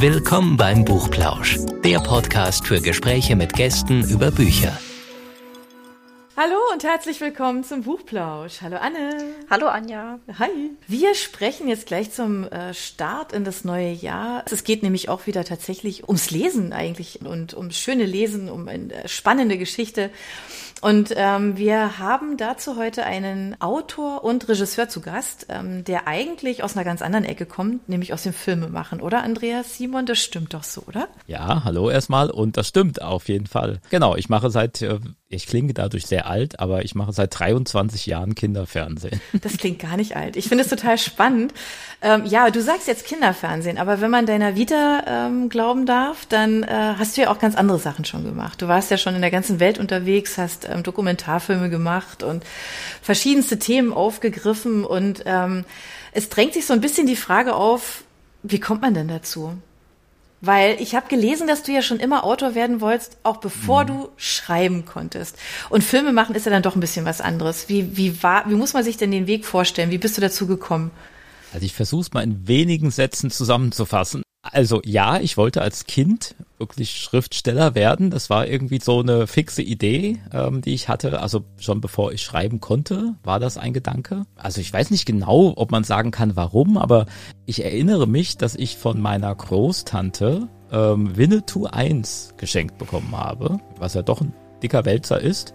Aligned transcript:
Willkommen 0.00 0.56
beim 0.56 0.86
Buchplausch, 0.86 1.58
der 1.84 1.98
Podcast 1.98 2.66
für 2.66 2.80
Gespräche 2.80 3.36
mit 3.36 3.52
Gästen 3.52 4.02
über 4.08 4.30
Bücher. 4.30 4.78
Hallo 6.38 6.56
und 6.72 6.82
herzlich 6.84 7.20
willkommen 7.20 7.64
zum 7.64 7.82
Buchplausch. 7.82 8.62
Hallo 8.62 8.78
Anne. 8.78 9.34
Hallo 9.50 9.66
Anja. 9.66 10.18
Hi. 10.38 10.48
Wir 10.88 11.14
sprechen 11.14 11.68
jetzt 11.68 11.84
gleich 11.84 12.12
zum 12.12 12.44
äh, 12.44 12.72
Start 12.72 13.34
in 13.34 13.44
das 13.44 13.62
neue 13.64 13.92
Jahr. 13.92 14.42
Es 14.50 14.64
geht 14.64 14.82
nämlich 14.82 15.10
auch 15.10 15.26
wieder 15.26 15.44
tatsächlich 15.44 16.08
ums 16.08 16.30
Lesen 16.30 16.72
eigentlich 16.72 17.20
und 17.20 17.52
ums 17.52 17.78
schöne 17.78 18.06
Lesen, 18.06 18.48
um 18.48 18.68
eine 18.68 19.06
spannende 19.06 19.58
Geschichte. 19.58 20.08
Und 20.80 21.12
ähm, 21.14 21.58
wir 21.58 21.98
haben 21.98 22.36
dazu 22.38 22.76
heute 22.76 23.04
einen 23.04 23.60
Autor 23.60 24.24
und 24.24 24.48
Regisseur 24.48 24.88
zu 24.88 25.02
Gast, 25.02 25.46
ähm, 25.50 25.84
der 25.84 26.08
eigentlich 26.08 26.62
aus 26.62 26.74
einer 26.74 26.84
ganz 26.84 27.02
anderen 27.02 27.24
Ecke 27.24 27.44
kommt, 27.44 27.88
nämlich 27.88 28.14
aus 28.14 28.22
dem 28.22 28.32
Filmemachen, 28.32 29.00
oder 29.00 29.22
Andreas 29.22 29.76
Simon? 29.76 30.06
Das 30.06 30.18
stimmt 30.18 30.54
doch 30.54 30.64
so, 30.64 30.82
oder? 30.86 31.08
Ja, 31.26 31.64
hallo 31.64 31.90
erstmal 31.90 32.30
und 32.30 32.56
das 32.56 32.68
stimmt 32.68 33.02
auf 33.02 33.28
jeden 33.28 33.46
Fall. 33.46 33.80
Genau, 33.90 34.16
ich 34.16 34.28
mache 34.30 34.50
seit, 34.50 34.80
äh, 34.80 34.98
ich 35.32 35.46
klinge 35.46 35.72
dadurch 35.72 36.06
sehr 36.06 36.26
alt, 36.26 36.58
aber 36.58 36.84
ich 36.84 36.96
mache 36.96 37.12
seit 37.12 37.38
23 37.38 38.06
Jahren 38.06 38.34
Kinderfernsehen. 38.34 39.20
Das 39.40 39.56
klingt 39.56 39.78
gar 39.78 39.96
nicht 39.96 40.16
alt. 40.16 40.36
Ich 40.36 40.48
finde 40.48 40.64
es 40.64 40.70
total 40.70 40.98
spannend. 40.98 41.54
Ähm, 42.02 42.26
ja, 42.26 42.50
du 42.50 42.60
sagst 42.60 42.88
jetzt 42.88 43.06
Kinderfernsehen, 43.06 43.78
aber 43.78 44.00
wenn 44.00 44.10
man 44.10 44.26
deiner 44.26 44.56
Vita 44.56 45.04
ähm, 45.06 45.48
glauben 45.48 45.86
darf, 45.86 46.26
dann 46.26 46.64
äh, 46.64 46.94
hast 46.98 47.16
du 47.16 47.22
ja 47.22 47.30
auch 47.30 47.38
ganz 47.38 47.54
andere 47.54 47.78
Sachen 47.78 48.04
schon 48.04 48.24
gemacht. 48.24 48.60
Du 48.60 48.66
warst 48.66 48.90
ja 48.90 48.98
schon 48.98 49.14
in 49.14 49.20
der 49.20 49.30
ganzen 49.30 49.60
Welt 49.60 49.78
unterwegs, 49.78 50.36
hast 50.36 50.68
ähm, 50.68 50.82
Dokumentarfilme 50.82 51.70
gemacht 51.70 52.24
und 52.24 52.44
verschiedenste 53.00 53.58
Themen 53.58 53.92
aufgegriffen. 53.92 54.84
Und 54.84 55.22
ähm, 55.26 55.64
es 56.12 56.28
drängt 56.28 56.54
sich 56.54 56.66
so 56.66 56.74
ein 56.74 56.80
bisschen 56.80 57.06
die 57.06 57.16
Frage 57.16 57.54
auf, 57.54 58.02
wie 58.42 58.58
kommt 58.58 58.82
man 58.82 58.94
denn 58.94 59.08
dazu? 59.08 59.56
Weil 60.40 60.80
ich 60.80 60.94
habe 60.94 61.08
gelesen, 61.08 61.46
dass 61.46 61.62
du 61.62 61.72
ja 61.72 61.82
schon 61.82 62.00
immer 62.00 62.24
Autor 62.24 62.54
werden 62.54 62.80
wolltest, 62.80 63.18
auch 63.24 63.38
bevor 63.38 63.84
mhm. 63.84 63.86
du 63.88 64.08
schreiben 64.16 64.86
konntest. 64.86 65.36
Und 65.68 65.84
Filme 65.84 66.12
machen 66.12 66.34
ist 66.34 66.46
ja 66.46 66.52
dann 66.52 66.62
doch 66.62 66.74
ein 66.74 66.80
bisschen 66.80 67.04
was 67.04 67.20
anderes. 67.20 67.68
Wie, 67.68 67.96
wie, 67.96 68.22
war, 68.22 68.48
wie 68.48 68.54
muss 68.54 68.72
man 68.72 68.82
sich 68.82 68.96
denn 68.96 69.10
den 69.10 69.26
Weg 69.26 69.44
vorstellen? 69.44 69.90
Wie 69.90 69.98
bist 69.98 70.16
du 70.16 70.20
dazu 70.20 70.46
gekommen? 70.46 70.90
Also 71.52 71.66
ich 71.66 71.74
versuche 71.74 72.02
es 72.02 72.12
mal 72.12 72.22
in 72.22 72.48
wenigen 72.48 72.90
Sätzen 72.90 73.30
zusammenzufassen. 73.30 74.22
Also 74.42 74.80
ja, 74.84 75.20
ich 75.20 75.36
wollte 75.36 75.60
als 75.60 75.84
Kind 75.84 76.34
wirklich 76.56 76.92
Schriftsteller 76.92 77.74
werden. 77.74 78.10
Das 78.10 78.30
war 78.30 78.46
irgendwie 78.46 78.80
so 78.80 79.00
eine 79.00 79.26
fixe 79.26 79.62
Idee, 79.62 80.18
ähm, 80.32 80.62
die 80.62 80.72
ich 80.72 80.88
hatte. 80.88 81.20
Also 81.20 81.44
schon 81.58 81.80
bevor 81.80 82.12
ich 82.12 82.22
schreiben 82.22 82.60
konnte, 82.60 83.14
war 83.22 83.38
das 83.38 83.58
ein 83.58 83.74
Gedanke. 83.74 84.24
Also 84.36 84.60
ich 84.60 84.72
weiß 84.72 84.90
nicht 84.90 85.04
genau, 85.04 85.52
ob 85.56 85.70
man 85.70 85.84
sagen 85.84 86.10
kann, 86.10 86.36
warum, 86.36 86.78
aber 86.78 87.06
ich 87.44 87.64
erinnere 87.64 88.06
mich, 88.06 88.38
dass 88.38 88.54
ich 88.54 88.78
von 88.78 89.00
meiner 89.00 89.34
Großtante 89.34 90.48
ähm, 90.72 91.16
Winnetou 91.16 91.66
1 91.66 92.34
geschenkt 92.38 92.78
bekommen 92.78 93.14
habe, 93.14 93.58
was 93.78 93.94
ja 93.94 94.02
doch 94.02 94.22
ein 94.22 94.32
dicker 94.62 94.86
Wälzer 94.86 95.20
ist. 95.20 95.52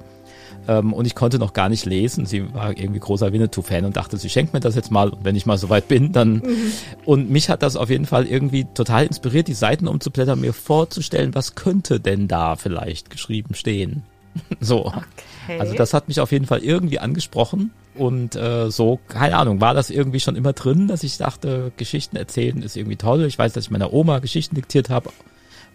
Ähm, 0.67 0.93
und 0.93 1.05
ich 1.05 1.15
konnte 1.15 1.39
noch 1.39 1.53
gar 1.53 1.69
nicht 1.69 1.85
lesen. 1.85 2.25
Sie 2.25 2.53
war 2.53 2.77
irgendwie 2.77 2.99
großer 2.99 3.31
Winnetou-Fan 3.31 3.85
und 3.85 3.95
dachte, 3.95 4.17
sie 4.17 4.29
schenkt 4.29 4.53
mir 4.53 4.59
das 4.59 4.75
jetzt 4.75 4.91
mal. 4.91 5.09
Und 5.09 5.23
wenn 5.23 5.35
ich 5.35 5.45
mal 5.45 5.57
soweit 5.57 5.87
bin, 5.87 6.11
dann. 6.11 6.35
Mhm. 6.35 6.71
Und 7.05 7.29
mich 7.29 7.49
hat 7.49 7.63
das 7.63 7.75
auf 7.75 7.89
jeden 7.89 8.05
Fall 8.05 8.25
irgendwie 8.25 8.65
total 8.73 9.05
inspiriert, 9.05 9.47
die 9.47 9.53
Seiten 9.53 9.87
umzublättern, 9.87 10.39
mir 10.41 10.53
vorzustellen, 10.53 11.35
was 11.35 11.55
könnte 11.55 11.99
denn 11.99 12.27
da 12.27 12.55
vielleicht 12.55 13.09
geschrieben 13.09 13.55
stehen. 13.55 14.03
so. 14.59 14.87
Okay. 14.87 15.59
Also 15.59 15.75
das 15.75 15.93
hat 15.93 16.07
mich 16.07 16.19
auf 16.19 16.31
jeden 16.31 16.45
Fall 16.45 16.59
irgendwie 16.59 16.99
angesprochen. 16.99 17.71
Und 17.93 18.35
äh, 18.35 18.69
so, 18.69 18.99
keine 19.07 19.37
Ahnung, 19.37 19.61
war 19.61 19.73
das 19.73 19.89
irgendwie 19.89 20.19
schon 20.19 20.35
immer 20.35 20.51
drin, 20.51 20.87
dass 20.87 21.03
ich 21.03 21.17
dachte, 21.17 21.71
Geschichten 21.77 22.17
erzählen 22.17 22.61
ist 22.61 22.75
irgendwie 22.75 22.97
toll. 22.97 23.23
Ich 23.23 23.39
weiß, 23.39 23.53
dass 23.53 23.65
ich 23.65 23.71
meiner 23.71 23.93
Oma 23.93 24.19
Geschichten 24.19 24.55
diktiert 24.55 24.89
habe 24.89 25.11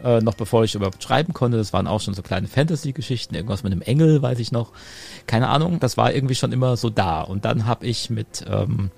äh, 0.04 0.20
noch 0.20 0.34
bevor 0.34 0.64
ich 0.64 0.74
überhaupt 0.74 1.02
schreiben 1.02 1.32
konnte. 1.32 1.56
Das 1.56 1.72
waren 1.72 1.86
auch 1.86 2.00
schon 2.00 2.14
so 2.14 2.22
kleine 2.22 2.48
Fantasy-Geschichten, 2.48 3.34
irgendwas 3.34 3.62
mit 3.62 3.72
einem 3.72 3.82
Engel, 3.82 4.22
weiß 4.22 4.38
ich 4.38 4.52
noch. 4.52 4.72
Keine 5.26 5.48
Ahnung, 5.48 5.80
das 5.80 5.97
war 5.97 6.12
irgendwie 6.12 6.34
schon 6.34 6.52
immer 6.52 6.76
so 6.76 6.91
da. 6.91 7.22
Und 7.22 7.44
dann 7.44 7.66
habe 7.66 7.86
ich 7.86 8.10
mit 8.10 8.44
ähm, 8.48 8.91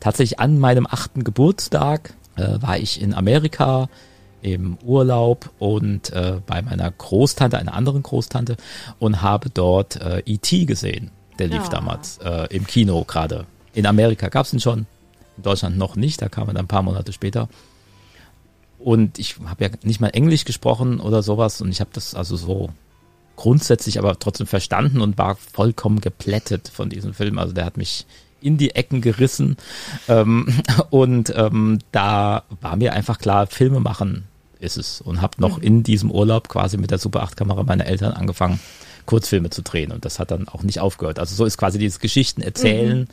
tatsächlich 0.00 0.40
an 0.40 0.58
meinem 0.58 0.86
achten 0.86 1.24
Geburtstag 1.24 2.14
äh, 2.36 2.60
war 2.60 2.78
ich 2.78 3.00
in 3.00 3.14
Amerika 3.14 3.88
im 4.42 4.78
Urlaub 4.84 5.50
und 5.58 6.12
äh, 6.12 6.40
bei 6.46 6.62
meiner 6.62 6.90
Großtante, 6.90 7.58
einer 7.58 7.74
anderen 7.74 8.02
Großtante, 8.02 8.56
und 8.98 9.22
habe 9.22 9.50
dort 9.50 9.96
äh, 9.96 10.22
E.T. 10.24 10.66
gesehen. 10.66 11.10
Der 11.38 11.48
lief 11.48 11.64
ja. 11.64 11.68
damals 11.68 12.18
äh, 12.18 12.46
im 12.50 12.66
Kino 12.66 13.04
gerade. 13.04 13.46
In 13.74 13.86
Amerika 13.86 14.28
gab 14.28 14.46
es 14.46 14.52
ihn 14.52 14.60
schon, 14.60 14.86
in 15.36 15.42
Deutschland 15.42 15.76
noch 15.76 15.96
nicht, 15.96 16.22
da 16.22 16.28
kam 16.28 16.48
er 16.48 16.54
dann 16.54 16.64
ein 16.64 16.68
paar 16.68 16.82
Monate 16.82 17.12
später. 17.12 17.48
Und 18.86 19.18
ich 19.18 19.34
habe 19.46 19.64
ja 19.64 19.70
nicht 19.82 20.00
mal 20.00 20.10
Englisch 20.10 20.44
gesprochen 20.44 21.00
oder 21.00 21.20
sowas 21.20 21.60
und 21.60 21.70
ich 21.70 21.80
habe 21.80 21.90
das 21.92 22.14
also 22.14 22.36
so 22.36 22.70
grundsätzlich 23.34 23.98
aber 23.98 24.16
trotzdem 24.16 24.46
verstanden 24.46 25.00
und 25.00 25.18
war 25.18 25.34
vollkommen 25.34 26.00
geplättet 26.00 26.70
von 26.72 26.88
diesem 26.88 27.12
Film. 27.12 27.40
Also 27.40 27.52
der 27.52 27.64
hat 27.64 27.76
mich 27.78 28.06
in 28.40 28.58
die 28.58 28.76
Ecken 28.76 29.00
gerissen 29.00 29.56
ähm, 30.06 30.54
und 30.90 31.34
ähm, 31.34 31.80
da 31.90 32.44
war 32.60 32.76
mir 32.76 32.92
einfach 32.92 33.18
klar, 33.18 33.48
Filme 33.48 33.80
machen 33.80 34.28
ist 34.60 34.76
es 34.76 35.00
und 35.00 35.20
habe 35.20 35.40
noch 35.40 35.56
mhm. 35.56 35.64
in 35.64 35.82
diesem 35.82 36.12
Urlaub 36.12 36.48
quasi 36.48 36.76
mit 36.76 36.92
der 36.92 36.98
Super 36.98 37.24
8 37.24 37.36
Kamera 37.36 37.64
meiner 37.64 37.86
Eltern 37.86 38.12
angefangen 38.12 38.60
Kurzfilme 39.04 39.50
zu 39.50 39.62
drehen 39.62 39.90
und 39.90 40.04
das 40.04 40.20
hat 40.20 40.30
dann 40.30 40.46
auch 40.46 40.62
nicht 40.62 40.78
aufgehört. 40.78 41.18
Also 41.18 41.34
so 41.34 41.44
ist 41.44 41.58
quasi 41.58 41.80
dieses 41.80 41.98
Geschichten 41.98 42.40
erzählen. 42.40 43.00
Mhm. 43.00 43.06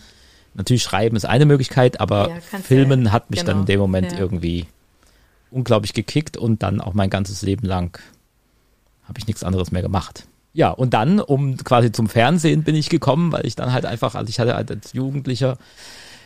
Natürlich 0.53 0.83
schreiben 0.83 1.15
ist 1.15 1.25
eine 1.25 1.47
Möglichkeit, 1.47 1.99
aber 1.99 2.29
ja, 2.29 2.59
Filmen 2.59 3.11
hat 3.11 3.31
mich 3.31 3.39
genau. 3.39 3.53
dann 3.53 3.59
in 3.61 3.65
dem 3.65 3.79
Moment 3.79 4.11
ja. 4.11 4.19
irgendwie 4.19 4.67
unglaublich 5.53 5.93
gekickt 5.93 6.37
und 6.37 6.63
dann 6.63 6.81
auch 6.81 6.93
mein 6.93 7.09
ganzes 7.09 7.41
Leben 7.41 7.67
lang 7.67 7.99
habe 9.03 9.19
ich 9.19 9.27
nichts 9.27 9.43
anderes 9.43 9.71
mehr 9.71 9.81
gemacht. 9.81 10.27
Ja, 10.53 10.69
und 10.69 10.93
dann, 10.93 11.19
um 11.19 11.57
quasi 11.57 11.91
zum 11.91 12.07
Fernsehen 12.07 12.63
bin 12.63 12.75
ich 12.75 12.89
gekommen, 12.89 13.31
weil 13.31 13.45
ich 13.45 13.55
dann 13.55 13.73
halt 13.73 13.85
einfach, 13.85 14.15
also 14.15 14.29
ich 14.29 14.39
hatte 14.39 14.55
halt 14.55 14.69
als 14.69 14.93
Jugendlicher 14.93 15.57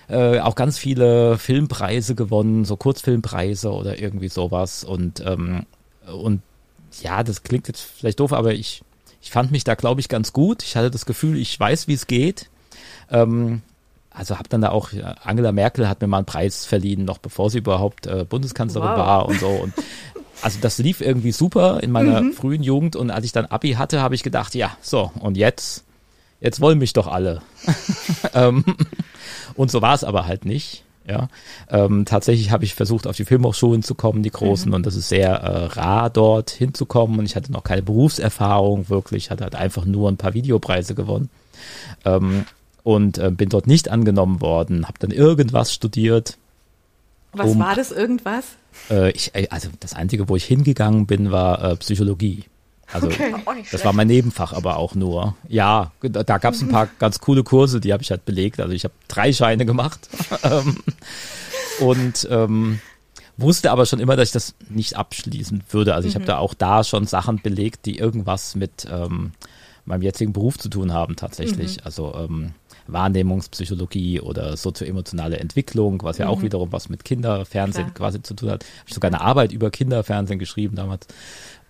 äh, 0.10 0.40
auch 0.40 0.56
ganz 0.56 0.78
viele 0.78 1.38
Filmpreise 1.38 2.14
gewonnen, 2.16 2.66
so 2.66 2.76
Kurzfilmpreise 2.76 3.72
oder 3.72 4.00
irgendwie 4.00 4.30
sowas. 4.30 4.84
Und, 4.84 5.24
ähm, 5.26 5.66
und 6.12 6.42
ja, 7.02 7.24
das 7.24 7.44
klingt 7.44 7.68
jetzt 7.68 7.82
vielleicht 7.82 8.20
doof, 8.20 8.34
aber 8.34 8.54
ich, 8.54 8.82
ich 9.22 9.32
fand 9.32 9.52
mich 9.52 9.64
da, 9.64 9.76
glaube 9.76 10.02
ich, 10.02 10.10
ganz 10.10 10.34
gut. 10.34 10.64
Ich 10.64 10.76
hatte 10.76 10.92
das 10.92 11.06
Gefühl, 11.06 11.38
ich 11.38 11.58
weiß, 11.58 11.88
wie 11.88 11.94
es 11.94 12.08
geht. 12.08 12.50
Ähm, 13.10 13.62
also 14.18 14.38
habe 14.38 14.50
dann 14.50 14.62
da 14.62 14.70
auch 14.70 14.90
Angela 15.24 15.52
Merkel 15.52 15.88
hat 15.88 16.02
mir 16.02 16.08
mal 16.08 16.18
einen 16.18 16.26
Preis 16.26 16.66
verliehen, 16.66 17.06
noch 17.06 17.18
bevor 17.18 17.50
sie 17.50 17.60
überhaupt 17.60 18.08
äh, 18.08 18.26
Bundeskanzlerin 18.28 18.90
wow. 18.90 18.98
war 18.98 19.28
und 19.28 19.40
so 19.40 19.48
und 19.48 19.74
also 20.42 20.60
das 20.62 20.78
lief 20.78 21.02
irgendwie 21.02 21.32
super 21.32 21.80
in 21.82 21.92
meiner 21.92 22.22
mhm. 22.22 22.34
frühen 22.34 22.64
Jugend 22.64 22.96
und 22.96 23.12
als 23.12 23.26
ich 23.26 23.32
dann 23.32 23.46
Abi 23.46 23.74
hatte, 23.74 24.02
habe 24.02 24.16
ich 24.16 24.24
gedacht, 24.24 24.56
ja, 24.56 24.76
so 24.82 25.12
und 25.20 25.38
jetzt 25.38 25.84
jetzt 26.40 26.62
wollen 26.62 26.78
mich 26.78 26.94
doch 26.94 27.08
alle. 27.08 27.42
ähm, 28.34 28.64
und 29.56 29.72
so 29.72 29.82
war 29.82 29.94
es 29.94 30.04
aber 30.04 30.26
halt 30.26 30.46
nicht. 30.46 30.84
Ja, 31.10 31.30
ähm, 31.70 32.04
tatsächlich 32.04 32.52
habe 32.52 32.66
ich 32.66 32.76
versucht, 32.76 33.08
auf 33.08 33.16
die 33.16 33.24
Filmhochschulen 33.24 33.82
zu 33.82 33.96
kommen, 33.96 34.24
die 34.24 34.30
großen, 34.30 34.68
mhm. 34.68 34.76
und 34.76 34.86
das 34.86 34.98
ist 34.98 35.08
sehr 35.08 35.30
äh, 35.36 35.66
rar, 35.68 36.10
dort 36.10 36.50
hinzukommen. 36.50 37.18
Und 37.18 37.26
ich 37.26 37.38
hatte 37.38 37.50
noch 37.50 37.64
keine 37.64 37.82
Berufserfahrung, 37.82 38.90
wirklich, 38.90 39.32
hatte 39.32 39.46
halt 39.46 39.56
einfach 39.56 39.86
nur 39.86 40.12
ein 40.12 40.18
paar 40.18 40.34
Videopreise 40.34 40.96
gewonnen. 40.96 41.30
Ähm, 42.04 42.44
und 42.88 43.18
äh, 43.18 43.32
bin 43.32 43.50
dort 43.50 43.68
nicht 43.68 43.90
angenommen 43.90 44.40
worden, 44.40 44.88
habe 44.88 44.98
dann 45.00 45.12
irgendwas 45.12 45.74
studiert. 45.74 46.38
Was 47.34 47.52
um, 47.52 47.60
war 47.60 47.76
das 47.76 47.92
irgendwas? 47.92 48.46
Äh, 48.90 49.12
ich, 49.12 49.36
äh, 49.36 49.50
also 49.50 49.68
das 49.82 49.94
Einzige, 49.94 50.30
wo 50.30 50.38
ich 50.38 50.46
hingegangen 50.46 51.06
bin, 51.06 51.30
war 51.30 51.62
äh, 51.62 51.76
Psychologie. 51.76 52.46
Also 52.94 53.08
okay. 53.08 53.36
das 53.74 53.84
war 53.84 53.92
mein 53.92 54.08
Nebenfach 54.08 54.54
aber 54.54 54.78
auch 54.78 54.96
nur. 54.96 55.36
Ja, 55.50 55.92
da, 56.02 56.24
da 56.24 56.38
gab 56.38 56.54
es 56.54 56.62
ein 56.62 56.70
paar 56.70 56.88
ganz 56.98 57.20
coole 57.20 57.44
Kurse, 57.44 57.82
die 57.82 57.92
habe 57.92 58.04
ich 58.04 58.10
halt 58.10 58.24
belegt. 58.24 58.62
Also 58.62 58.72
ich 58.72 58.86
habe 58.86 58.94
drei 59.10 59.34
Scheine 59.34 59.66
gemacht 59.66 60.08
ähm, 60.44 60.78
und 61.82 62.26
ähm, 62.32 62.80
wusste 63.36 63.72
aber 63.72 63.86
schon 63.86 64.00
immer, 64.00 64.16
dass 64.16 64.30
ich 64.30 64.34
das 64.34 64.56
nicht 64.70 64.96
abschließen 64.96 65.62
würde. 65.72 65.94
Also 65.94 66.08
ich 66.08 66.14
mhm. 66.14 66.20
habe 66.20 66.28
da 66.28 66.38
auch 66.38 66.54
da 66.54 66.86
schon 66.86 67.06
Sachen 67.06 67.42
belegt, 67.42 67.86
die 67.86 67.98
irgendwas 67.98 68.56
mit 68.56 68.88
ähm, 68.90 69.34
meinem 69.84 70.04
jetzigen 70.04 70.32
Beruf 70.32 70.58
zu 70.58 70.70
tun 70.70 70.94
haben 70.94 71.18
tatsächlich. 71.18 71.78
Mhm. 71.78 71.84
Also 71.84 72.16
ähm, 72.16 72.54
Wahrnehmungspsychologie 72.88 74.22
oder 74.22 74.58
sozioemotionale 74.58 75.40
Entwicklung, 75.40 76.02
was 76.04 76.18
ja 76.18 76.26
mhm. 76.26 76.32
auch 76.32 76.42
wiederum 76.42 76.72
was 76.72 76.90
mit 76.90 77.04
Kinderfernsehen 77.06 77.94
Klar. 77.94 78.10
quasi 78.10 78.22
zu 78.22 78.34
tun 78.34 78.50
hat. 78.52 78.64
Habe 78.64 78.88
ich 78.88 78.94
sogar 78.94 79.10
eine 79.10 79.22
Arbeit 79.22 79.52
über 79.52 79.70
Kinderfernsehen 79.70 80.40
geschrieben 80.40 80.76
damals. 80.76 81.08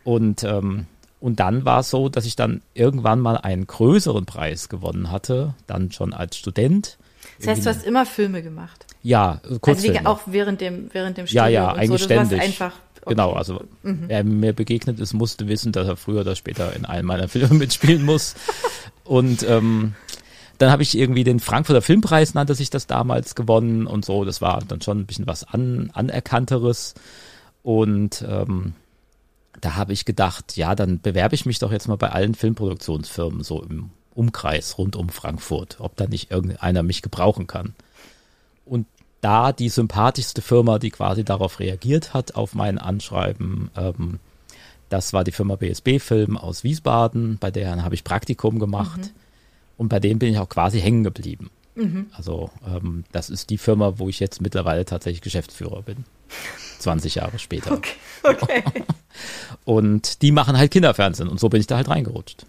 Und 0.03 0.43
ähm, 0.43 0.85
und 1.19 1.39
dann 1.39 1.65
war 1.65 1.79
es 1.79 1.89
so, 1.89 2.09
dass 2.09 2.25
ich 2.25 2.35
dann 2.35 2.61
irgendwann 2.75 3.19
mal 3.19 3.37
einen 3.37 3.65
größeren 3.65 4.27
Preis 4.27 4.69
gewonnen 4.69 5.09
hatte, 5.09 5.55
dann 5.65 5.91
schon 5.91 6.13
als 6.13 6.37
Student. 6.37 6.99
Das 7.39 7.47
heißt, 7.47 7.65
du 7.65 7.69
hast 7.71 7.85
immer 7.85 8.05
Filme 8.05 8.43
gemacht? 8.43 8.85
Ja, 9.01 9.41
Kurzfilme. 9.61 9.97
Also 9.97 10.09
auch 10.09 10.19
während 10.27 10.61
dem, 10.61 10.89
während 10.93 11.17
dem 11.17 11.25
Studium 11.25 11.45
Ja, 11.45 11.49
ja, 11.49 11.73
eigentlich 11.73 12.01
so. 12.01 12.05
ständig. 12.05 12.39
einfach 12.39 12.73
Okay. 13.07 13.15
Genau, 13.15 13.31
also 13.31 13.61
mhm. 13.83 14.03
wer 14.07 14.23
mir 14.25 14.51
begegnet 14.51 14.99
ist, 14.99 15.13
musste 15.13 15.47
wissen, 15.47 15.71
dass 15.71 15.87
er 15.87 15.95
früher 15.95 16.21
oder 16.21 16.35
später 16.35 16.75
in 16.75 16.83
einem 16.83 17.07
meiner 17.07 17.27
Filme 17.29 17.53
mitspielen 17.53 18.03
muss. 18.03 18.35
Und 19.05 19.47
ähm, 19.47 19.93
dann 20.57 20.71
habe 20.71 20.83
ich 20.83 20.97
irgendwie 20.97 21.23
den 21.23 21.39
Frankfurter 21.39 21.81
Filmpreis, 21.81 22.33
nannte 22.33 22.55
sich 22.55 22.69
das 22.69 22.87
damals, 22.87 23.35
gewonnen 23.35 23.87
und 23.87 24.05
so. 24.05 24.25
Das 24.25 24.41
war 24.41 24.63
dann 24.67 24.81
schon 24.81 24.99
ein 24.99 25.05
bisschen 25.05 25.27
was 25.27 25.43
an, 25.43 25.91
Anerkannteres. 25.93 26.95
Und 27.63 28.25
ähm, 28.27 28.73
da 29.61 29.75
habe 29.75 29.93
ich 29.93 30.05
gedacht, 30.05 30.57
ja, 30.57 30.75
dann 30.75 31.01
bewerbe 31.01 31.35
ich 31.35 31.45
mich 31.45 31.59
doch 31.59 31.71
jetzt 31.71 31.87
mal 31.87 31.97
bei 31.97 32.09
allen 32.09 32.35
Filmproduktionsfirmen 32.35 33.43
so 33.43 33.61
im 33.61 33.89
Umkreis 34.15 34.77
rund 34.77 34.95
um 34.95 35.09
Frankfurt, 35.09 35.77
ob 35.79 35.95
da 35.95 36.07
nicht 36.07 36.31
irgendeiner 36.31 36.83
mich 36.83 37.01
gebrauchen 37.01 37.45
kann. 37.47 37.75
Und 38.65 38.87
da 39.21 39.51
die 39.51 39.69
sympathischste 39.69 40.41
Firma, 40.41 40.79
die 40.79 40.91
quasi 40.91 41.23
darauf 41.23 41.59
reagiert 41.59 42.13
hat, 42.13 42.35
auf 42.35 42.55
mein 42.55 42.77
Anschreiben, 42.77 43.69
ähm, 43.75 44.19
das 44.89 45.13
war 45.13 45.23
die 45.23 45.31
Firma 45.31 45.55
BSB 45.55 45.99
Film 45.99 46.37
aus 46.37 46.63
Wiesbaden, 46.63 47.37
bei 47.39 47.51
der 47.51 47.83
habe 47.83 47.95
ich 47.95 48.03
Praktikum 48.03 48.57
gemacht 48.57 48.99
mhm. 48.99 49.26
Und 49.77 49.89
bei 49.89 49.99
denen 49.99 50.19
bin 50.19 50.31
ich 50.31 50.39
auch 50.39 50.49
quasi 50.49 50.79
hängen 50.79 51.03
geblieben. 51.03 51.49
Mhm. 51.75 52.07
Also 52.11 52.49
ähm, 52.65 53.03
das 53.11 53.29
ist 53.29 53.49
die 53.49 53.57
Firma, 53.57 53.99
wo 53.99 54.09
ich 54.09 54.19
jetzt 54.19 54.41
mittlerweile 54.41 54.85
tatsächlich 54.85 55.21
Geschäftsführer 55.21 55.83
bin. 55.83 56.05
20 56.79 57.15
Jahre 57.15 57.39
später. 57.39 57.71
Okay. 57.71 57.95
okay. 58.23 58.63
und 59.65 60.21
die 60.21 60.31
machen 60.31 60.57
halt 60.57 60.71
Kinderfernsehen 60.71 61.29
und 61.29 61.39
so 61.39 61.49
bin 61.49 61.59
ich 61.59 61.67
da 61.67 61.77
halt 61.77 61.89
reingerutscht. 61.89 62.45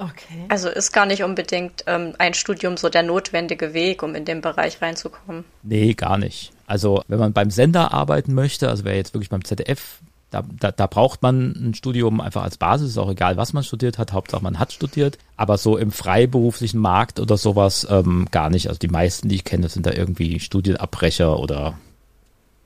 Okay. 0.00 0.46
Also 0.48 0.70
ist 0.70 0.92
gar 0.92 1.04
nicht 1.04 1.22
unbedingt 1.22 1.84
ähm, 1.86 2.14
ein 2.16 2.32
Studium 2.32 2.78
so 2.78 2.88
der 2.88 3.02
notwendige 3.02 3.74
Weg, 3.74 4.02
um 4.02 4.14
in 4.14 4.24
den 4.24 4.40
Bereich 4.40 4.80
reinzukommen. 4.80 5.44
Nee, 5.62 5.92
gar 5.92 6.16
nicht. 6.16 6.52
Also 6.66 7.04
wenn 7.08 7.18
man 7.18 7.34
beim 7.34 7.50
Sender 7.50 7.92
arbeiten 7.92 8.32
möchte, 8.32 8.70
also 8.70 8.84
wer 8.84 8.96
jetzt 8.96 9.12
wirklich 9.12 9.28
beim 9.28 9.44
ZDF, 9.44 9.98
da, 10.30 10.44
da, 10.58 10.70
da 10.70 10.86
braucht 10.86 11.22
man 11.22 11.52
ein 11.52 11.74
Studium 11.74 12.20
einfach 12.20 12.42
als 12.42 12.56
Basis, 12.56 12.90
ist 12.90 12.98
auch 12.98 13.10
egal, 13.10 13.36
was 13.36 13.52
man 13.52 13.64
studiert 13.64 13.98
hat, 13.98 14.12
Hauptsache 14.12 14.42
man 14.42 14.58
hat 14.58 14.72
studiert. 14.72 15.18
Aber 15.36 15.58
so 15.58 15.76
im 15.76 15.90
freiberuflichen 15.90 16.80
Markt 16.80 17.18
oder 17.20 17.36
sowas 17.36 17.86
ähm, 17.90 18.26
gar 18.30 18.50
nicht. 18.50 18.68
Also 18.68 18.78
die 18.78 18.88
meisten, 18.88 19.28
die 19.28 19.36
ich 19.36 19.44
kenne, 19.44 19.68
sind 19.68 19.86
da 19.86 19.92
irgendwie 19.92 20.40
Studienabbrecher 20.40 21.38
oder 21.38 21.74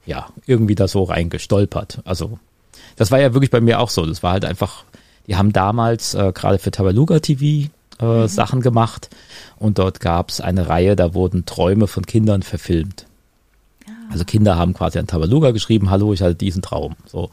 ja, 0.06 0.28
irgendwie 0.46 0.74
da 0.74 0.88
so 0.88 1.04
reingestolpert. 1.04 2.02
Also 2.04 2.38
das 2.96 3.10
war 3.10 3.20
ja 3.20 3.32
wirklich 3.32 3.50
bei 3.50 3.60
mir 3.60 3.80
auch 3.80 3.90
so. 3.90 4.04
Das 4.04 4.22
war 4.22 4.32
halt 4.32 4.44
einfach 4.44 4.84
die 5.26 5.36
haben 5.36 5.52
damals 5.52 6.14
äh, 6.14 6.32
gerade 6.34 6.58
für 6.58 6.70
Tabaluga 6.70 7.20
TV 7.20 7.70
äh, 8.00 8.04
mhm. 8.04 8.28
Sachen 8.28 8.60
gemacht 8.60 9.10
und 9.56 9.78
dort 9.78 10.00
gab 10.00 10.28
es 10.30 10.40
eine 10.40 10.68
Reihe, 10.68 10.96
da 10.96 11.14
wurden 11.14 11.46
Träume 11.46 11.86
von 11.86 12.04
Kindern 12.06 12.42
verfilmt. 12.42 13.06
Ah. 13.86 13.90
Also 14.12 14.24
Kinder 14.24 14.56
haben 14.56 14.74
quasi 14.74 14.98
an 14.98 15.06
Tabaluga 15.06 15.52
geschrieben, 15.52 15.90
hallo, 15.90 16.12
ich 16.12 16.22
hatte 16.22 16.34
diesen 16.34 16.62
Traum. 16.62 16.96
So. 17.06 17.30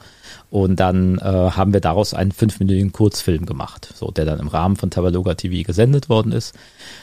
Und 0.49 0.79
dann 0.79 1.17
äh, 1.17 1.21
haben 1.21 1.73
wir 1.73 1.79
daraus 1.79 2.13
einen 2.13 2.31
fünfminütigen 2.31 2.91
Kurzfilm 2.91 3.45
gemacht, 3.45 3.93
so 3.95 4.11
der 4.11 4.25
dann 4.25 4.39
im 4.39 4.47
Rahmen 4.49 4.75
von 4.75 4.89
Tabaloga 4.89 5.35
TV 5.35 5.65
gesendet 5.65 6.09
worden 6.09 6.31
ist. 6.31 6.53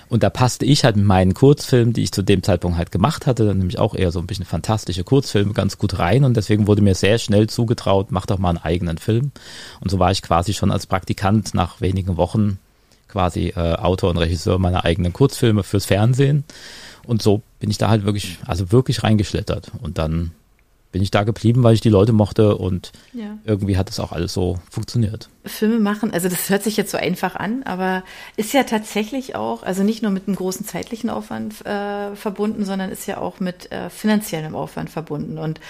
Und 0.08 0.22
da 0.22 0.30
passte 0.30 0.66
ich 0.66 0.84
halt 0.84 0.96
mit 0.96 1.06
meinen 1.06 1.34
Kurzfilmen, 1.34 1.94
die 1.94 2.02
ich 2.02 2.12
zu 2.12 2.22
dem 2.22 2.42
Zeitpunkt 2.42 2.76
halt 2.76 2.92
gemacht 2.92 3.26
hatte, 3.26 3.46
dann 3.46 3.58
nämlich 3.58 3.78
auch 3.78 3.94
eher 3.94 4.12
so 4.12 4.18
ein 4.18 4.26
bisschen 4.26 4.44
fantastische 4.44 5.04
Kurzfilme 5.04 5.54
ganz 5.54 5.78
gut 5.78 5.98
rein. 5.98 6.24
Und 6.24 6.36
deswegen 6.36 6.66
wurde 6.66 6.82
mir 6.82 6.94
sehr 6.94 7.18
schnell 7.18 7.48
zugetraut, 7.48 8.08
mach 8.10 8.26
doch 8.26 8.38
mal 8.38 8.50
einen 8.50 8.58
eigenen 8.58 8.98
Film. 8.98 9.32
Und 9.80 9.90
so 9.90 9.98
war 9.98 10.10
ich 10.10 10.22
quasi 10.22 10.52
schon 10.52 10.70
als 10.70 10.86
Praktikant 10.86 11.54
nach 11.54 11.80
wenigen 11.80 12.16
Wochen 12.16 12.58
quasi 13.08 13.54
äh, 13.56 13.74
Autor 13.74 14.10
und 14.10 14.18
Regisseur 14.18 14.58
meiner 14.58 14.84
eigenen 14.84 15.12
Kurzfilme 15.12 15.62
fürs 15.62 15.86
Fernsehen. 15.86 16.44
Und 17.06 17.22
so 17.22 17.42
bin 17.58 17.70
ich 17.70 17.78
da 17.78 17.88
halt 17.88 18.04
wirklich, 18.04 18.38
also 18.46 18.70
wirklich 18.70 19.02
reingeschlittert. 19.02 19.72
Und 19.80 19.96
dann 19.98 20.32
bin 20.98 21.04
ich 21.04 21.12
da 21.12 21.22
geblieben, 21.22 21.62
weil 21.62 21.74
ich 21.74 21.80
die 21.80 21.90
Leute 21.90 22.12
mochte 22.12 22.56
und 22.56 22.90
ja. 23.12 23.38
irgendwie 23.44 23.76
hat 23.76 23.88
es 23.88 24.00
auch 24.00 24.10
alles 24.10 24.32
so 24.32 24.58
funktioniert. 24.68 25.28
Filme 25.44 25.78
machen, 25.78 26.12
also 26.12 26.28
das 26.28 26.50
hört 26.50 26.64
sich 26.64 26.76
jetzt 26.76 26.90
so 26.90 26.98
einfach 26.98 27.36
an, 27.36 27.62
aber 27.62 28.02
ist 28.36 28.52
ja 28.52 28.64
tatsächlich 28.64 29.36
auch, 29.36 29.62
also 29.62 29.84
nicht 29.84 30.02
nur 30.02 30.10
mit 30.10 30.26
einem 30.26 30.34
großen 30.34 30.66
zeitlichen 30.66 31.08
Aufwand 31.08 31.64
äh, 31.64 32.16
verbunden, 32.16 32.64
sondern 32.64 32.90
ist 32.90 33.06
ja 33.06 33.18
auch 33.18 33.38
mit 33.38 33.70
äh, 33.70 33.90
finanziellem 33.90 34.56
Aufwand 34.56 34.90
verbunden. 34.90 35.38
Und 35.38 35.60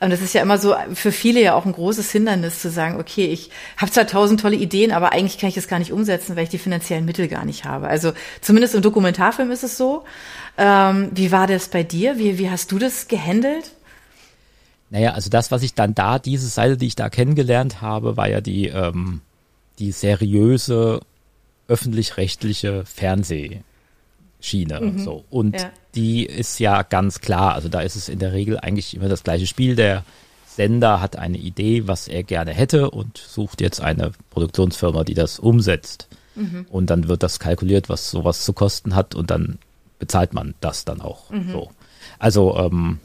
ähm, 0.00 0.10
das 0.10 0.20
ist 0.20 0.34
ja 0.34 0.42
immer 0.42 0.58
so 0.58 0.74
für 0.92 1.12
viele 1.12 1.40
ja 1.40 1.54
auch 1.54 1.64
ein 1.64 1.72
großes 1.72 2.10
Hindernis 2.10 2.60
zu 2.60 2.68
sagen, 2.68 2.98
okay, 2.98 3.26
ich 3.26 3.50
habe 3.76 3.92
zwar 3.92 4.08
tausend 4.08 4.40
tolle 4.40 4.56
Ideen, 4.56 4.90
aber 4.90 5.12
eigentlich 5.12 5.38
kann 5.38 5.48
ich 5.48 5.54
das 5.54 5.68
gar 5.68 5.78
nicht 5.78 5.92
umsetzen, 5.92 6.34
weil 6.34 6.42
ich 6.42 6.50
die 6.50 6.58
finanziellen 6.58 7.04
Mittel 7.04 7.28
gar 7.28 7.44
nicht 7.44 7.64
habe. 7.64 7.86
Also 7.86 8.14
zumindest 8.40 8.74
im 8.74 8.82
Dokumentarfilm 8.82 9.52
ist 9.52 9.62
es 9.62 9.78
so. 9.78 10.02
Ähm, 10.58 11.10
wie 11.14 11.30
war 11.30 11.46
das 11.46 11.68
bei 11.68 11.84
dir? 11.84 12.18
Wie, 12.18 12.36
wie 12.38 12.50
hast 12.50 12.72
du 12.72 12.80
das 12.80 13.06
gehandelt? 13.06 13.70
Naja, 14.92 15.14
also 15.14 15.30
das, 15.30 15.50
was 15.50 15.62
ich 15.62 15.72
dann 15.72 15.94
da, 15.94 16.18
diese 16.18 16.48
Seite, 16.48 16.76
die 16.76 16.86
ich 16.86 16.96
da 16.96 17.08
kennengelernt 17.08 17.80
habe, 17.80 18.18
war 18.18 18.28
ja 18.28 18.42
die, 18.42 18.68
ähm, 18.68 19.22
die 19.78 19.90
seriöse 19.90 21.00
öffentlich-rechtliche 21.66 22.84
Fernsehschiene. 22.84 23.62
Mhm. 24.82 24.98
So. 24.98 25.24
Und 25.30 25.58
ja. 25.58 25.70
die 25.94 26.26
ist 26.26 26.60
ja 26.60 26.82
ganz 26.82 27.22
klar, 27.22 27.54
also 27.54 27.70
da 27.70 27.80
ist 27.80 27.96
es 27.96 28.10
in 28.10 28.18
der 28.18 28.34
Regel 28.34 28.58
eigentlich 28.58 28.94
immer 28.94 29.08
das 29.08 29.22
gleiche 29.24 29.46
Spiel. 29.46 29.76
Der 29.76 30.04
Sender 30.46 31.00
hat 31.00 31.16
eine 31.16 31.38
Idee, 31.38 31.88
was 31.88 32.06
er 32.06 32.22
gerne 32.22 32.52
hätte 32.52 32.90
und 32.90 33.16
sucht 33.16 33.62
jetzt 33.62 33.80
eine 33.80 34.12
Produktionsfirma, 34.28 35.04
die 35.04 35.14
das 35.14 35.38
umsetzt. 35.38 36.06
Mhm. 36.34 36.66
Und 36.68 36.90
dann 36.90 37.08
wird 37.08 37.22
das 37.22 37.38
kalkuliert, 37.38 37.88
was 37.88 38.10
sowas 38.10 38.44
zu 38.44 38.52
kosten 38.52 38.94
hat 38.94 39.14
und 39.14 39.30
dann 39.30 39.58
bezahlt 39.98 40.34
man 40.34 40.52
das 40.60 40.84
dann 40.84 41.00
auch. 41.00 41.30
Mhm. 41.30 41.50
So. 41.50 41.70
Also 42.18 42.58
ähm, 42.58 42.98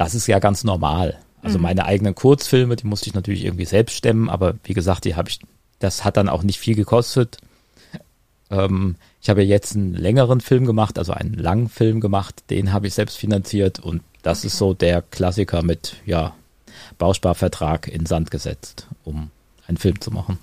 das 0.00 0.14
ist 0.14 0.26
ja 0.26 0.38
ganz 0.38 0.64
normal. 0.64 1.18
Also 1.42 1.58
mhm. 1.58 1.64
meine 1.64 1.84
eigenen 1.84 2.14
Kurzfilme, 2.14 2.74
die 2.74 2.86
musste 2.86 3.08
ich 3.08 3.14
natürlich 3.14 3.44
irgendwie 3.44 3.66
selbst 3.66 3.94
stemmen, 3.94 4.30
aber 4.30 4.54
wie 4.64 4.72
gesagt, 4.72 5.04
die 5.04 5.14
habe 5.14 5.28
ich, 5.28 5.40
das 5.78 6.04
hat 6.04 6.16
dann 6.16 6.30
auch 6.30 6.42
nicht 6.42 6.58
viel 6.58 6.74
gekostet. 6.74 7.36
Ähm, 8.50 8.96
ich 9.20 9.28
habe 9.28 9.42
ja 9.42 9.48
jetzt 9.48 9.76
einen 9.76 9.92
längeren 9.92 10.40
Film 10.40 10.64
gemacht, 10.64 10.98
also 10.98 11.12
einen 11.12 11.34
langen 11.34 11.68
Film 11.68 12.00
gemacht, 12.00 12.44
den 12.48 12.72
habe 12.72 12.86
ich 12.86 12.94
selbst 12.94 13.18
finanziert 13.18 13.78
und 13.78 14.00
das 14.22 14.38
okay. 14.38 14.46
ist 14.46 14.56
so 14.56 14.72
der 14.72 15.02
Klassiker 15.02 15.62
mit, 15.62 15.96
ja, 16.06 16.34
Bausparvertrag 16.96 17.86
in 17.86 18.06
Sand 18.06 18.30
gesetzt, 18.30 18.86
um 19.04 19.30
einen 19.66 19.76
Film 19.76 20.00
zu 20.00 20.10
machen. 20.10 20.38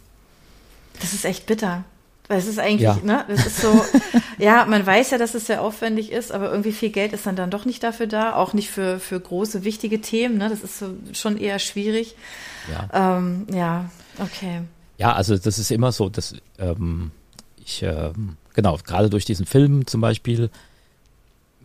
Das 1.01 1.13
ist 1.13 1.25
echt 1.25 1.47
bitter. 1.47 1.83
Weil 2.27 2.39
es 2.39 2.47
ist 2.47 2.59
eigentlich, 2.59 2.81
ja. 2.81 2.97
ne, 3.03 3.23
das 3.27 3.45
ist 3.45 3.61
so, 3.61 3.81
ja, 4.37 4.65
man 4.65 4.85
weiß 4.85 5.11
ja, 5.11 5.17
dass 5.17 5.33
es 5.33 5.47
sehr 5.47 5.61
aufwendig 5.61 6.11
ist, 6.11 6.31
aber 6.31 6.49
irgendwie 6.49 6.73
viel 6.73 6.89
Geld 6.89 7.13
ist 7.13 7.25
dann 7.25 7.37
dann 7.37 7.49
doch 7.49 7.63
nicht 7.63 7.83
dafür 7.83 8.07
da, 8.07 8.35
auch 8.35 8.53
nicht 8.53 8.69
für, 8.69 8.99
für 8.99 9.19
große, 9.19 9.63
wichtige 9.63 10.01
Themen, 10.01 10.37
ne, 10.37 10.49
das 10.49 10.61
ist 10.61 10.79
so 10.79 10.95
schon 11.13 11.37
eher 11.37 11.59
schwierig. 11.59 12.15
Ja. 12.69 13.17
Ähm, 13.17 13.47
ja, 13.53 13.89
okay. 14.19 14.61
Ja, 14.97 15.13
also 15.13 15.37
das 15.37 15.57
ist 15.57 15.71
immer 15.71 15.91
so, 15.91 16.09
dass 16.09 16.35
ähm, 16.59 17.11
ich, 17.63 17.83
ähm, 17.83 18.35
genau, 18.53 18.77
gerade 18.83 19.09
durch 19.09 19.23
diesen 19.23 19.45
Film 19.45 19.87
zum 19.87 20.01
Beispiel, 20.01 20.49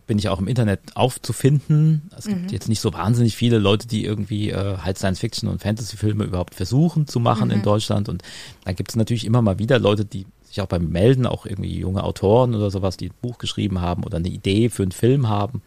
bin 0.06 0.19
ich 0.19 0.29
auch 0.29 0.41
im 0.41 0.49
Internet 0.49 0.81
aufzufinden. 0.94 2.11
Es 2.17 2.26
gibt 2.26 2.43
mhm. 2.43 2.49
jetzt 2.49 2.69
nicht 2.69 2.81
so 2.81 2.93
wahnsinnig 2.93 3.37
viele 3.37 3.59
Leute, 3.59 3.87
die 3.87 4.04
irgendwie 4.04 4.50
äh, 4.50 4.78
halt 4.78 4.99
Science-Fiction 4.99 5.49
und 5.49 5.62
Fantasy-Filme 5.62 6.25
überhaupt 6.25 6.54
versuchen 6.54 7.07
zu 7.07 7.21
machen 7.21 7.49
mhm. 7.49 7.54
in 7.54 7.62
Deutschland. 7.62 8.09
Und 8.09 8.23
dann 8.64 8.75
gibt 8.76 8.90
es 8.90 8.97
natürlich 8.97 9.25
immer 9.25 9.42
mal 9.42 9.59
wieder 9.59 9.78
Leute, 9.78 10.04
die 10.04 10.26
sich 10.52 10.61
auch 10.61 10.66
beim 10.66 10.88
Melden, 10.90 11.26
auch 11.26 11.47
irgendwie 11.47 11.78
junge 11.78 12.04
Autoren 12.04 12.54
oder 12.54 12.71
sowas, 12.71 12.97
die 12.97 13.09
ein 13.09 13.14
Buch 13.23 13.38
geschrieben 13.38 13.80
haben 13.80 14.04
oder 14.04 14.18
eine 14.18 14.28
Idee 14.28 14.68
für 14.68 14.82
einen 14.82 14.92
Film 14.92 15.28
haben. 15.28 15.62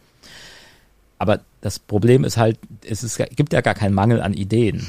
Aber 1.18 1.40
das 1.60 1.78
Problem 1.78 2.24
ist 2.24 2.36
halt, 2.36 2.58
es 2.84 3.02
ist, 3.02 3.20
gibt 3.34 3.52
ja 3.52 3.62
gar 3.62 3.74
keinen 3.74 3.94
Mangel 3.94 4.20
an 4.20 4.32
Ideen. 4.32 4.86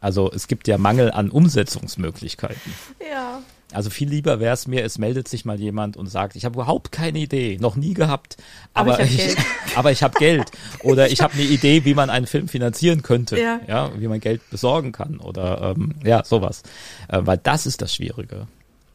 Also 0.00 0.30
es 0.32 0.46
gibt 0.46 0.68
ja 0.68 0.78
Mangel 0.78 1.10
an 1.10 1.30
Umsetzungsmöglichkeiten. 1.30 2.72
Ja. 3.10 3.42
Also 3.72 3.90
viel 3.90 4.08
lieber 4.08 4.38
wäre 4.38 4.54
es 4.54 4.68
mir, 4.68 4.84
es 4.84 4.96
meldet 4.96 5.26
sich 5.26 5.44
mal 5.44 5.60
jemand 5.60 5.96
und 5.96 6.06
sagt, 6.06 6.36
ich 6.36 6.44
habe 6.44 6.54
überhaupt 6.54 6.92
keine 6.92 7.18
Idee, 7.18 7.58
noch 7.60 7.74
nie 7.74 7.94
gehabt, 7.94 8.36
aber, 8.72 8.94
aber 8.94 9.02
ich, 9.02 9.18
ich 9.18 9.36
aber 9.76 9.90
ich 9.90 10.04
habe 10.04 10.14
Geld 10.18 10.52
oder 10.84 11.10
ich 11.10 11.20
habe 11.20 11.34
eine 11.34 11.42
Idee, 11.42 11.84
wie 11.84 11.94
man 11.94 12.08
einen 12.08 12.28
Film 12.28 12.46
finanzieren 12.46 13.02
könnte, 13.02 13.38
ja, 13.40 13.60
ja 13.66 13.90
wie 13.98 14.06
man 14.06 14.20
Geld 14.20 14.48
besorgen 14.50 14.92
kann 14.92 15.18
oder 15.18 15.74
ähm, 15.76 15.96
ja 16.04 16.24
sowas, 16.24 16.62
äh, 17.08 17.18
weil 17.22 17.38
das 17.38 17.66
ist 17.66 17.82
das 17.82 17.92
Schwierige. 17.92 18.46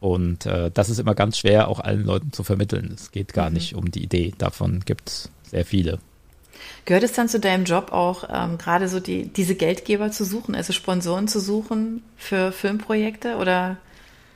Und 0.02 0.46
äh, 0.46 0.72
das 0.74 0.90
ist 0.90 0.98
immer 0.98 1.14
ganz 1.14 1.38
schwer, 1.38 1.68
auch 1.68 1.78
allen 1.78 2.04
Leuten 2.04 2.32
zu 2.32 2.42
vermitteln. 2.42 2.90
Es 2.92 3.12
geht 3.12 3.32
gar 3.32 3.50
mhm. 3.50 3.54
nicht 3.54 3.76
um 3.76 3.88
die 3.88 4.02
Idee. 4.02 4.34
Davon 4.36 4.80
gibt 4.84 5.08
es 5.08 5.30
sehr 5.44 5.64
viele. 5.64 6.00
Gehört 6.86 7.04
es 7.04 7.12
dann 7.12 7.28
zu 7.28 7.38
deinem 7.38 7.64
Job 7.64 7.92
auch, 7.92 8.24
ähm, 8.28 8.58
gerade 8.58 8.88
so 8.88 8.98
die, 8.98 9.28
diese 9.28 9.54
Geldgeber 9.54 10.10
zu 10.10 10.24
suchen, 10.24 10.56
also 10.56 10.72
Sponsoren 10.72 11.28
zu 11.28 11.38
suchen 11.38 12.02
für 12.16 12.50
Filmprojekte 12.50 13.36
oder? 13.36 13.76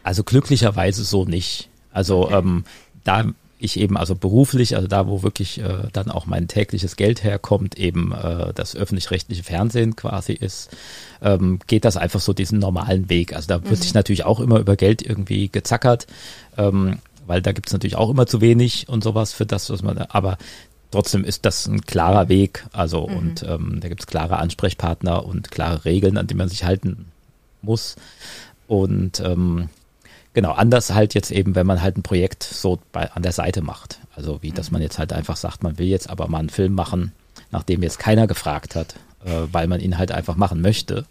Also 0.04 0.22
glücklicherweise 0.22 1.02
so 1.02 1.24
nicht. 1.24 1.68
Also 1.90 2.26
okay. 2.26 2.38
ähm, 2.38 2.64
da 3.02 3.24
ich 3.58 3.78
eben 3.78 3.96
also 3.96 4.14
beruflich, 4.14 4.76
also 4.76 4.88
da, 4.88 5.06
wo 5.06 5.22
wirklich 5.22 5.60
äh, 5.60 5.88
dann 5.92 6.10
auch 6.10 6.26
mein 6.26 6.48
tägliches 6.48 6.96
Geld 6.96 7.24
herkommt, 7.24 7.78
eben 7.78 8.12
äh, 8.12 8.52
das 8.54 8.76
öffentlich-rechtliche 8.76 9.42
Fernsehen 9.42 9.96
quasi 9.96 10.32
ist, 10.32 10.76
ähm, 11.22 11.58
geht 11.66 11.84
das 11.84 11.96
einfach 11.96 12.20
so 12.20 12.32
diesen 12.32 12.58
normalen 12.58 13.08
Weg. 13.08 13.34
Also 13.34 13.48
da 13.48 13.62
wird 13.62 13.78
mhm. 13.78 13.82
sich 13.82 13.94
natürlich 13.94 14.24
auch 14.24 14.40
immer 14.40 14.58
über 14.58 14.76
Geld 14.76 15.02
irgendwie 15.02 15.48
gezackert, 15.48 16.06
ähm, 16.58 16.98
weil 17.26 17.42
da 17.42 17.52
gibt 17.52 17.68
es 17.68 17.72
natürlich 17.72 17.96
auch 17.96 18.10
immer 18.10 18.26
zu 18.26 18.40
wenig 18.40 18.88
und 18.88 19.02
sowas 19.02 19.32
für 19.32 19.46
das, 19.46 19.70
was 19.70 19.82
man, 19.82 19.98
aber 19.98 20.38
trotzdem 20.90 21.24
ist 21.24 21.44
das 21.44 21.66
ein 21.66 21.80
klarer 21.80 22.28
Weg. 22.28 22.66
Also 22.72 23.06
mhm. 23.06 23.16
und 23.16 23.42
ähm, 23.42 23.78
da 23.80 23.88
gibt 23.88 24.02
es 24.02 24.06
klare 24.06 24.38
Ansprechpartner 24.38 25.24
und 25.24 25.50
klare 25.50 25.84
Regeln, 25.84 26.18
an 26.18 26.26
die 26.26 26.34
man 26.34 26.48
sich 26.48 26.64
halten 26.64 27.06
muss. 27.62 27.96
Und 28.66 29.20
ähm, 29.20 29.68
Genau, 30.36 30.52
anders 30.52 30.92
halt 30.92 31.14
jetzt 31.14 31.30
eben, 31.30 31.54
wenn 31.54 31.66
man 31.66 31.80
halt 31.80 31.96
ein 31.96 32.02
Projekt 32.02 32.42
so 32.42 32.78
bei, 32.92 33.10
an 33.10 33.22
der 33.22 33.32
Seite 33.32 33.62
macht. 33.62 34.00
Also 34.14 34.42
wie, 34.42 34.50
dass 34.50 34.70
man 34.70 34.82
jetzt 34.82 34.98
halt 34.98 35.14
einfach 35.14 35.36
sagt, 35.36 35.62
man 35.62 35.78
will 35.78 35.86
jetzt 35.86 36.10
aber 36.10 36.28
mal 36.28 36.40
einen 36.40 36.50
Film 36.50 36.74
machen, 36.74 37.12
nachdem 37.50 37.82
jetzt 37.82 37.98
keiner 37.98 38.26
gefragt 38.26 38.74
hat. 38.76 38.96
äh, 39.26 39.52
weil 39.52 39.66
man 39.66 39.80
ihn 39.80 39.98
halt 39.98 40.12
einfach 40.12 40.36
machen 40.36 40.60
möchte. 40.60 41.04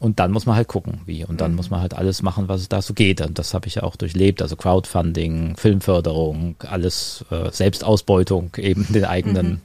Und 0.00 0.18
dann 0.18 0.32
muss 0.32 0.46
man 0.46 0.56
halt 0.56 0.68
gucken, 0.68 1.00
wie. 1.06 1.24
Und 1.24 1.40
dann 1.40 1.52
mhm. 1.52 1.56
muss 1.56 1.70
man 1.70 1.80
halt 1.80 1.94
alles 1.94 2.22
machen, 2.22 2.48
was 2.48 2.60
es 2.60 2.68
da 2.68 2.82
so 2.82 2.94
geht. 2.94 3.20
Und 3.20 3.38
das 3.38 3.54
habe 3.54 3.66
ich 3.66 3.76
ja 3.76 3.82
auch 3.82 3.96
durchlebt. 3.96 4.42
Also 4.42 4.56
Crowdfunding, 4.56 5.56
Filmförderung, 5.56 6.56
alles 6.60 7.24
äh, 7.30 7.50
Selbstausbeutung, 7.50 8.50
eben 8.56 8.86
den 8.92 9.04
eigenen, 9.04 9.48
mhm. 9.50 9.60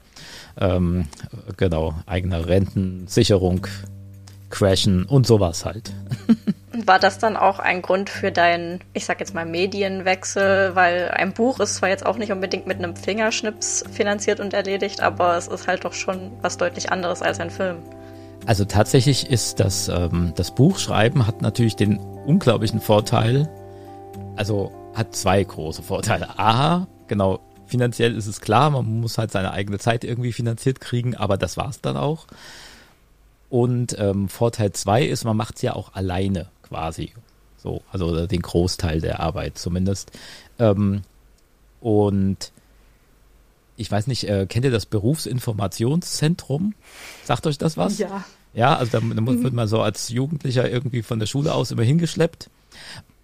ähm, 0.59 1.07
genau, 1.57 1.95
eigene 2.05 2.47
Rentensicherung, 2.47 3.67
Crashen 4.49 5.05
und 5.05 5.27
sowas 5.27 5.65
halt. 5.65 5.91
War 6.85 6.99
das 6.99 7.17
dann 7.17 7.35
auch 7.35 7.59
ein 7.59 7.81
Grund 7.81 8.09
für 8.09 8.31
deinen, 8.31 8.79
ich 8.93 9.05
sag 9.05 9.19
jetzt 9.19 9.33
mal, 9.33 9.45
Medienwechsel? 9.45 10.75
Weil 10.75 11.09
ein 11.09 11.33
Buch 11.33 11.59
ist 11.59 11.75
zwar 11.75 11.89
jetzt 11.89 12.05
auch 12.05 12.17
nicht 12.17 12.31
unbedingt 12.31 12.67
mit 12.67 12.77
einem 12.77 12.95
Fingerschnips 12.95 13.83
finanziert 13.91 14.39
und 14.39 14.53
erledigt, 14.53 15.01
aber 15.01 15.35
es 15.35 15.47
ist 15.47 15.67
halt 15.67 15.83
doch 15.83 15.93
schon 15.93 16.31
was 16.41 16.57
deutlich 16.57 16.91
anderes 16.91 17.21
als 17.21 17.39
ein 17.39 17.49
Film. 17.49 17.77
Also 18.45 18.65
tatsächlich 18.65 19.29
ist 19.29 19.59
das, 19.59 19.89
ähm, 19.89 20.33
das 20.35 20.55
Buchschreiben 20.55 21.27
hat 21.27 21.41
natürlich 21.41 21.75
den 21.75 21.97
unglaublichen 21.97 22.79
Vorteil, 22.79 23.49
also 24.35 24.71
hat 24.93 25.15
zwei 25.15 25.43
große 25.43 25.83
Vorteile. 25.83 26.39
A, 26.39 26.87
genau, 27.07 27.39
finanziell 27.65 28.15
ist 28.15 28.27
es 28.27 28.41
klar, 28.41 28.69
man 28.69 29.01
muss 29.01 29.17
halt 29.17 29.31
seine 29.31 29.51
eigene 29.51 29.79
Zeit 29.79 30.03
irgendwie 30.03 30.33
finanziert 30.33 30.79
kriegen, 30.79 31.15
aber 31.15 31.37
das 31.37 31.57
war's 31.57 31.81
dann 31.81 31.97
auch. 31.97 32.27
Und 33.49 33.97
ähm, 33.97 34.29
Vorteil 34.29 34.73
zwei 34.73 35.03
ist, 35.03 35.23
man 35.23 35.37
macht 35.37 35.55
es 35.55 35.61
ja 35.63 35.73
auch 35.73 35.93
alleine 35.93 36.49
quasi. 36.63 37.13
So, 37.57 37.81
also 37.91 38.27
den 38.27 38.41
Großteil 38.41 39.01
der 39.01 39.19
Arbeit 39.19 39.57
zumindest. 39.57 40.11
Ähm, 40.59 41.01
und 41.81 42.51
ich 43.75 43.91
weiß 43.91 44.07
nicht, 44.07 44.25
äh, 44.25 44.45
kennt 44.47 44.65
ihr 44.65 44.71
das 44.71 44.85
Berufsinformationszentrum? 44.85 46.73
Sagt 47.23 47.47
euch 47.47 47.57
das 47.57 47.77
was? 47.77 47.97
Ja. 47.97 48.23
Ja, 48.53 48.75
also 48.75 48.91
da, 48.91 48.99
da 48.99 49.21
mhm. 49.21 49.43
wird 49.43 49.53
man 49.53 49.67
so 49.67 49.81
als 49.81 50.09
Jugendlicher 50.09 50.69
irgendwie 50.69 51.03
von 51.03 51.19
der 51.19 51.27
Schule 51.27 51.53
aus 51.53 51.71
immer 51.71 51.83
hingeschleppt. 51.83 52.49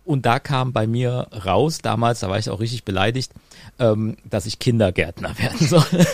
Und 0.06 0.26
da 0.28 0.40
kam 0.40 0.72
bei 0.72 0.86
mir 0.86 1.28
raus, 1.46 1.80
damals, 1.80 2.20
da 2.20 2.30
war 2.30 2.38
ich 2.38 2.50
auch 2.50 2.60
richtig 2.60 2.84
beleidigt, 2.84 3.32
ähm, 3.80 4.18
dass 4.24 4.46
ich 4.46 4.60
Kindergärtner 4.60 5.38
werden 5.40 5.68
soll. 5.68 5.84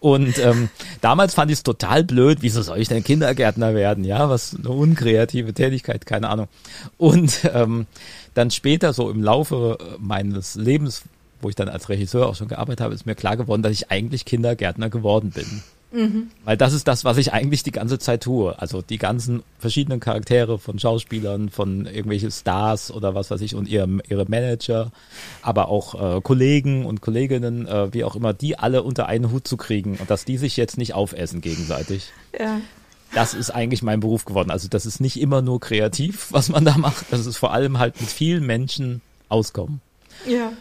Und 0.00 0.38
ähm, 0.38 0.68
damals 1.00 1.34
fand 1.34 1.50
ich 1.50 1.58
es 1.58 1.62
total 1.62 2.04
blöd, 2.04 2.38
wieso 2.40 2.62
soll 2.62 2.78
ich 2.78 2.88
denn 2.88 3.04
Kindergärtner 3.04 3.74
werden? 3.74 4.04
Ja, 4.04 4.28
was 4.28 4.54
eine 4.54 4.70
unkreative 4.70 5.52
Tätigkeit, 5.52 6.06
keine 6.06 6.28
Ahnung. 6.28 6.48
Und 6.98 7.48
ähm, 7.52 7.86
dann 8.34 8.50
später, 8.50 8.92
so 8.92 9.10
im 9.10 9.22
Laufe 9.22 9.78
meines 9.98 10.54
Lebens, 10.54 11.02
wo 11.40 11.48
ich 11.48 11.54
dann 11.54 11.68
als 11.68 11.88
Regisseur 11.88 12.26
auch 12.26 12.34
schon 12.34 12.48
gearbeitet 12.48 12.80
habe, 12.80 12.94
ist 12.94 13.06
mir 13.06 13.14
klar 13.14 13.36
geworden, 13.36 13.62
dass 13.62 13.72
ich 13.72 13.90
eigentlich 13.90 14.24
Kindergärtner 14.24 14.90
geworden 14.90 15.30
bin. 15.30 15.62
Mhm. 15.92 16.30
Weil 16.44 16.56
das 16.56 16.72
ist 16.72 16.88
das, 16.88 17.04
was 17.04 17.16
ich 17.16 17.32
eigentlich 17.32 17.62
die 17.62 17.72
ganze 17.72 17.98
Zeit 17.98 18.22
tue. 18.22 18.58
Also 18.58 18.82
die 18.82 18.98
ganzen 18.98 19.42
verschiedenen 19.58 20.00
Charaktere 20.00 20.58
von 20.58 20.78
Schauspielern, 20.78 21.48
von 21.48 21.86
irgendwelche 21.86 22.30
Stars 22.30 22.90
oder 22.90 23.14
was 23.14 23.30
weiß 23.30 23.40
ich 23.40 23.54
und 23.54 23.68
ihre, 23.68 23.88
ihre 24.08 24.26
Manager, 24.28 24.90
aber 25.42 25.68
auch 25.68 26.16
äh, 26.16 26.20
Kollegen 26.20 26.86
und 26.86 27.00
Kolleginnen, 27.00 27.66
äh, 27.66 27.92
wie 27.94 28.04
auch 28.04 28.16
immer, 28.16 28.34
die 28.34 28.58
alle 28.58 28.82
unter 28.82 29.06
einen 29.06 29.30
Hut 29.30 29.46
zu 29.46 29.56
kriegen 29.56 29.96
und 29.96 30.10
dass 30.10 30.24
die 30.24 30.38
sich 30.38 30.56
jetzt 30.56 30.76
nicht 30.76 30.94
aufessen 30.94 31.40
gegenseitig. 31.40 32.12
Ja. 32.38 32.60
Das 33.14 33.34
ist 33.34 33.50
eigentlich 33.50 33.82
mein 33.82 34.00
Beruf 34.00 34.24
geworden. 34.24 34.50
Also 34.50 34.68
das 34.68 34.84
ist 34.84 35.00
nicht 35.00 35.20
immer 35.20 35.40
nur 35.40 35.60
kreativ, 35.60 36.28
was 36.30 36.48
man 36.48 36.64
da 36.64 36.76
macht. 36.76 37.06
Das 37.10 37.24
ist 37.24 37.36
vor 37.36 37.52
allem 37.52 37.78
halt 37.78 38.00
mit 38.00 38.10
vielen 38.10 38.44
Menschen 38.44 39.00
auskommen. 39.28 39.80
Ja. 40.26 40.52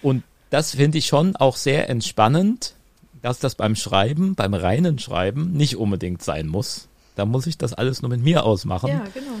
Und 0.00 0.22
das 0.50 0.74
finde 0.74 0.98
ich 0.98 1.06
schon 1.06 1.36
auch 1.36 1.56
sehr 1.56 1.88
entspannend, 1.88 2.74
dass 3.22 3.38
das 3.38 3.54
beim 3.54 3.74
Schreiben, 3.76 4.34
beim 4.34 4.52
reinen 4.52 4.98
Schreiben 4.98 5.52
nicht 5.52 5.76
unbedingt 5.76 6.22
sein 6.22 6.48
muss. 6.48 6.88
Da 7.14 7.24
muss 7.24 7.46
ich 7.46 7.56
das 7.56 7.72
alles 7.72 8.02
nur 8.02 8.10
mit 8.10 8.22
mir 8.22 8.44
ausmachen. 8.44 8.88
Ja, 8.88 9.04
genau. 9.14 9.38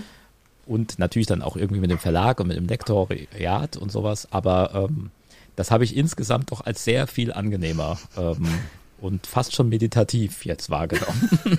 Und 0.66 0.98
natürlich 0.98 1.26
dann 1.26 1.42
auch 1.42 1.56
irgendwie 1.56 1.80
mit 1.80 1.90
dem 1.90 1.98
Verlag 1.98 2.38
und 2.40 2.46
mit 2.46 2.56
dem 2.56 2.66
Lektoriat 2.66 3.76
und 3.76 3.90
sowas. 3.90 4.28
Aber 4.30 4.88
ähm, 4.88 5.10
das 5.56 5.70
habe 5.70 5.84
ich 5.84 5.96
insgesamt 5.96 6.52
doch 6.52 6.64
als 6.64 6.84
sehr 6.84 7.06
viel 7.06 7.32
angenehmer 7.32 7.98
ähm, 8.16 8.46
und 9.00 9.26
fast 9.26 9.54
schon 9.54 9.68
meditativ 9.68 10.44
jetzt 10.44 10.70
wahrgenommen. 10.70 11.28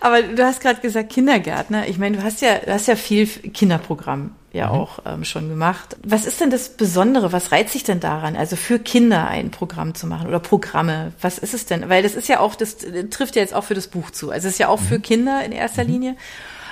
Aber 0.00 0.22
du 0.22 0.44
hast 0.44 0.60
gerade 0.60 0.80
gesagt 0.80 1.10
Kindergärtner. 1.10 1.86
Ich 1.88 1.98
meine, 1.98 2.16
du 2.16 2.22
hast 2.22 2.40
ja, 2.40 2.58
du 2.58 2.72
hast 2.72 2.88
ja 2.88 2.96
viel 2.96 3.26
Kinderprogramm 3.26 4.34
ja 4.52 4.66
mhm. 4.66 4.72
auch 4.72 4.98
ähm, 5.06 5.24
schon 5.24 5.48
gemacht. 5.48 5.96
Was 6.02 6.26
ist 6.26 6.40
denn 6.40 6.50
das 6.50 6.70
Besondere? 6.70 7.32
Was 7.32 7.52
reizt 7.52 7.72
sich 7.72 7.84
denn 7.84 8.00
daran, 8.00 8.36
also 8.36 8.56
für 8.56 8.78
Kinder 8.78 9.28
ein 9.28 9.50
Programm 9.50 9.94
zu 9.94 10.06
machen 10.06 10.26
oder 10.26 10.40
Programme? 10.40 11.12
Was 11.20 11.38
ist 11.38 11.54
es 11.54 11.66
denn? 11.66 11.88
Weil 11.88 12.02
das 12.02 12.14
ist 12.14 12.28
ja 12.28 12.40
auch, 12.40 12.54
das 12.54 12.82
äh, 12.82 13.08
trifft 13.08 13.36
ja 13.36 13.42
jetzt 13.42 13.54
auch 13.54 13.64
für 13.64 13.74
das 13.74 13.88
Buch 13.88 14.10
zu. 14.10 14.30
Also 14.30 14.48
es 14.48 14.54
ist 14.54 14.58
ja 14.58 14.68
auch 14.68 14.80
mhm. 14.80 14.86
für 14.86 15.00
Kinder 15.00 15.44
in 15.44 15.52
erster 15.52 15.84
mhm. 15.84 15.90
Linie. 15.90 16.16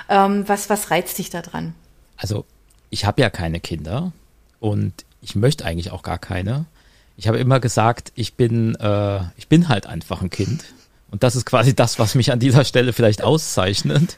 Ähm, 0.09 0.47
was, 0.47 0.69
was 0.69 0.91
reizt 0.91 1.17
dich 1.17 1.29
daran? 1.29 1.73
Also 2.17 2.45
ich 2.89 3.05
habe 3.05 3.21
ja 3.21 3.29
keine 3.29 3.59
Kinder 3.59 4.11
und 4.59 4.93
ich 5.21 5.35
möchte 5.35 5.65
eigentlich 5.65 5.91
auch 5.91 6.01
gar 6.01 6.17
keine. 6.17 6.65
Ich 7.15 7.27
habe 7.27 7.37
immer 7.37 7.59
gesagt, 7.59 8.11
ich 8.15 8.35
bin, 8.35 8.75
äh, 8.75 9.19
ich 9.37 9.47
bin 9.47 9.69
halt 9.69 9.87
einfach 9.87 10.21
ein 10.21 10.29
Kind. 10.29 10.65
Und 11.11 11.23
das 11.23 11.35
ist 11.35 11.45
quasi 11.45 11.75
das, 11.75 11.99
was 11.99 12.15
mich 12.15 12.31
an 12.31 12.39
dieser 12.39 12.65
Stelle 12.65 12.93
vielleicht 12.93 13.23
auszeichnet. 13.23 14.17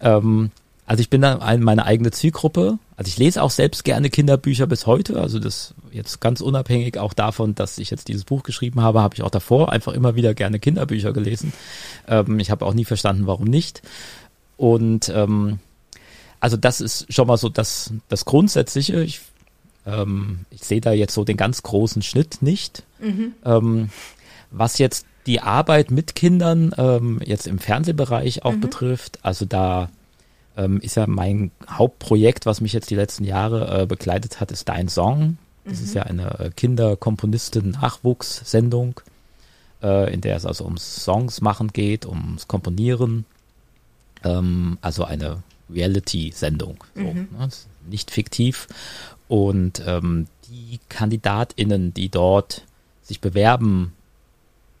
Ähm, 0.00 0.50
also 0.86 1.00
ich 1.00 1.10
bin 1.10 1.22
da 1.22 1.56
meine 1.58 1.86
eigene 1.86 2.10
Zielgruppe. 2.10 2.78
Also 2.96 3.08
ich 3.08 3.16
lese 3.16 3.42
auch 3.42 3.50
selbst 3.50 3.84
gerne 3.84 4.10
Kinderbücher 4.10 4.66
bis 4.66 4.86
heute. 4.86 5.20
Also 5.20 5.38
das 5.38 5.74
jetzt 5.90 6.20
ganz 6.20 6.40
unabhängig 6.40 6.98
auch 6.98 7.12
davon, 7.12 7.54
dass 7.54 7.78
ich 7.78 7.90
jetzt 7.90 8.08
dieses 8.08 8.24
Buch 8.24 8.42
geschrieben 8.42 8.80
habe, 8.80 9.00
habe 9.00 9.14
ich 9.14 9.22
auch 9.22 9.30
davor 9.30 9.72
einfach 9.72 9.92
immer 9.92 10.16
wieder 10.16 10.34
gerne 10.34 10.58
Kinderbücher 10.58 11.12
gelesen. 11.12 11.52
Ähm, 12.08 12.38
ich 12.40 12.50
habe 12.50 12.66
auch 12.66 12.74
nie 12.74 12.84
verstanden, 12.84 13.26
warum 13.26 13.46
nicht. 13.46 13.82
Und 14.56 15.08
ähm, 15.14 15.60
also 16.40 16.56
das 16.56 16.80
ist 16.80 17.12
schon 17.12 17.28
mal 17.28 17.36
so 17.36 17.48
das, 17.48 17.92
das 18.08 18.24
Grundsätzliche. 18.24 19.02
Ich, 19.02 19.20
ähm, 19.86 20.40
ich 20.50 20.62
sehe 20.64 20.80
da 20.80 20.92
jetzt 20.92 21.14
so 21.14 21.24
den 21.24 21.36
ganz 21.36 21.62
großen 21.62 22.02
Schnitt 22.02 22.42
nicht. 22.42 22.82
Mhm. 23.00 23.32
Ähm, 23.44 23.90
was 24.50 24.78
jetzt 24.78 25.06
die 25.26 25.40
Arbeit 25.40 25.90
mit 25.90 26.14
Kindern 26.14 26.72
ähm, 26.76 27.20
jetzt 27.24 27.46
im 27.46 27.58
Fernsehbereich 27.58 28.44
auch 28.44 28.52
mhm. 28.52 28.60
betrifft, 28.60 29.18
also 29.22 29.44
da 29.44 29.90
ähm, 30.56 30.80
ist 30.80 30.96
ja 30.96 31.06
mein 31.06 31.50
Hauptprojekt, 31.68 32.46
was 32.46 32.60
mich 32.60 32.72
jetzt 32.72 32.90
die 32.90 32.96
letzten 32.96 33.22
Jahre 33.24 33.82
äh, 33.82 33.86
begleitet 33.86 34.40
hat, 34.40 34.50
ist 34.50 34.68
Dein 34.68 34.88
Song. 34.88 35.38
Das 35.64 35.78
mhm. 35.78 35.84
ist 35.84 35.94
ja 35.94 36.02
eine 36.02 36.40
äh, 36.40 36.50
Kinderkomponisten-Nachwuchssendung, 36.50 39.00
äh, 39.82 40.12
in 40.12 40.20
der 40.20 40.34
es 40.36 40.44
also 40.44 40.64
ums 40.64 41.04
Songs 41.04 41.40
machen 41.40 41.68
geht, 41.68 42.04
ums 42.04 42.48
Komponieren. 42.48 43.24
Ähm, 44.24 44.78
also 44.80 45.04
eine 45.04 45.44
Reality-Sendung, 45.72 46.82
so, 46.94 47.00
mhm. 47.00 47.28
ne? 47.38 47.48
nicht 47.88 48.10
fiktiv. 48.10 48.66
Und 49.28 49.82
ähm, 49.86 50.26
die 50.48 50.80
KandidatInnen, 50.88 51.94
die 51.94 52.08
dort 52.10 52.64
sich 53.02 53.20
bewerben, 53.20 53.92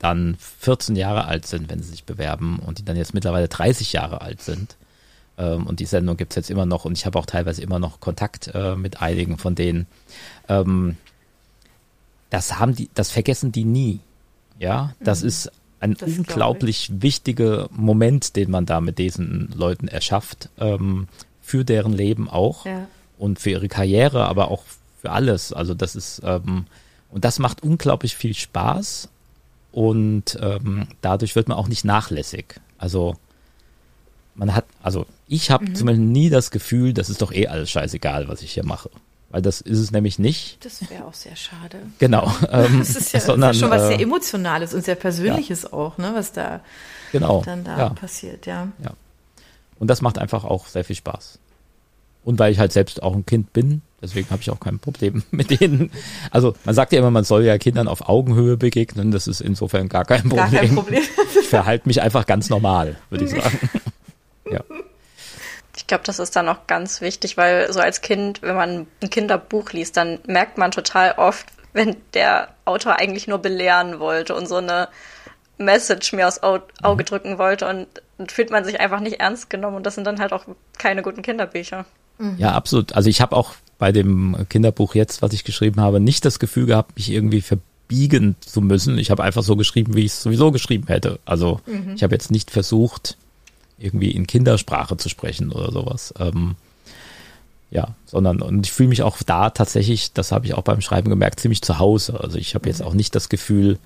dann 0.02 0.36
14 0.58 0.96
Jahre 0.96 1.24
alt 1.24 1.46
sind, 1.46 1.70
wenn 1.70 1.82
sie 1.82 1.90
sich 1.90 2.04
bewerben 2.04 2.58
und 2.58 2.78
die 2.78 2.84
dann 2.84 2.96
jetzt 2.96 3.14
mittlerweile 3.14 3.48
30 3.48 3.92
Jahre 3.92 4.20
alt 4.20 4.42
sind, 4.42 4.76
ähm, 5.38 5.66
und 5.66 5.80
die 5.80 5.86
Sendung 5.86 6.16
gibt 6.16 6.32
es 6.32 6.36
jetzt 6.36 6.50
immer 6.50 6.66
noch 6.66 6.84
und 6.84 6.92
ich 6.92 7.06
habe 7.06 7.18
auch 7.18 7.26
teilweise 7.26 7.62
immer 7.62 7.78
noch 7.78 8.00
Kontakt 8.00 8.50
äh, 8.54 8.76
mit 8.76 9.00
einigen 9.00 9.38
von 9.38 9.54
denen. 9.54 9.86
Ähm, 10.48 10.96
das 12.30 12.58
haben 12.58 12.74
die, 12.74 12.90
das 12.94 13.10
vergessen 13.10 13.52
die 13.52 13.64
nie. 13.64 14.00
Ja, 14.58 14.94
das 15.00 15.22
mhm. 15.22 15.28
ist 15.28 15.52
ein 15.80 15.94
das 15.94 16.08
unglaublich 16.08 16.90
wichtiger 17.02 17.68
Moment, 17.72 18.36
den 18.36 18.50
man 18.50 18.66
da 18.66 18.80
mit 18.80 18.98
diesen 18.98 19.50
Leuten 19.54 19.88
erschafft, 19.88 20.48
ähm, 20.58 21.08
für 21.40 21.64
deren 21.64 21.92
Leben 21.92 22.28
auch 22.28 22.66
ja. 22.66 22.86
und 23.18 23.40
für 23.40 23.50
ihre 23.50 23.68
Karriere, 23.68 24.26
aber 24.26 24.50
auch 24.50 24.62
für 25.00 25.10
alles. 25.10 25.52
Also 25.52 25.74
das 25.74 25.96
ist 25.96 26.22
ähm, 26.24 26.66
und 27.10 27.24
das 27.24 27.38
macht 27.38 27.62
unglaublich 27.62 28.16
viel 28.16 28.34
Spaß 28.34 29.08
und 29.72 30.38
ähm, 30.40 30.86
dadurch 31.00 31.34
wird 31.34 31.48
man 31.48 31.56
auch 31.56 31.68
nicht 31.68 31.84
nachlässig. 31.84 32.60
Also 32.78 33.16
man 34.34 34.54
hat, 34.54 34.66
also 34.82 35.06
ich 35.26 35.50
habe 35.50 35.66
mhm. 35.66 35.74
zumindest 35.74 36.08
nie 36.08 36.30
das 36.30 36.50
Gefühl, 36.50 36.92
das 36.92 37.10
ist 37.10 37.22
doch 37.22 37.32
eh 37.32 37.48
alles 37.48 37.70
scheißegal, 37.70 38.28
was 38.28 38.42
ich 38.42 38.52
hier 38.52 38.64
mache. 38.64 38.90
Weil 39.30 39.40
das 39.40 39.62
ist 39.62 39.78
es 39.78 39.90
nämlich 39.92 40.18
nicht. 40.18 40.62
Das 40.62 40.88
wäre 40.90 41.06
auch 41.06 41.14
sehr 41.14 41.36
schade. 41.36 41.78
Genau. 41.98 42.30
Ähm, 42.52 42.80
das 42.80 42.90
ist 42.90 43.12
ja, 43.12 43.20
sondern, 43.20 43.48
das 43.48 43.56
ist 43.56 43.60
schon 43.62 43.70
was 43.70 43.88
sehr 43.88 43.98
äh, 43.98 44.02
Emotionales 44.02 44.74
und 44.74 44.84
sehr 44.84 44.94
Persönliches 44.94 45.62
ja. 45.62 45.72
auch, 45.72 45.96
ne, 45.96 46.12
was 46.14 46.32
da 46.32 46.60
genau, 47.12 47.42
dann 47.42 47.64
da 47.64 47.78
ja. 47.78 47.88
passiert, 47.90 48.44
ja. 48.44 48.68
Ja. 48.84 48.90
Und 49.78 49.88
das 49.88 50.02
macht 50.02 50.18
einfach 50.18 50.44
auch 50.44 50.66
sehr 50.66 50.84
viel 50.84 50.96
Spaß. 50.96 51.38
Und 52.24 52.38
weil 52.38 52.52
ich 52.52 52.58
halt 52.58 52.72
selbst 52.72 53.02
auch 53.02 53.14
ein 53.14 53.26
Kind 53.26 53.52
bin, 53.52 53.82
deswegen 54.00 54.30
habe 54.30 54.42
ich 54.42 54.50
auch 54.50 54.60
kein 54.60 54.78
Problem 54.78 55.22
mit 55.30 55.60
denen. 55.60 55.90
Also 56.30 56.54
man 56.64 56.74
sagt 56.74 56.92
ja 56.92 56.98
immer, 56.98 57.10
man 57.10 57.24
soll 57.24 57.44
ja 57.44 57.58
Kindern 57.58 57.88
auf 57.88 58.08
Augenhöhe 58.08 58.56
begegnen. 58.56 59.10
Das 59.10 59.26
ist 59.26 59.40
insofern 59.40 59.88
gar 59.88 60.04
kein 60.04 60.22
Problem. 60.28 60.50
Gar 60.50 60.60
kein 60.60 60.74
Problem. 60.74 61.02
ich 61.40 61.48
verhalte 61.48 61.88
mich 61.88 62.02
einfach 62.02 62.26
ganz 62.26 62.50
normal, 62.50 62.96
würde 63.10 63.24
ich 63.24 63.30
sagen. 63.30 63.58
ja. 64.50 64.60
Ich 65.74 65.86
glaube, 65.86 66.04
das 66.04 66.18
ist 66.18 66.36
dann 66.36 66.48
auch 66.48 66.66
ganz 66.66 67.00
wichtig, 67.00 67.36
weil 67.36 67.72
so 67.72 67.80
als 67.80 68.02
Kind, 68.02 68.42
wenn 68.42 68.56
man 68.56 68.86
ein 69.02 69.10
Kinderbuch 69.10 69.72
liest, 69.72 69.96
dann 69.96 70.18
merkt 70.26 70.58
man 70.58 70.70
total 70.70 71.12
oft, 71.12 71.46
wenn 71.72 71.96
der 72.12 72.48
Autor 72.66 72.96
eigentlich 72.96 73.26
nur 73.26 73.38
belehren 73.38 73.98
wollte 73.98 74.34
und 74.34 74.46
so 74.46 74.56
eine 74.56 74.88
Message 75.56 76.12
mir 76.12 76.28
aufs 76.28 76.42
Auge 76.42 77.04
drücken 77.04 77.38
wollte 77.38 77.66
und 77.66 77.88
fühlt 78.30 78.50
man 78.50 78.64
sich 78.64 78.80
einfach 78.80 79.00
nicht 79.00 79.20
ernst 79.20 79.48
genommen 79.48 79.76
und 79.76 79.86
das 79.86 79.94
sind 79.94 80.04
dann 80.04 80.20
halt 80.20 80.32
auch 80.32 80.44
keine 80.78 81.02
guten 81.02 81.22
Kinderbücher. 81.22 81.86
Ja, 82.38 82.52
absolut. 82.52 82.92
Also 82.94 83.08
ich 83.08 83.20
habe 83.20 83.36
auch 83.36 83.54
bei 83.78 83.92
dem 83.92 84.36
Kinderbuch 84.48 84.94
jetzt, 84.94 85.22
was 85.22 85.32
ich 85.32 85.44
geschrieben 85.44 85.80
habe, 85.80 86.00
nicht 86.00 86.24
das 86.24 86.38
Gefühl 86.38 86.66
gehabt, 86.66 86.96
mich 86.96 87.10
irgendwie 87.10 87.40
verbiegen 87.40 88.36
zu 88.40 88.60
müssen. 88.60 88.96
Ich 88.98 89.10
habe 89.10 89.24
einfach 89.24 89.42
so 89.42 89.56
geschrieben, 89.56 89.94
wie 89.94 90.04
ich 90.04 90.12
es 90.12 90.22
sowieso 90.22 90.52
geschrieben 90.52 90.86
hätte. 90.86 91.18
Also 91.24 91.60
mhm. 91.66 91.94
ich 91.94 92.02
habe 92.02 92.14
jetzt 92.14 92.30
nicht 92.30 92.50
versucht, 92.50 93.16
irgendwie 93.78 94.10
in 94.10 94.26
Kindersprache 94.26 94.96
zu 94.96 95.08
sprechen 95.08 95.50
oder 95.50 95.72
sowas. 95.72 96.14
Ähm, 96.18 96.54
ja, 97.70 97.94
sondern 98.06 98.42
und 98.42 98.66
ich 98.66 98.72
fühle 98.72 98.90
mich 98.90 99.02
auch 99.02 99.22
da 99.22 99.50
tatsächlich, 99.50 100.12
das 100.12 100.30
habe 100.30 100.46
ich 100.46 100.54
auch 100.54 100.62
beim 100.62 100.82
Schreiben 100.82 101.08
gemerkt, 101.08 101.40
ziemlich 101.40 101.62
zu 101.62 101.78
Hause. 101.78 102.20
Also 102.20 102.38
ich 102.38 102.54
habe 102.54 102.68
jetzt 102.68 102.80
mhm. 102.80 102.86
auch 102.86 102.94
nicht 102.94 103.14
das 103.14 103.28
Gefühl, 103.28 103.78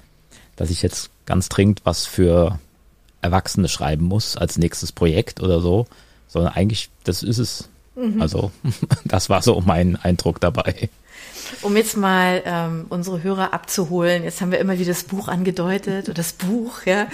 dass 0.56 0.70
ich 0.70 0.82
jetzt 0.82 1.10
ganz 1.24 1.48
dringend 1.48 1.82
was 1.84 2.04
für 2.04 2.58
Erwachsene 3.22 3.68
schreiben 3.68 4.04
muss 4.04 4.36
als 4.36 4.58
nächstes 4.58 4.92
Projekt 4.92 5.40
oder 5.40 5.60
so, 5.60 5.86
sondern 6.28 6.52
eigentlich, 6.52 6.90
das 7.04 7.22
ist 7.22 7.38
es. 7.38 7.68
Mhm. 7.96 8.20
Also 8.20 8.52
das 9.04 9.28
war 9.28 9.42
so 9.42 9.60
mein 9.64 9.96
Eindruck 9.96 10.40
dabei. 10.40 10.88
Um 11.62 11.76
jetzt 11.76 11.96
mal 11.96 12.42
ähm, 12.44 12.86
unsere 12.88 13.22
Hörer 13.22 13.54
abzuholen, 13.54 14.24
jetzt 14.24 14.40
haben 14.40 14.50
wir 14.50 14.58
immer 14.58 14.78
wieder 14.78 14.90
das 14.90 15.04
Buch 15.04 15.28
angedeutet 15.28 16.06
oder 16.06 16.14
das 16.14 16.32
Buch, 16.32 16.84
ja. 16.84 17.06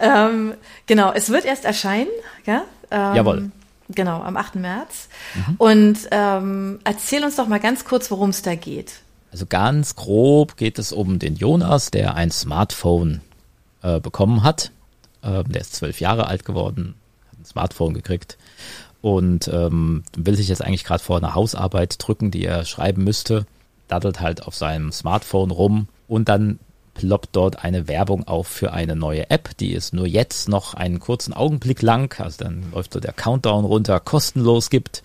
Ähm, 0.00 0.54
genau, 0.86 1.12
es 1.12 1.30
wird 1.30 1.44
erst 1.44 1.64
erscheinen, 1.64 2.10
ja. 2.46 2.62
Ähm, 2.90 3.14
Jawohl. 3.14 3.50
Genau, 3.90 4.20
am 4.20 4.36
8. 4.36 4.56
März. 4.56 5.08
Mhm. 5.34 5.54
Und 5.56 5.98
ähm, 6.10 6.78
erzähl 6.84 7.24
uns 7.24 7.36
doch 7.36 7.48
mal 7.48 7.60
ganz 7.60 7.84
kurz, 7.86 8.10
worum 8.10 8.30
es 8.30 8.42
da 8.42 8.54
geht. 8.54 9.00
Also 9.32 9.46
ganz 9.46 9.96
grob 9.96 10.56
geht 10.56 10.78
es 10.78 10.92
um 10.92 11.18
den 11.18 11.36
Jonas, 11.36 11.90
der 11.90 12.14
ein 12.14 12.30
Smartphone 12.30 13.22
äh, 13.82 14.00
bekommen 14.00 14.42
hat. 14.42 14.70
Äh, 15.22 15.44
der 15.44 15.62
ist 15.62 15.74
zwölf 15.74 16.00
Jahre 16.00 16.26
alt 16.26 16.44
geworden, 16.44 16.94
hat 17.30 17.40
ein 17.40 17.44
Smartphone 17.46 17.94
gekriegt 17.94 18.36
und 19.00 19.48
ähm, 19.48 20.02
will 20.16 20.36
sich 20.36 20.48
jetzt 20.48 20.62
eigentlich 20.62 20.84
gerade 20.84 21.02
vor 21.02 21.18
einer 21.18 21.34
Hausarbeit 21.34 21.96
drücken, 21.98 22.30
die 22.30 22.44
er 22.44 22.64
schreiben 22.64 23.04
müsste. 23.04 23.46
Daddelt 23.86 24.20
halt 24.20 24.46
auf 24.46 24.54
seinem 24.54 24.92
Smartphone 24.92 25.50
rum 25.50 25.88
und 26.08 26.28
dann 26.28 26.58
ploppt 26.94 27.30
dort 27.32 27.64
eine 27.64 27.86
Werbung 27.86 28.26
auf 28.26 28.48
für 28.48 28.72
eine 28.72 28.96
neue 28.96 29.30
App, 29.30 29.56
die 29.58 29.74
es 29.74 29.92
nur 29.92 30.06
jetzt 30.06 30.48
noch 30.48 30.74
einen 30.74 30.98
kurzen 30.98 31.32
Augenblick 31.32 31.80
lang, 31.80 32.20
also 32.20 32.44
dann 32.44 32.72
läuft 32.72 32.92
so 32.92 33.00
der 33.00 33.12
Countdown 33.12 33.64
runter, 33.64 34.00
kostenlos 34.00 34.68
gibt. 34.68 35.02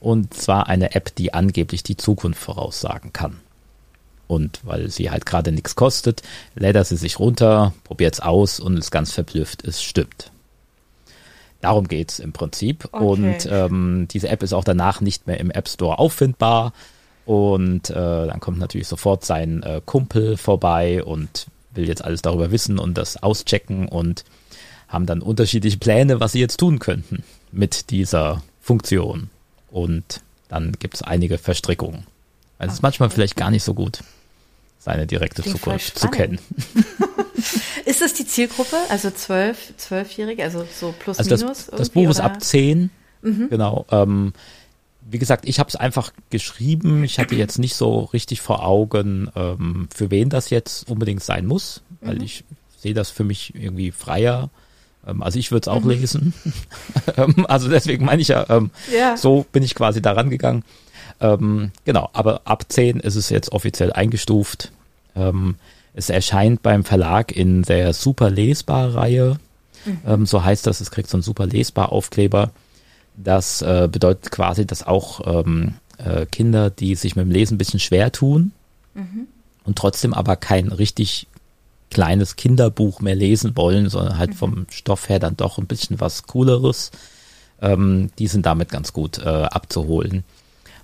Und 0.00 0.34
zwar 0.34 0.68
eine 0.68 0.94
App, 0.94 1.14
die 1.14 1.34
angeblich 1.34 1.82
die 1.82 1.96
Zukunft 1.96 2.40
voraussagen 2.40 3.12
kann. 3.12 3.40
Und 4.26 4.60
weil 4.62 4.90
sie 4.90 5.10
halt 5.10 5.26
gerade 5.26 5.50
nichts 5.50 5.74
kostet, 5.74 6.22
lädt 6.54 6.76
er 6.76 6.84
sie 6.84 6.96
sich 6.96 7.18
runter, 7.18 7.74
probiert 7.84 8.14
es 8.14 8.20
aus 8.20 8.60
und 8.60 8.76
ist 8.76 8.90
ganz 8.90 9.12
verblüfft, 9.12 9.64
es 9.64 9.82
stimmt. 9.82 10.30
Darum 11.60 11.88
geht's 11.88 12.18
im 12.18 12.32
Prinzip. 12.32 12.88
Okay. 12.92 13.04
Und 13.04 13.48
ähm, 13.50 14.08
diese 14.10 14.28
App 14.28 14.42
ist 14.42 14.52
auch 14.52 14.64
danach 14.64 15.00
nicht 15.00 15.26
mehr 15.26 15.40
im 15.40 15.50
App 15.50 15.68
Store 15.68 15.98
auffindbar. 15.98 16.72
Und 17.26 17.90
äh, 17.90 17.94
dann 17.94 18.40
kommt 18.40 18.58
natürlich 18.58 18.88
sofort 18.88 19.24
sein 19.24 19.62
äh, 19.62 19.80
Kumpel 19.84 20.36
vorbei 20.36 21.04
und 21.04 21.46
will 21.72 21.86
jetzt 21.86 22.04
alles 22.04 22.22
darüber 22.22 22.50
wissen 22.50 22.78
und 22.78 22.98
das 22.98 23.22
auschecken 23.22 23.88
und 23.88 24.24
haben 24.88 25.06
dann 25.06 25.22
unterschiedliche 25.22 25.78
Pläne, 25.78 26.18
was 26.18 26.32
sie 26.32 26.40
jetzt 26.40 26.58
tun 26.58 26.78
könnten 26.78 27.22
mit 27.52 27.90
dieser 27.90 28.42
Funktion. 28.60 29.30
Und 29.70 30.20
dann 30.48 30.72
gibt 30.78 30.94
es 30.94 31.02
einige 31.02 31.38
Verstrickungen. 31.38 32.04
Also 32.58 32.72
es 32.72 32.78
ist 32.78 32.82
manchmal 32.82 33.10
vielleicht 33.10 33.36
gar 33.36 33.50
nicht 33.50 33.62
so 33.62 33.74
gut, 33.74 34.02
seine 34.80 35.06
direkte 35.06 35.42
Klingt 35.42 35.58
Zukunft 35.58 35.98
zu 35.98 36.08
kennen. 36.08 36.38
ist 37.84 38.00
das 38.00 38.14
die 38.14 38.26
Zielgruppe? 38.26 38.76
Also 38.88 39.10
zwölf, 39.10 39.74
zwölfjährige, 39.76 40.42
also 40.42 40.66
so 40.74 40.94
plus 40.98 41.18
also 41.18 41.30
das, 41.30 41.42
minus? 41.42 41.66
Das 41.66 41.90
Buch 41.90 42.02
oder? 42.02 42.10
ist 42.10 42.20
ab 42.20 42.42
zehn. 42.42 42.90
Mhm. 43.22 43.48
Genau. 43.50 43.84
Ähm, 43.90 44.32
wie 45.02 45.18
gesagt, 45.18 45.46
ich 45.46 45.58
habe 45.58 45.68
es 45.68 45.76
einfach 45.76 46.12
geschrieben. 46.30 47.04
Ich 47.04 47.18
hatte 47.18 47.34
jetzt 47.34 47.58
nicht 47.58 47.74
so 47.74 48.00
richtig 48.04 48.40
vor 48.40 48.64
Augen, 48.64 49.30
ähm, 49.36 49.88
für 49.94 50.10
wen 50.10 50.30
das 50.30 50.48
jetzt 50.48 50.88
unbedingt 50.88 51.22
sein 51.22 51.46
muss, 51.46 51.82
weil 52.00 52.16
mhm. 52.16 52.22
ich 52.22 52.44
sehe 52.78 52.94
das 52.94 53.10
für 53.10 53.24
mich 53.24 53.54
irgendwie 53.54 53.90
freier. 53.90 54.48
Ähm, 55.06 55.22
also 55.22 55.38
ich 55.38 55.50
würde 55.50 55.64
es 55.64 55.68
auch 55.68 55.82
mhm. 55.82 55.90
lesen. 55.90 56.34
Ähm, 57.16 57.44
also 57.46 57.68
deswegen 57.68 58.04
meine 58.04 58.22
ich 58.22 58.28
ja, 58.28 58.46
ähm, 58.48 58.70
ja, 58.94 59.16
so 59.16 59.44
bin 59.50 59.62
ich 59.62 59.74
quasi 59.74 60.00
daran 60.00 60.30
gegangen. 60.30 60.64
Ähm, 61.20 61.72
genau, 61.84 62.08
aber 62.12 62.42
ab 62.44 62.64
10 62.68 63.00
ist 63.00 63.16
es 63.16 63.30
jetzt 63.30 63.52
offiziell 63.52 63.92
eingestuft. 63.92 64.70
Ähm, 65.14 65.56
es 65.94 66.10
erscheint 66.10 66.62
beim 66.62 66.84
Verlag 66.84 67.32
in 67.32 67.62
der 67.62 67.92
Super 67.92 68.30
Lesbar 68.30 68.94
Reihe. 68.94 69.38
Mhm. 70.04 70.26
so 70.26 70.44
heißt 70.44 70.66
das, 70.66 70.82
es 70.82 70.90
kriegt 70.90 71.08
so 71.08 71.16
einen 71.16 71.22
Super 71.22 71.46
Lesbar 71.46 71.90
Aufkleber. 71.90 72.50
Das 73.16 73.62
äh, 73.62 73.88
bedeutet 73.90 74.30
quasi, 74.30 74.66
dass 74.66 74.86
auch 74.86 75.44
ähm, 75.44 75.74
äh, 75.98 76.26
Kinder, 76.26 76.70
die 76.70 76.94
sich 76.94 77.16
mit 77.16 77.24
dem 77.24 77.30
Lesen 77.30 77.54
ein 77.54 77.58
bisschen 77.58 77.80
schwer 77.80 78.12
tun 78.12 78.52
mhm. 78.94 79.26
und 79.64 79.76
trotzdem 79.76 80.14
aber 80.14 80.36
kein 80.36 80.68
richtig 80.68 81.26
kleines 81.90 82.36
Kinderbuch 82.36 83.00
mehr 83.00 83.16
lesen 83.16 83.56
wollen, 83.56 83.88
sondern 83.88 84.16
halt 84.16 84.30
mhm. 84.30 84.34
vom 84.34 84.66
Stoff 84.70 85.08
her 85.08 85.18
dann 85.18 85.36
doch 85.36 85.58
ein 85.58 85.66
bisschen 85.66 86.00
was 86.00 86.22
Cooleres, 86.24 86.90
ähm, 87.60 88.10
die 88.18 88.28
sind 88.28 88.46
damit 88.46 88.70
ganz 88.70 88.92
gut 88.92 89.18
äh, 89.18 89.28
abzuholen, 89.28 90.24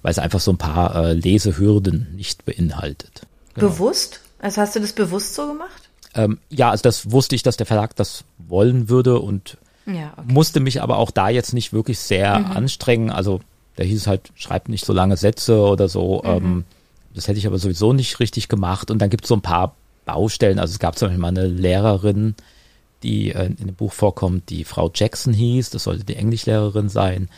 weil 0.02 0.10
es 0.10 0.18
einfach 0.18 0.40
so 0.40 0.52
ein 0.52 0.58
paar 0.58 0.94
äh, 0.96 1.12
Lesehürden 1.14 2.08
nicht 2.14 2.44
beinhaltet. 2.44 3.22
Genau. 3.56 3.68
Bewusst? 3.68 4.20
Also 4.38 4.60
hast 4.60 4.76
du 4.76 4.80
das 4.80 4.92
bewusst 4.92 5.34
so 5.34 5.48
gemacht? 5.48 5.90
Ähm, 6.14 6.38
ja, 6.48 6.70
also 6.70 6.82
das 6.82 7.10
wusste 7.10 7.34
ich, 7.34 7.42
dass 7.42 7.56
der 7.56 7.66
Verlag 7.66 7.96
das 7.96 8.24
wollen 8.38 8.88
würde 8.88 9.18
und 9.18 9.58
ja, 9.86 10.12
okay. 10.16 10.32
Musste 10.32 10.60
mich 10.60 10.82
aber 10.82 10.98
auch 10.98 11.10
da 11.10 11.28
jetzt 11.28 11.54
nicht 11.54 11.72
wirklich 11.72 11.98
sehr 11.98 12.40
mhm. 12.40 12.52
anstrengen. 12.52 13.10
Also 13.10 13.40
da 13.76 13.84
hieß 13.84 14.00
es 14.00 14.06
halt, 14.06 14.32
schreibt 14.34 14.68
nicht 14.68 14.84
so 14.84 14.92
lange 14.92 15.16
Sätze 15.16 15.60
oder 15.60 15.88
so. 15.88 16.22
Mhm. 16.24 16.30
Ähm, 16.30 16.64
das 17.14 17.28
hätte 17.28 17.38
ich 17.38 17.46
aber 17.46 17.58
sowieso 17.58 17.92
nicht 17.92 18.20
richtig 18.20 18.48
gemacht. 18.48 18.90
Und 18.90 18.98
dann 18.98 19.10
gibt 19.10 19.24
es 19.24 19.28
so 19.28 19.36
ein 19.36 19.42
paar 19.42 19.76
Baustellen. 20.04 20.58
Also 20.58 20.72
es 20.72 20.78
gab 20.78 20.98
zum 20.98 21.08
Beispiel 21.08 21.20
mal 21.20 21.28
eine 21.28 21.46
Lehrerin, 21.46 22.34
die 23.02 23.30
äh, 23.30 23.46
in 23.46 23.56
dem 23.56 23.74
Buch 23.74 23.92
vorkommt, 23.92 24.50
die 24.50 24.64
Frau 24.64 24.90
Jackson 24.92 25.32
hieß. 25.32 25.70
Das 25.70 25.84
sollte 25.84 26.04
die 26.04 26.16
Englischlehrerin 26.16 26.88
sein. 26.88 27.28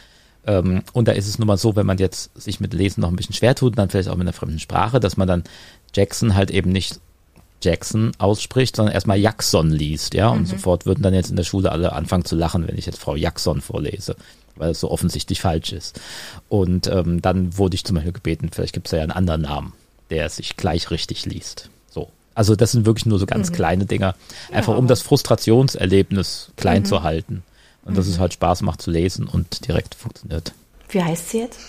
Ähm, 0.49 0.83
und 0.95 1.07
da 1.07 1.13
ist 1.13 1.29
es 1.29 1.39
nun 1.39 1.47
mal 1.47 1.59
so, 1.59 1.77
wenn 1.77 1.87
man 1.87 1.99
jetzt 1.99 2.31
sich 2.41 2.59
mit 2.59 2.73
Lesen 2.73 3.03
noch 3.03 3.11
ein 3.11 3.17
bisschen 3.17 3.35
schwer 3.35 3.55
tut, 3.55 3.77
dann 3.77 3.91
vielleicht 3.91 4.09
auch 4.09 4.17
mit 4.17 4.27
einer 4.27 4.33
fremden 4.33 4.59
Sprache, 4.59 4.99
dass 4.99 5.19
man 5.19 5.29
dann 5.29 5.45
Jackson 5.95 6.35
halt 6.35 6.51
eben 6.51 6.73
nicht 6.73 6.99
Jackson 7.63 8.13
ausspricht, 8.19 8.77
sondern 8.77 8.95
erstmal 8.95 9.19
Jackson 9.19 9.71
liest, 9.71 10.15
ja. 10.15 10.29
Und 10.29 10.43
mhm. 10.43 10.47
sofort 10.47 10.87
würden 10.87 11.03
dann 11.03 11.13
jetzt 11.13 11.29
in 11.29 11.37
der 11.37 11.45
Schule 11.45 11.71
alle 11.71 11.93
anfangen 11.93 12.25
zu 12.25 12.35
lachen, 12.35 12.67
wenn 12.67 12.79
ich 12.79 12.87
jetzt 12.87 12.99
Frau 12.99 13.15
Jackson 13.15 13.61
vorlese, 13.61 14.17
weil 14.57 14.71
es 14.71 14.81
so 14.81 14.91
offensichtlich 14.91 15.43
falsch 15.43 15.73
ist. 15.73 16.01
Und 16.49 16.87
ähm, 16.87 17.21
dann 17.21 17.59
wurde 17.59 17.75
ich 17.75 17.85
zum 17.85 17.97
Beispiel 17.97 18.13
gebeten, 18.13 18.49
vielleicht 18.51 18.73
gibt 18.73 18.87
es 18.87 18.93
ja 18.93 19.03
einen 19.03 19.13
anderen 19.13 19.43
Namen, 19.43 19.75
der 20.09 20.31
sich 20.31 20.57
gleich 20.57 20.91
richtig 20.91 21.27
liest. 21.27 21.69
So. 21.91 22.09
Also 22.35 22.57
das 22.57 22.73
sind 22.73 22.87
wirklich 22.87 23.07
nur 23.07 23.19
so 23.19 23.27
ganz 23.27 23.51
mhm. 23.51 23.55
kleine 23.55 23.85
Dinger, 23.85 24.15
einfach 24.51 24.73
ja. 24.73 24.79
um 24.79 24.87
das 24.87 25.03
Frustrationserlebnis 25.03 26.53
klein 26.57 26.83
mhm. 26.83 26.87
zu 26.87 27.03
halten. 27.03 27.43
Und 27.89 27.97
dass 27.97 28.07
es 28.07 28.17
mhm. 28.17 28.21
halt 28.21 28.35
Spaß 28.35 28.63
macht 28.63 28.83
zu 28.83 28.91
lesen 28.91 29.27
und 29.27 29.67
direkt 29.67 29.95
funktioniert. 29.95 30.53
Wie 30.91 31.03
heißt 31.03 31.31
sie 31.31 31.41
jetzt? 31.41 31.61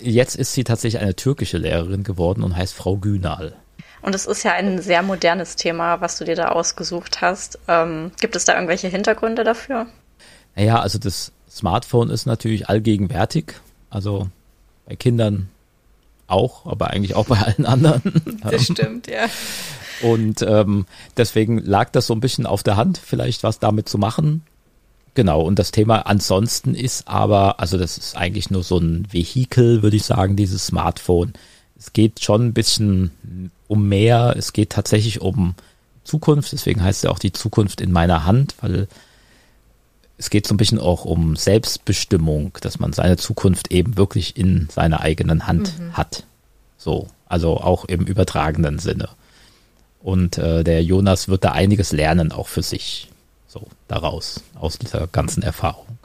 Jetzt 0.00 0.34
ist 0.34 0.52
sie 0.52 0.64
tatsächlich 0.64 1.00
eine 1.00 1.14
türkische 1.14 1.58
Lehrerin 1.58 2.02
geworden 2.02 2.42
und 2.42 2.56
heißt 2.56 2.74
Frau 2.74 2.96
Günal. 2.96 3.54
Und 4.02 4.16
es 4.16 4.26
ist 4.26 4.42
ja 4.42 4.52
ein 4.52 4.82
sehr 4.82 5.02
modernes 5.02 5.54
Thema, 5.54 6.00
was 6.00 6.18
du 6.18 6.24
dir 6.24 6.34
da 6.34 6.48
ausgesucht 6.48 7.20
hast. 7.20 7.60
Ähm, 7.68 8.10
gibt 8.20 8.34
es 8.34 8.44
da 8.44 8.54
irgendwelche 8.54 8.88
Hintergründe 8.88 9.44
dafür? 9.44 9.86
Naja, 10.56 10.80
also 10.80 10.98
das 10.98 11.30
Smartphone 11.48 12.10
ist 12.10 12.26
natürlich 12.26 12.68
allgegenwärtig. 12.68 13.54
Also 13.90 14.28
bei 14.86 14.96
Kindern 14.96 15.50
auch, 16.26 16.66
aber 16.66 16.90
eigentlich 16.90 17.14
auch 17.14 17.26
bei 17.26 17.38
allen 17.38 17.64
anderen. 17.64 18.02
Das 18.42 18.64
stimmt, 18.64 19.06
ja. 19.06 19.26
Und 20.02 20.42
ähm, 20.42 20.86
deswegen 21.16 21.58
lag 21.58 21.90
das 21.90 22.08
so 22.08 22.14
ein 22.14 22.20
bisschen 22.20 22.44
auf 22.44 22.64
der 22.64 22.76
Hand, 22.76 22.98
vielleicht 22.98 23.44
was 23.44 23.60
damit 23.60 23.88
zu 23.88 23.98
machen. 23.98 24.42
Genau, 25.14 25.42
und 25.42 25.58
das 25.58 25.72
Thema 25.72 26.06
ansonsten 26.06 26.74
ist 26.74 27.06
aber, 27.06 27.60
also 27.60 27.76
das 27.76 27.98
ist 27.98 28.16
eigentlich 28.16 28.50
nur 28.50 28.62
so 28.62 28.78
ein 28.78 29.06
Vehikel, 29.10 29.82
würde 29.82 29.96
ich 29.96 30.04
sagen, 30.04 30.36
dieses 30.36 30.66
Smartphone. 30.66 31.34
Es 31.78 31.92
geht 31.92 32.22
schon 32.22 32.46
ein 32.46 32.52
bisschen 32.54 33.50
um 33.68 33.88
mehr. 33.88 34.34
Es 34.38 34.52
geht 34.52 34.70
tatsächlich 34.70 35.20
um 35.20 35.54
Zukunft. 36.04 36.52
Deswegen 36.52 36.82
heißt 36.82 36.98
es 36.98 37.02
ja 37.02 37.10
auch 37.10 37.18
die 37.18 37.32
Zukunft 37.32 37.80
in 37.80 37.92
meiner 37.92 38.24
Hand, 38.24 38.54
weil 38.60 38.88
es 40.16 40.30
geht 40.30 40.46
so 40.46 40.54
ein 40.54 40.58
bisschen 40.58 40.78
auch 40.78 41.04
um 41.04 41.36
Selbstbestimmung, 41.36 42.56
dass 42.60 42.78
man 42.78 42.92
seine 42.92 43.16
Zukunft 43.16 43.72
eben 43.72 43.96
wirklich 43.96 44.36
in 44.36 44.68
seiner 44.70 45.00
eigenen 45.00 45.46
Hand 45.46 45.78
mhm. 45.78 45.92
hat. 45.94 46.24
So, 46.78 47.08
also 47.26 47.58
auch 47.58 47.84
im 47.84 48.06
übertragenen 48.06 48.78
Sinne. 48.78 49.08
Und 50.02 50.38
äh, 50.38 50.64
der 50.64 50.82
Jonas 50.82 51.28
wird 51.28 51.44
da 51.44 51.52
einiges 51.52 51.92
lernen, 51.92 52.32
auch 52.32 52.48
für 52.48 52.62
sich. 52.62 53.08
So, 53.52 53.66
daraus, 53.86 54.40
aus 54.58 54.78
dieser 54.78 55.06
ganzen 55.08 55.42
Erfahrung 55.42 55.98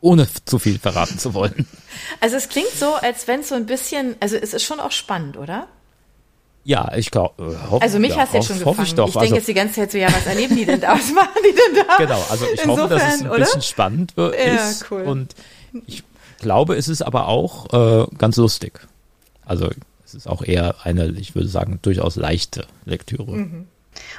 ohne 0.00 0.26
zu 0.44 0.58
viel 0.58 0.78
verraten 0.78 1.18
zu 1.18 1.32
wollen. 1.34 1.66
Also 2.20 2.36
es 2.36 2.50
klingt 2.50 2.72
so, 2.78 2.94
als 2.94 3.26
wenn 3.26 3.40
es 3.40 3.48
so 3.48 3.54
ein 3.54 3.64
bisschen, 3.64 4.16
also 4.20 4.36
es 4.36 4.52
ist 4.52 4.64
schon 4.64 4.80
auch 4.80 4.92
spannend, 4.92 5.38
oder? 5.38 5.66
Ja, 6.62 6.92
ich 6.94 7.10
glaube, 7.10 7.56
äh, 7.72 7.80
Also 7.80 7.98
mich 7.98 8.10
ja, 8.10 8.18
hast 8.18 8.34
du 8.34 8.36
ja 8.36 8.42
schon 8.42 8.58
gefangen. 8.58 8.82
Ich, 8.82 8.88
ich 8.88 8.94
doch. 8.94 9.06
ich 9.08 9.12
denke 9.14 9.24
also, 9.24 9.34
jetzt 9.36 9.48
die 9.48 9.54
ganze 9.54 9.74
Zeit 9.76 9.92
so, 9.92 9.98
ja, 9.98 10.08
was 10.12 10.26
erleben 10.26 10.56
die 10.56 10.66
denn 10.66 10.80
da? 10.80 10.92
Was 10.92 11.10
machen 11.12 11.38
die 11.38 11.54
denn 11.54 11.84
da? 11.86 11.96
Genau, 11.96 12.22
also 12.28 12.44
ich 12.52 12.60
Insofern, 12.60 12.82
hoffe, 12.82 12.94
dass 12.94 13.14
es 13.14 13.20
ein 13.22 13.30
oder? 13.30 13.38
bisschen 13.38 13.62
spannend 13.62 14.16
wird, 14.18 14.34
ja, 14.34 14.68
ist. 14.68 14.90
Cool. 14.90 15.02
Und 15.02 15.34
ich 15.86 16.04
glaube, 16.38 16.76
es 16.76 16.88
ist 16.88 17.00
aber 17.00 17.28
auch 17.28 17.72
äh, 17.72 18.06
ganz 18.18 18.36
lustig. 18.36 18.80
Also 19.46 19.70
es 20.04 20.14
ist 20.14 20.28
auch 20.28 20.42
eher 20.44 20.84
eine, 20.84 21.08
ich 21.12 21.34
würde 21.34 21.48
sagen, 21.48 21.78
durchaus 21.80 22.16
leichte 22.16 22.66
Lektüre. 22.84 23.32
Mhm. 23.32 23.68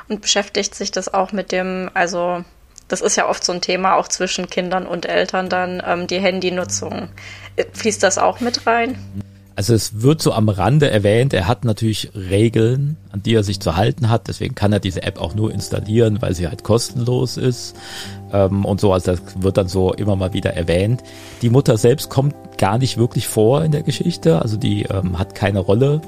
Und 0.08 0.22
beschäftigt 0.22 0.76
sich 0.76 0.92
das 0.92 1.14
auch 1.14 1.32
mit 1.32 1.52
dem, 1.52 1.90
also 1.94 2.44
das 2.88 3.02
ist 3.02 3.16
ja 3.16 3.28
oft 3.28 3.44
so 3.44 3.52
ein 3.52 3.62
Thema 3.62 3.96
auch 3.96 4.08
zwischen 4.08 4.50
Kindern 4.50 4.86
und 4.86 5.06
Eltern 5.06 5.50
dann, 5.50 5.82
ähm, 5.86 6.08
die 6.08 6.20
Handynutzung. 6.20 7.10
Fließt 7.74 8.02
das 8.02 8.18
auch 8.18 8.40
mit 8.40 8.66
rein? 8.66 8.98
Also 9.58 9.74
es 9.74 10.04
wird 10.04 10.22
so 10.22 10.34
am 10.34 10.50
Rande 10.50 10.92
erwähnt, 10.92 11.34
er 11.34 11.48
hat 11.48 11.66
natürlich 11.66 12.12
Regeln, 12.14 12.96
an 13.12 13.24
die 13.24 13.34
er 13.34 13.44
sich 13.44 13.60
zu 13.60 13.76
halten 13.76 14.08
hat. 14.08 14.28
Deswegen 14.28 14.54
kann 14.54 14.72
er 14.72 14.80
diese 14.80 15.02
App 15.02 15.20
auch 15.20 15.34
nur 15.34 15.52
installieren, 15.52 16.22
weil 16.22 16.36
sie 16.36 16.48
halt 16.48 16.64
kostenlos 16.64 17.38
ist. 17.38 17.76
Ähm, 18.32 18.66
und 18.66 18.80
so, 18.80 18.94
also 18.94 19.14
das 19.14 19.22
wird 19.40 19.58
dann 19.58 19.68
so 19.68 19.94
immer 19.94 20.16
mal 20.16 20.34
wieder 20.34 20.54
erwähnt. 20.54 21.02
Die 21.42 21.50
Mutter 21.50 21.76
selbst 21.78 22.12
kommt 22.12 22.36
gar 22.60 22.78
nicht 22.78 22.98
wirklich 22.98 23.28
vor 23.28 23.64
in 23.64 23.72
der 23.72 23.82
Geschichte, 23.82 24.44
also 24.44 24.58
die 24.58 24.84
ähm, 24.84 25.18
hat 25.18 25.34
keine 25.34 25.60
Rolle, 25.60 26.02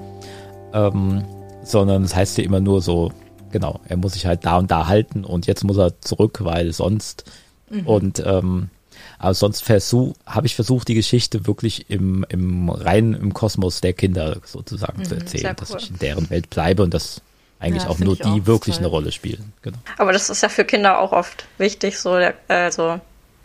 ähm, 0.72 1.26
sondern 1.64 2.04
es 2.04 2.12
das 2.12 2.20
heißt 2.20 2.38
ja 2.38 2.44
immer 2.44 2.60
nur 2.60 2.84
so, 2.84 3.12
genau, 3.52 3.80
er 3.88 3.98
muss 3.98 4.14
sich 4.14 4.26
halt 4.26 4.46
da 4.46 4.58
und 4.58 4.72
da 4.72 4.88
halten 4.88 5.26
und 5.26 5.48
jetzt 5.48 5.64
muss 5.64 5.78
er 5.78 6.00
zurück, 6.02 6.40
weil 6.44 6.74
sonst. 6.74 7.26
Mhm. 7.70 7.88
Und 7.88 8.24
ähm, 8.26 8.70
aber 9.18 9.34
sonst 9.34 9.62
versuch, 9.62 10.16
habe 10.26 10.48
ich 10.48 10.56
versucht, 10.56 10.88
die 10.88 10.94
Geschichte 10.94 11.46
wirklich 11.46 11.90
im, 11.90 12.26
im 12.30 12.70
rein 12.70 13.14
im 13.14 13.34
Kosmos 13.34 13.82
der 13.82 13.94
Kinder 13.94 14.38
sozusagen 14.46 15.00
mhm, 15.00 15.06
zu 15.06 15.16
erzählen, 15.16 15.48
cool. 15.50 15.56
dass 15.56 15.84
ich 15.84 15.90
in 15.90 16.00
deren 16.00 16.30
Welt 16.30 16.50
bleibe 16.50 16.84
und 16.84 16.94
dass 16.94 17.22
eigentlich 17.60 17.84
ja, 17.84 17.90
auch 17.90 18.00
nur 18.00 18.16
die 18.16 18.24
auch 18.24 18.46
wirklich 18.46 18.76
toll. 18.76 18.86
eine 18.86 18.88
Rolle 18.88 19.12
spielen. 19.12 19.52
Genau. 19.62 19.78
Aber 19.98 20.14
das 20.14 20.30
ist 20.30 20.42
ja 20.42 20.48
für 20.48 20.64
Kinder 20.64 21.00
auch 21.00 21.12
oft 21.12 21.46
wichtig, 21.58 22.00
so 22.00 22.18
der, 22.18 22.36
also 22.48 23.02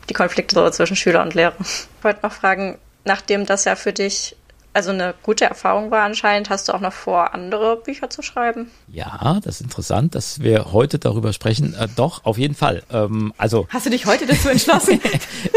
die 0.09 0.15
Konflikte 0.15 0.55
so 0.55 0.71
zwischen 0.71 0.97
Schüler 0.97 1.23
und 1.23 1.35
Lehrer. 1.35 1.55
Ich 1.61 2.05
wollte 2.05 2.21
noch 2.23 2.33
fragen, 2.33 2.79
nachdem 3.05 3.47
das 3.47 3.65
ja 3.65 3.77
für 3.77 3.95
dich 3.95 4.37
also 4.75 4.91
eine 4.91 5.15
gute 5.23 5.45
Erfahrung 5.45 5.91
war 5.91 6.03
anscheinend. 6.03 6.51
Hast 6.51 6.69
du 6.69 6.75
auch 6.75 6.81
noch 6.81 6.93
vor, 6.93 7.33
andere 7.33 7.77
Bücher 7.77 8.11
zu 8.11 8.23
schreiben? 8.23 8.71
Ja, 8.89 9.41
das 9.43 9.57
ist 9.57 9.61
interessant, 9.63 10.15
dass 10.15 10.41
wir 10.41 10.73
heute 10.73 10.99
darüber 10.99 11.33
sprechen. 11.33 11.75
Äh, 11.75 11.89
doch, 11.95 12.25
auf 12.25 12.39
jeden 12.39 12.57
Fall. 12.57 12.83
Ähm, 12.93 13.33
also 13.39 13.67
Hast 13.71 13.87
du 13.87 13.91
dich 13.91 14.05
heute 14.05 14.27
dazu 14.27 14.49
entschlossen? 14.49 15.01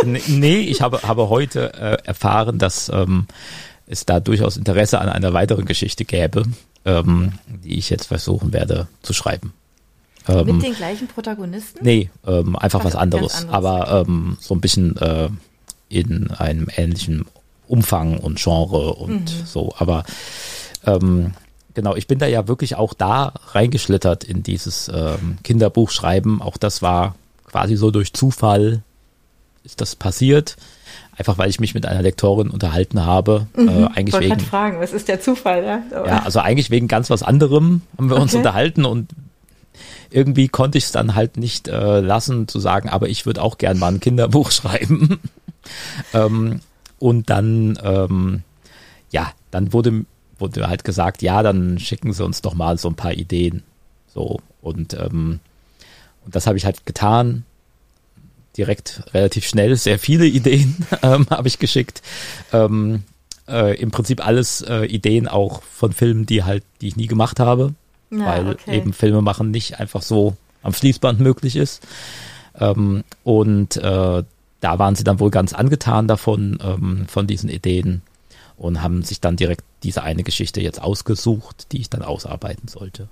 nee, 0.27 0.59
ich 0.59 0.81
habe, 0.81 1.01
habe 1.01 1.29
heute 1.29 1.73
äh, 1.73 1.97
erfahren, 2.05 2.59
dass 2.59 2.89
ähm, 2.89 3.27
es 3.87 4.05
da 4.05 4.19
durchaus 4.19 4.55
Interesse 4.55 5.01
an 5.01 5.09
einer 5.09 5.33
weiteren 5.33 5.65
Geschichte 5.65 6.05
gäbe, 6.05 6.43
ähm, 6.85 7.33
die 7.47 7.79
ich 7.79 7.89
jetzt 7.89 8.05
versuchen 8.05 8.53
werde 8.53 8.87
zu 9.01 9.13
schreiben. 9.13 9.53
Ähm, 10.27 10.45
Mit 10.45 10.63
den 10.63 10.75
gleichen 10.75 11.07
Protagonisten? 11.07 11.79
Nee, 11.83 12.11
ähm, 12.25 12.55
einfach 12.55 12.79
was, 12.79 12.93
was 12.93 12.95
anderes, 12.95 13.35
anderes, 13.35 13.53
aber 13.53 14.05
ähm, 14.07 14.37
so 14.39 14.53
ein 14.53 14.61
bisschen 14.61 14.95
äh, 14.97 15.29
in 15.89 16.29
einem 16.31 16.67
ähnlichen 16.75 17.25
Umfang 17.67 18.19
und 18.19 18.39
Genre 18.41 18.93
und 18.93 19.23
mhm. 19.23 19.45
so. 19.45 19.73
Aber 19.77 20.03
ähm, 20.85 21.33
genau, 21.73 21.95
ich 21.95 22.07
bin 22.07 22.19
da 22.19 22.25
ja 22.25 22.47
wirklich 22.47 22.75
auch 22.75 22.93
da 22.93 23.33
reingeschlittert 23.51 24.23
in 24.23 24.43
dieses 24.43 24.91
ähm, 24.93 25.37
Kinderbuchschreiben. 25.43 26.41
Auch 26.41 26.57
das 26.57 26.81
war 26.81 27.15
quasi 27.45 27.75
so 27.75 27.91
durch 27.91 28.13
Zufall 28.13 28.83
ist 29.63 29.81
das 29.81 29.95
passiert. 29.95 30.55
Einfach 31.17 31.37
weil 31.37 31.49
ich 31.49 31.59
mich 31.59 31.73
mit 31.73 31.85
einer 31.85 32.01
Lektorin 32.01 32.49
unterhalten 32.49 33.05
habe. 33.05 33.47
Mhm. 33.55 33.67
Äh, 33.67 33.71
eigentlich 33.95 34.13
Wollte 34.13 34.29
wegen. 34.29 34.39
fragen, 34.39 34.79
was 34.79 34.93
ist 34.93 35.07
der 35.07 35.19
Zufall, 35.19 35.63
ja? 35.63 35.83
Ja, 35.91 36.23
also 36.23 36.39
eigentlich 36.39 36.69
wegen 36.69 36.87
ganz 36.87 37.09
was 37.09 37.23
anderem 37.23 37.81
haben 37.97 38.09
wir 38.09 38.15
okay. 38.15 38.23
uns 38.23 38.35
unterhalten 38.35 38.85
und 38.85 39.11
irgendwie 40.09 40.47
konnte 40.47 40.77
ich 40.77 40.85
es 40.85 40.91
dann 40.91 41.15
halt 41.15 41.37
nicht 41.37 41.67
äh, 41.67 41.99
lassen 41.99 42.47
zu 42.47 42.59
sagen, 42.59 42.89
aber 42.89 43.09
ich 43.09 43.25
würde 43.25 43.41
auch 43.41 43.57
gern 43.57 43.77
mal 43.77 43.89
ein 43.89 43.99
Kinderbuch 43.99 44.51
schreiben. 44.51 45.19
ähm, 46.13 46.61
und 46.99 47.29
dann, 47.29 47.77
ähm, 47.83 48.43
ja, 49.11 49.31
dann 49.51 49.73
wurde, 49.73 50.05
wurde 50.39 50.67
halt 50.67 50.83
gesagt, 50.83 51.21
ja, 51.21 51.43
dann 51.43 51.79
schicken 51.79 52.13
sie 52.13 52.23
uns 52.23 52.41
doch 52.41 52.53
mal 52.53 52.77
so 52.77 52.89
ein 52.89 52.95
paar 52.95 53.13
Ideen. 53.13 53.63
So, 54.13 54.39
und, 54.61 54.93
ähm, 54.93 55.39
und 56.25 56.35
das 56.35 56.47
habe 56.47 56.57
ich 56.57 56.65
halt 56.65 56.85
getan. 56.85 57.43
Direkt 58.57 59.03
relativ 59.13 59.45
schnell, 59.45 59.75
sehr 59.75 59.99
viele 59.99 60.25
Ideen 60.27 60.75
ähm, 61.03 61.27
habe 61.29 61.47
ich 61.47 61.59
geschickt. 61.59 62.01
Ähm, 62.51 63.03
äh, 63.47 63.79
Im 63.79 63.91
Prinzip 63.91 64.25
alles 64.25 64.61
äh, 64.61 64.85
Ideen 64.85 65.27
auch 65.27 65.61
von 65.63 65.93
Filmen, 65.93 66.25
die 66.25 66.43
halt, 66.43 66.63
die 66.81 66.87
ich 66.87 66.95
nie 66.95 67.07
gemacht 67.07 67.39
habe. 67.39 67.73
Ja, 68.09 68.25
weil 68.25 68.49
okay. 68.51 68.77
eben 68.77 68.93
Filme 68.93 69.21
machen 69.21 69.51
nicht 69.51 69.79
einfach 69.79 70.01
so 70.01 70.35
am 70.63 70.73
Fließband 70.73 71.19
möglich 71.19 71.55
ist. 71.55 71.85
Ähm, 72.59 73.03
und 73.23 73.77
äh, 73.77 74.23
da 74.59 74.79
waren 74.79 74.95
sie 74.95 75.03
dann 75.03 75.19
wohl 75.19 75.31
ganz 75.31 75.53
angetan 75.53 76.07
davon, 76.07 76.59
ähm, 76.63 77.05
von 77.07 77.27
diesen 77.27 77.49
Ideen 77.49 78.01
und 78.57 78.81
haben 78.81 79.03
sich 79.03 79.21
dann 79.21 79.35
direkt 79.35 79.63
diese 79.83 80.03
eine 80.03 80.23
Geschichte 80.23 80.61
jetzt 80.61 80.81
ausgesucht, 80.81 81.67
die 81.71 81.79
ich 81.79 81.89
dann 81.89 82.01
ausarbeiten 82.01 82.67
sollte. 82.67 83.07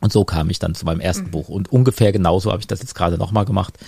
Und 0.00 0.12
so 0.12 0.24
kam 0.24 0.48
ich 0.48 0.58
dann 0.58 0.74
zu 0.74 0.86
meinem 0.86 1.00
ersten 1.00 1.26
mhm. 1.26 1.30
Buch. 1.30 1.48
Und 1.48 1.70
ungefähr 1.70 2.12
genauso 2.12 2.50
habe 2.50 2.60
ich 2.60 2.66
das 2.66 2.80
jetzt 2.80 2.94
gerade 2.94 3.18
nochmal 3.18 3.44
gemacht 3.44 3.78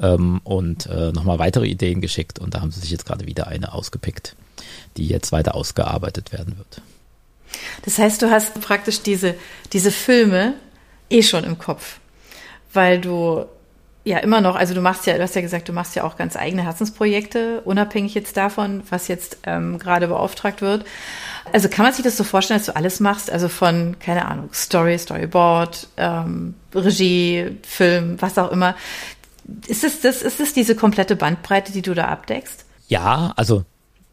ähm, 0.00 0.40
und 0.44 0.86
äh, 0.86 1.12
nochmal 1.12 1.38
weitere 1.38 1.66
Ideen 1.66 2.00
geschickt. 2.00 2.38
Und 2.38 2.54
da 2.54 2.60
haben 2.60 2.70
sie 2.70 2.80
sich 2.80 2.90
jetzt 2.90 3.04
gerade 3.04 3.26
wieder 3.26 3.48
eine 3.48 3.72
ausgepickt, 3.72 4.34
die 4.96 5.06
jetzt 5.06 5.30
weiter 5.30 5.54
ausgearbeitet 5.54 6.32
werden 6.32 6.56
wird. 6.56 6.80
Das 7.84 7.98
heißt, 7.98 8.20
du 8.22 8.30
hast 8.30 8.60
praktisch 8.60 9.02
diese, 9.02 9.34
diese 9.72 9.90
Filme 9.90 10.54
eh 11.10 11.22
schon 11.22 11.44
im 11.44 11.58
Kopf, 11.58 11.98
weil 12.72 13.00
du 13.00 13.46
ja 14.08 14.18
immer 14.18 14.40
noch, 14.40 14.56
also 14.56 14.74
du 14.74 14.80
machst 14.80 15.06
ja, 15.06 15.14
du 15.16 15.22
hast 15.22 15.34
ja 15.34 15.42
gesagt, 15.42 15.68
du 15.68 15.72
machst 15.72 15.94
ja 15.94 16.04
auch 16.04 16.16
ganz 16.16 16.36
eigene 16.36 16.62
Herzensprojekte, 16.62 17.60
unabhängig 17.64 18.14
jetzt 18.14 18.36
davon, 18.36 18.82
was 18.90 19.08
jetzt 19.08 19.38
ähm, 19.44 19.78
gerade 19.78 20.08
beauftragt 20.08 20.62
wird. 20.62 20.84
Also 21.52 21.68
kann 21.68 21.84
man 21.84 21.92
sich 21.92 22.04
das 22.04 22.16
so 22.16 22.24
vorstellen, 22.24 22.58
dass 22.58 22.66
du 22.66 22.76
alles 22.76 23.00
machst, 23.00 23.30
also 23.30 23.48
von, 23.48 23.96
keine 24.00 24.26
Ahnung, 24.26 24.50
Story, 24.52 24.98
Storyboard, 24.98 25.88
ähm, 25.96 26.54
Regie, 26.74 27.58
Film, 27.62 28.16
was 28.20 28.38
auch 28.38 28.50
immer. 28.50 28.74
Ist 29.66 29.84
es 29.84 30.00
das, 30.00 30.22
ist 30.22 30.40
es 30.40 30.52
diese 30.52 30.74
komplette 30.74 31.16
Bandbreite, 31.16 31.72
die 31.72 31.82
du 31.82 31.94
da 31.94 32.06
abdeckst? 32.06 32.64
Ja, 32.88 33.32
also 33.36 33.64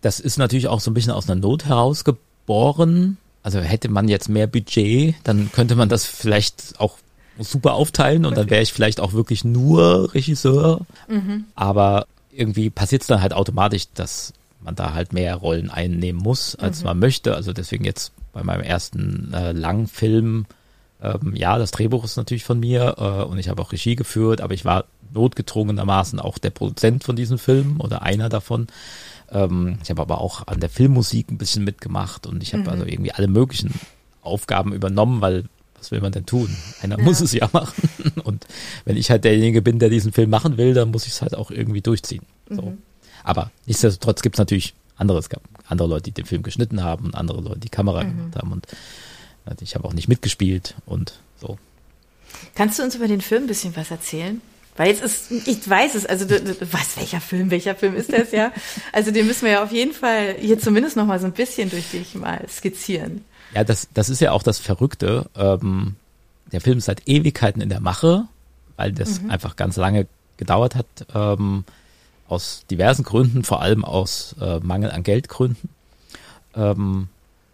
das 0.02 0.20
ist 0.20 0.38
natürlich 0.38 0.68
auch 0.68 0.80
so 0.80 0.92
ein 0.92 0.94
bisschen 0.94 1.12
aus 1.12 1.30
einer 1.30 1.40
Not 1.40 1.66
herausgeboren. 1.66 3.18
Also 3.44 3.60
hätte 3.60 3.90
man 3.90 4.08
jetzt 4.08 4.30
mehr 4.30 4.48
Budget, 4.48 5.16
dann 5.24 5.52
könnte 5.52 5.76
man 5.76 5.90
das 5.90 6.06
vielleicht 6.06 6.74
auch 6.80 6.98
super 7.40 7.74
aufteilen 7.74 8.26
und 8.26 8.38
dann 8.38 8.50
wäre 8.50 8.62
ich 8.62 8.74
vielleicht 8.74 9.00
auch 9.00 9.14
wirklich 9.14 9.44
nur 9.44 10.14
Regisseur. 10.14 10.82
Mhm. 11.08 11.46
Aber 11.56 12.08
irgendwie 12.32 12.70
passiert 12.70 13.02
es 13.02 13.08
dann 13.08 13.22
halt 13.22 13.34
automatisch, 13.34 13.86
dass 13.94 14.34
man 14.62 14.76
da 14.76 14.94
halt 14.94 15.14
mehr 15.14 15.36
Rollen 15.36 15.70
einnehmen 15.70 16.22
muss, 16.22 16.56
als 16.56 16.80
mhm. 16.80 16.86
man 16.86 17.00
möchte. 17.00 17.36
Also 17.36 17.54
deswegen 17.54 17.86
jetzt 17.86 18.12
bei 18.34 18.44
meinem 18.44 18.62
ersten 18.62 19.34
äh, 19.34 19.52
Langfilm, 19.52 20.46
ähm, 21.02 21.34
ja, 21.36 21.58
das 21.58 21.72
Drehbuch 21.72 22.04
ist 22.04 22.18
natürlich 22.18 22.44
von 22.44 22.60
mir 22.60 22.96
äh, 22.98 23.24
und 23.24 23.38
ich 23.38 23.50
habe 23.50 23.62
auch 23.62 23.72
Regie 23.72 23.96
geführt, 23.96 24.42
aber 24.42 24.54
ich 24.54 24.66
war 24.66 24.86
notgedrungenermaßen 25.14 26.20
auch 26.20 26.38
der 26.38 26.50
Produzent 26.50 27.04
von 27.04 27.16
diesem 27.16 27.38
Film 27.38 27.80
oder 27.80 28.02
einer 28.02 28.28
davon. 28.30 28.68
Ähm, 29.32 29.78
ich 29.84 29.90
habe 29.90 30.02
aber 30.02 30.20
auch 30.20 30.48
an 30.48 30.60
der 30.60 30.70
Filmmusik 30.70 31.32
ein 31.32 31.38
bisschen 31.38 31.64
mitgemacht 31.64 32.28
und 32.28 32.44
ich 32.44 32.54
habe 32.54 32.64
mhm. 32.64 32.70
also 32.70 32.86
irgendwie 32.86 33.12
alle 33.12 33.28
möglichen 33.28 33.74
Aufgaben 34.22 34.74
übernommen, 34.74 35.22
weil 35.22 35.46
was 35.86 35.92
will 35.92 36.02
man 36.02 36.12
denn 36.12 36.26
tun? 36.26 36.56
Einer 36.82 36.98
ja. 36.98 37.04
muss 37.04 37.22
es 37.22 37.32
ja 37.32 37.48
machen. 37.54 37.90
Und 38.24 38.46
wenn 38.86 38.98
ich 38.98 39.12
halt 39.12 39.24
derjenige 39.24 39.62
bin, 39.62 39.78
der 39.78 39.90
diesen 39.90 40.12
Film 40.12 40.32
machen 40.32 40.58
will, 40.58 40.74
dann 40.74 40.90
muss 40.90 41.06
ich 41.06 41.14
es 41.14 41.22
halt 41.22 41.36
auch 41.36 41.52
irgendwie 41.52 41.82
durchziehen. 41.82 42.24
So. 42.50 42.64
Mhm. 42.64 42.78
Aber 43.24 43.52
nichtsdestotrotz 43.68 44.22
gibt 44.22 44.36
es 44.36 44.40
natürlich 44.40 44.74
andere. 44.98 45.20
Es 45.20 45.30
gab 45.30 45.42
andere 45.68 45.88
Leute, 45.88 46.04
die 46.04 46.12
den 46.12 46.26
Film 46.26 46.42
geschnitten 46.42 46.84
haben 46.84 47.06
und 47.06 47.16
andere 47.16 47.42
Leute, 47.42 47.60
die 47.60 47.70
Kamera 47.70 48.04
mhm. 48.04 48.18
gemacht 48.18 48.36
haben. 48.36 48.52
Und 48.52 48.68
ich 49.62 49.76
habe 49.76 49.86
auch 49.88 49.94
nicht 49.94 50.08
mitgespielt 50.08 50.74
und 50.88 51.20
so. 51.40 51.60
Kannst 52.56 52.80
du 52.80 52.84
uns 52.84 52.96
über 52.96 53.08
den 53.08 53.22
Film 53.22 53.44
ein 53.44 53.48
bisschen 53.48 53.76
was 53.76 53.92
erzählen? 53.92 54.42
Weil 54.78 54.90
jetzt 54.90 55.04
ist, 55.04 55.32
ich 55.32 55.70
weiß 55.70 55.96
es, 55.96 56.06
also 56.06 56.26
du, 56.26 56.42
du 56.42 56.74
weißt, 56.74 56.98
welcher 56.98 57.22
Film, 57.22 57.50
welcher 57.50 57.76
Film 57.76 57.96
ist 57.96 58.12
das 58.12 58.32
ja? 58.32 58.52
Also 58.92 59.12
den 59.12 59.26
müssen 59.26 59.46
wir 59.46 59.52
ja 59.52 59.64
auf 59.64 59.72
jeden 59.72 59.94
Fall 59.94 60.36
hier 60.40 60.60
zumindest 60.60 60.98
noch 60.98 61.06
mal 61.06 61.20
so 61.20 61.28
ein 61.28 61.32
bisschen 61.32 61.70
durch 61.70 61.92
dich 61.92 62.16
mal 62.16 62.46
skizzieren. 62.50 63.24
Ja, 63.56 63.64
das, 63.64 63.88
das 63.94 64.10
ist 64.10 64.20
ja 64.20 64.34
auch 64.34 64.44
das 64.44 64.60
Verrückte. 64.60 65.30
Ähm, 65.36 65.96
der 66.52 66.60
Film 66.60 66.78
ist 66.78 66.86
seit 66.86 67.08
Ewigkeiten 67.08 67.62
in 67.62 67.70
der 67.70 67.80
Mache, 67.80 68.26
weil 68.76 68.92
das 68.92 69.22
mhm. 69.22 69.32
einfach 69.32 69.56
ganz 69.56 69.78
lange 69.78 70.08
gedauert 70.36 70.76
hat, 70.76 70.86
ähm, 71.16 71.64
aus 72.28 72.66
diversen 72.70 73.04
Gründen, 73.04 73.44
vor 73.46 73.62
allem 73.62 73.86
aus 73.86 74.36
äh, 74.42 74.60
Mangel 74.60 74.92
an 74.92 75.04
Geldgründen. 75.04 75.70
Ähm, 76.54 77.08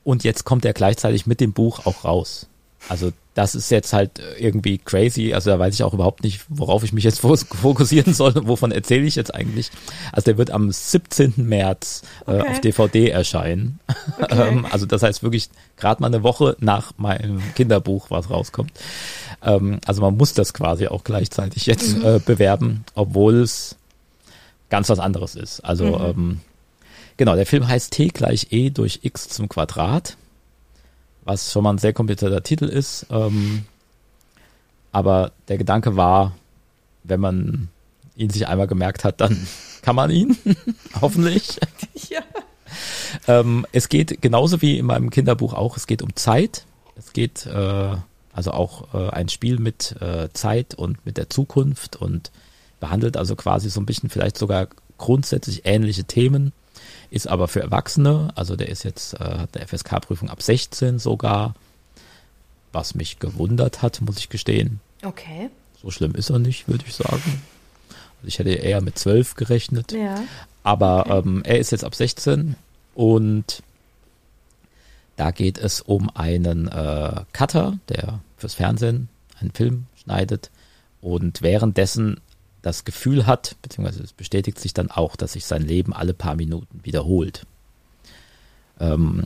und 0.04 0.24
jetzt 0.24 0.44
kommt 0.44 0.66
er 0.66 0.74
gleichzeitig 0.74 1.28
mit 1.28 1.40
dem 1.40 1.54
Buch 1.54 1.86
auch 1.86 2.04
raus. 2.04 2.48
Also 2.90 3.12
das 3.34 3.56
ist 3.56 3.72
jetzt 3.72 3.94
halt 3.94 4.22
irgendwie 4.38 4.78
crazy. 4.78 5.34
Also 5.34 5.52
da 5.52 5.60
weiß 5.60 5.74
ich 5.74 5.84
auch 5.84 5.94
überhaupt 5.94 6.24
nicht, 6.24 6.42
worauf 6.50 6.84
ich 6.84 6.92
mich 6.92 7.04
jetzt 7.04 7.20
fokussieren 7.22 8.14
soll. 8.14 8.34
Wovon 8.48 8.72
erzähle 8.72 9.06
ich 9.06 9.16
jetzt 9.16 9.34
eigentlich? 9.34 9.72
Also 10.12 10.26
der 10.26 10.38
wird 10.38 10.52
am 10.52 10.72
17. 10.72 11.34
März 11.38 12.02
äh, 12.28 12.32
okay. 12.32 12.50
auf 12.50 12.62
DVD 12.62 13.10
erscheinen. 13.10 13.80
Okay. 14.22 14.50
ähm, 14.50 14.68
also 14.70 14.86
das 14.86 15.04
heißt 15.04 15.24
wirklich 15.24 15.50
gerade 15.78 16.02
mal 16.02 16.08
eine 16.08 16.24
Woche 16.24 16.56
nach 16.60 16.94
meinem 16.98 17.42
Kinderbuch, 17.56 18.10
was 18.10 18.30
rauskommt. 18.30 18.72
Ähm, 19.44 19.80
also 19.86 20.02
man 20.02 20.18
muss 20.18 20.34
das 20.34 20.54
quasi 20.54 20.88
auch 20.88 21.04
gleichzeitig 21.04 21.66
jetzt 21.66 21.98
mhm. 21.98 22.06
äh, 22.06 22.20
bewerben, 22.20 22.84
obwohl 22.94 23.42
es 23.42 23.76
ganz 24.70 24.90
was 24.90 25.00
anderes 25.00 25.36
ist. 25.36 25.62
Also 25.62 25.86
mhm. 25.86 26.06
ähm, 26.06 26.40
genau, 27.18 27.36
der 27.36 27.46
Film 27.46 27.68
heißt 27.68 27.94
T 27.94 28.08
gleich 28.08 28.48
E 28.52 28.70
durch 28.70 29.00
X 29.04 29.30
zum 29.30 29.50
Quadrat 29.50 30.18
was 31.24 31.52
schon 31.52 31.64
mal 31.64 31.72
ein 31.72 31.78
sehr 31.78 31.94
komplizierter 31.94 32.44
Titel 32.44 32.66
ist. 32.66 33.06
Ähm, 33.10 33.66
aber 34.92 35.32
der 35.48 35.58
Gedanke 35.58 35.96
war, 35.96 36.36
wenn 37.04 37.20
man 37.20 37.70
ihn 38.16 38.30
sich 38.30 38.48
einmal 38.48 38.68
gemerkt 38.68 39.04
hat, 39.04 39.22
dann 39.22 39.48
kann 39.82 39.96
man 39.96 40.10
ihn, 40.10 40.38
hoffentlich. 41.02 41.60
ja. 42.10 42.22
Ähm, 43.28 43.66
es 43.72 43.90
geht 43.90 44.22
genauso 44.22 44.62
wie 44.62 44.78
in 44.78 44.86
meinem 44.86 45.10
Kinderbuch 45.10 45.54
auch, 45.54 45.78
es 45.78 45.88
geht 45.88 46.02
um 46.02 46.16
Zeit. 46.16 46.66
Es 46.96 47.14
geht 47.14 47.46
äh, 47.46 47.96
also 48.34 48.52
auch 48.52 48.94
äh, 48.94 49.10
ein 49.10 49.30
Spiel 49.30 49.60
mit 49.60 49.96
äh, 50.02 50.30
Zeit 50.34 50.74
und 50.76 51.06
mit 51.06 51.18
der 51.18 51.30
Zukunft 51.30 51.96
und 51.96 52.32
behandelt 52.80 53.18
also 53.18 53.36
quasi 53.36 53.70
so 53.70 53.80
ein 53.80 53.86
bisschen 53.86 54.10
vielleicht 54.10 54.38
sogar 54.38 54.68
grundsätzlich 54.98 55.66
ähnliche 55.66 56.04
Themen 56.04 56.54
ist 57.12 57.28
aber 57.28 57.48
für 57.48 57.62
Erwachsene, 57.62 58.30
also 58.36 58.56
der 58.56 58.70
ist 58.70 58.84
jetzt, 58.84 59.14
äh, 59.16 59.40
hat 59.40 59.56
eine 59.56 59.68
FSK-Prüfung 59.68 60.30
ab 60.30 60.42
16 60.42 60.98
sogar, 60.98 61.54
was 62.72 62.96
mich 62.96 63.20
gewundert 63.20 63.82
hat, 63.82 64.02
muss 64.02 64.18
ich 64.18 64.30
gestehen. 64.30 64.80
Okay. 65.04 65.50
So 65.82 65.92
schlimm 65.92 66.16
ist 66.16 66.30
er 66.30 66.40
nicht, 66.40 66.68
würde 66.68 66.86
ich 66.88 66.96
sagen. 66.96 67.44
Also 67.90 68.28
ich 68.28 68.40
hätte 68.40 68.52
eher 68.52 68.82
mit 68.82 68.98
12 68.98 69.36
gerechnet. 69.36 69.92
Ja. 69.92 70.24
Aber 70.64 71.08
okay. 71.08 71.28
ähm, 71.28 71.42
er 71.44 71.60
ist 71.60 71.72
jetzt 71.72 71.84
ab 71.84 71.94
16 71.94 72.56
und 72.96 73.62
da 75.18 75.32
geht 75.32 75.58
es 75.58 75.82
um 75.82 76.10
einen 76.16 76.70
äh, 76.70 77.24
Cutter, 77.34 77.78
der 77.90 78.22
fürs 78.38 78.54
Fernsehen 78.54 79.10
einen 79.40 79.52
Film 79.52 79.86
schneidet 80.02 80.50
und 81.02 81.42
währenddessen 81.42 82.22
das 82.62 82.86
Gefühl 82.86 83.26
hat, 83.26 83.56
beziehungsweise 83.62 84.04
es 84.04 84.14
bestätigt 84.14 84.60
sich 84.60 84.74
dann 84.74 84.92
auch, 84.92 85.16
dass 85.16 85.34
sich 85.34 85.46
sein 85.46 85.64
Leben 85.64 85.94
alle 85.94 86.14
paar 86.14 86.36
Minuten 86.36 86.80
wiederholt. 86.84 87.46
Ähm, 88.80 89.26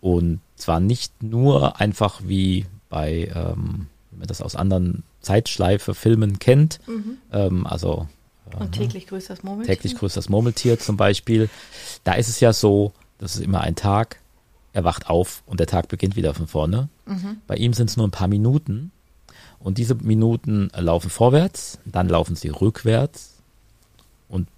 und 0.00 0.40
zwar 0.56 0.80
nicht 0.80 1.22
nur 1.22 1.80
einfach 1.80 2.20
wie 2.24 2.66
bei, 2.88 3.30
ähm, 3.34 3.86
wenn 4.10 4.18
man 4.18 4.28
das 4.28 4.42
aus 4.42 4.56
anderen 4.56 5.02
Zeitschleife-Filmen 5.20 6.38
kennt, 6.38 6.80
mhm. 6.86 7.18
ähm, 7.32 7.66
also 7.66 8.08
äh, 8.50 8.56
und 8.56 8.72
täglich 8.72 9.06
grüßt 9.06 9.30
das 9.30 9.42
Murmeltier. 9.42 9.74
Täglich 9.74 9.96
grüßt 9.96 10.16
das 10.16 10.28
Murmeltier 10.28 10.78
zum 10.78 10.96
Beispiel. 10.96 11.48
Da 12.04 12.14
ist 12.14 12.28
es 12.28 12.40
ja 12.40 12.52
so, 12.52 12.92
das 13.18 13.36
ist 13.36 13.42
immer 13.42 13.60
ein 13.60 13.76
Tag, 13.76 14.18
er 14.72 14.84
wacht 14.84 15.08
auf 15.08 15.42
und 15.46 15.60
der 15.60 15.66
Tag 15.66 15.88
beginnt 15.88 16.16
wieder 16.16 16.34
von 16.34 16.46
vorne. 16.46 16.88
Mhm. 17.06 17.36
Bei 17.46 17.56
ihm 17.56 17.74
sind 17.74 17.90
es 17.90 17.96
nur 17.96 18.06
ein 18.06 18.12
paar 18.12 18.28
Minuten 18.28 18.90
und 19.62 19.78
diese 19.78 19.94
Minuten 19.94 20.70
laufen 20.76 21.10
vorwärts, 21.10 21.78
dann 21.84 22.08
laufen 22.08 22.36
sie 22.36 22.48
rückwärts 22.48 23.34
und 24.28 24.48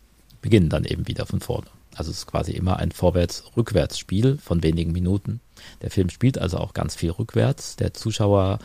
beginnen 0.41 0.69
dann 0.69 0.85
eben 0.85 1.07
wieder 1.07 1.27
von 1.27 1.41
vorne. 1.41 1.67
Also 1.95 2.11
es 2.11 2.19
ist 2.19 2.27
quasi 2.27 2.53
immer 2.53 2.79
ein 2.79 2.91
Vorwärts-Rückwärts-Spiel 2.91 4.39
von 4.39 4.63
wenigen 4.63 4.93
Minuten. 4.93 5.41
Der 5.83 5.91
Film 5.91 6.11
spielt 6.11 6.39
also 6.39 6.59
auch 6.59 6.75
ganz 6.75 6.97
viel 6.97 7.11
rückwärts. 7.11 7.77
Der 7.77 7.95
Zuschauer 7.95 8.59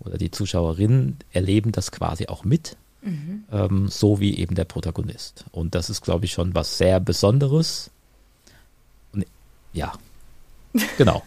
oder 0.00 0.18
die 0.18 0.30
Zuschauerinnen 0.30 1.18
erleben 1.32 1.72
das 1.72 1.92
quasi 1.92 2.26
auch 2.26 2.44
mit, 2.44 2.76
mhm. 3.02 3.44
ähm, 3.50 3.88
so 3.88 4.20
wie 4.20 4.36
eben 4.36 4.54
der 4.54 4.64
Protagonist. 4.64 5.46
Und 5.50 5.74
das 5.74 5.88
ist, 5.88 6.02
glaube 6.02 6.26
ich, 6.26 6.32
schon 6.32 6.54
was 6.54 6.76
sehr 6.76 7.00
Besonderes. 7.00 7.90
Und, 9.12 9.24
ja, 9.72 9.92
genau. 10.98 11.22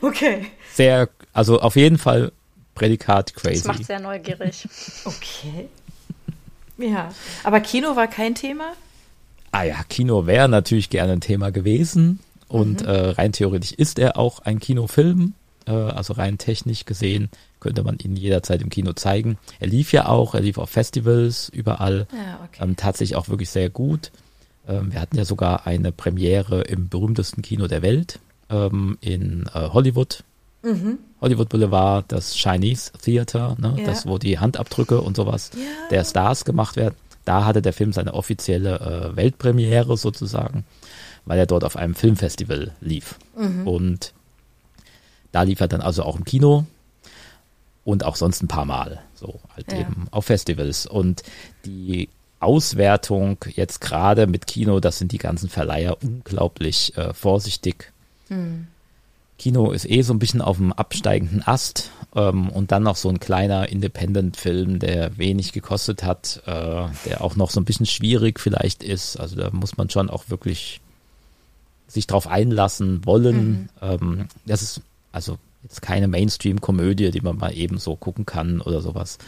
okay. 0.00 0.46
Sehr, 0.72 1.08
also 1.32 1.60
auf 1.60 1.76
jeden 1.76 1.98
Fall 1.98 2.32
Prädikat 2.74 3.34
crazy. 3.34 3.56
Das 3.56 3.64
macht 3.64 3.84
sehr 3.84 4.00
neugierig. 4.00 4.66
okay. 5.04 5.68
Ja, 6.78 7.12
aber 7.44 7.60
Kino 7.60 7.96
war 7.96 8.08
kein 8.08 8.34
Thema? 8.34 8.72
Ah 9.50 9.64
ja, 9.64 9.82
Kino 9.88 10.26
wäre 10.26 10.48
natürlich 10.48 10.90
gerne 10.90 11.12
ein 11.12 11.20
Thema 11.20 11.50
gewesen. 11.50 12.20
Und 12.48 12.82
mhm. 12.82 12.88
äh, 12.88 13.08
rein 13.10 13.32
theoretisch 13.32 13.72
ist 13.72 13.98
er 13.98 14.16
auch 14.16 14.40
ein 14.40 14.58
Kinofilm. 14.58 15.34
Äh, 15.66 15.72
also 15.72 16.14
rein 16.14 16.38
technisch 16.38 16.84
gesehen 16.84 17.30
könnte 17.60 17.84
man 17.84 17.98
ihn 17.98 18.16
jederzeit 18.16 18.60
im 18.60 18.70
Kino 18.70 18.92
zeigen. 18.94 19.38
Er 19.60 19.68
lief 19.68 19.92
ja 19.92 20.06
auch, 20.06 20.34
er 20.34 20.40
lief 20.40 20.58
auf 20.58 20.70
Festivals 20.70 21.48
überall. 21.50 22.06
Ja, 22.12 22.40
okay. 22.44 22.64
ähm, 22.64 22.76
tatsächlich 22.76 23.16
auch 23.16 23.28
wirklich 23.28 23.50
sehr 23.50 23.70
gut. 23.70 24.10
Ähm, 24.66 24.92
wir 24.92 25.00
hatten 25.00 25.16
ja 25.16 25.24
sogar 25.24 25.66
eine 25.66 25.92
Premiere 25.92 26.62
im 26.62 26.88
berühmtesten 26.88 27.42
Kino 27.42 27.68
der 27.68 27.82
Welt 27.82 28.18
ähm, 28.50 28.98
in 29.00 29.46
äh, 29.54 29.68
Hollywood 29.68 30.24
Mhm. 30.62 30.98
Hollywood 31.22 31.48
Boulevard, 31.48 32.04
das 32.08 32.34
Chinese 32.34 32.90
Theater, 33.00 33.56
ne, 33.58 33.76
ja. 33.78 33.86
das, 33.86 34.06
wo 34.06 34.18
die 34.18 34.38
Handabdrücke 34.38 35.00
und 35.00 35.16
sowas 35.16 35.52
ja. 35.54 35.60
der 35.90 36.04
Stars 36.04 36.44
gemacht 36.44 36.76
werden. 36.76 36.96
Da 37.24 37.44
hatte 37.44 37.62
der 37.62 37.72
Film 37.72 37.92
seine 37.92 38.14
offizielle 38.14 39.12
äh, 39.12 39.16
Weltpremiere 39.16 39.96
sozusagen, 39.96 40.64
weil 41.24 41.38
er 41.38 41.46
dort 41.46 41.62
auf 41.62 41.76
einem 41.76 41.94
Filmfestival 41.94 42.72
lief. 42.80 43.18
Mhm. 43.36 43.66
Und 43.66 44.12
da 45.30 45.42
lief 45.42 45.60
er 45.60 45.68
dann 45.68 45.80
also 45.80 46.02
auch 46.02 46.16
im 46.16 46.24
Kino 46.24 46.66
und 47.84 48.04
auch 48.04 48.16
sonst 48.16 48.42
ein 48.42 48.48
paar 48.48 48.64
Mal, 48.64 49.00
so 49.14 49.40
halt 49.54 49.70
ja. 49.72 49.78
eben 49.78 50.08
auf 50.10 50.26
Festivals. 50.26 50.86
Und 50.86 51.22
die 51.64 52.08
Auswertung 52.40 53.38
jetzt 53.54 53.80
gerade 53.80 54.26
mit 54.26 54.48
Kino, 54.48 54.80
das 54.80 54.98
sind 54.98 55.12
die 55.12 55.18
ganzen 55.18 55.48
Verleiher 55.48 55.98
unglaublich 56.02 56.96
äh, 56.96 57.14
vorsichtig. 57.14 57.92
Mhm. 58.28 58.66
Kino 59.38 59.72
ist 59.72 59.88
eh 59.90 60.02
so 60.02 60.12
ein 60.12 60.18
bisschen 60.18 60.40
auf 60.40 60.58
dem 60.58 60.72
absteigenden 60.72 61.42
Ast 61.46 61.90
ähm, 62.14 62.48
und 62.50 62.70
dann 62.70 62.82
noch 62.82 62.96
so 62.96 63.08
ein 63.08 63.20
kleiner 63.20 63.68
Independent-Film, 63.68 64.78
der 64.78 65.16
wenig 65.18 65.52
gekostet 65.52 66.04
hat, 66.04 66.42
äh, 66.46 66.86
der 67.06 67.22
auch 67.22 67.36
noch 67.36 67.50
so 67.50 67.60
ein 67.60 67.64
bisschen 67.64 67.86
schwierig 67.86 68.38
vielleicht 68.38 68.82
ist. 68.84 69.16
Also 69.16 69.36
da 69.36 69.50
muss 69.50 69.76
man 69.76 69.90
schon 69.90 70.10
auch 70.10 70.28
wirklich 70.28 70.80
sich 71.88 72.06
drauf 72.06 72.26
einlassen 72.26 73.04
wollen. 73.04 73.52
Mhm. 73.52 73.68
Ähm, 73.80 74.28
das 74.46 74.62
ist 74.62 74.80
also 75.10 75.38
jetzt 75.62 75.82
keine 75.82 76.08
Mainstream-Komödie, 76.08 77.10
die 77.10 77.20
man 77.20 77.36
mal 77.36 77.56
eben 77.56 77.78
so 77.78 77.96
gucken 77.96 78.26
kann 78.26 78.60
oder 78.60 78.80
sowas, 78.80 79.18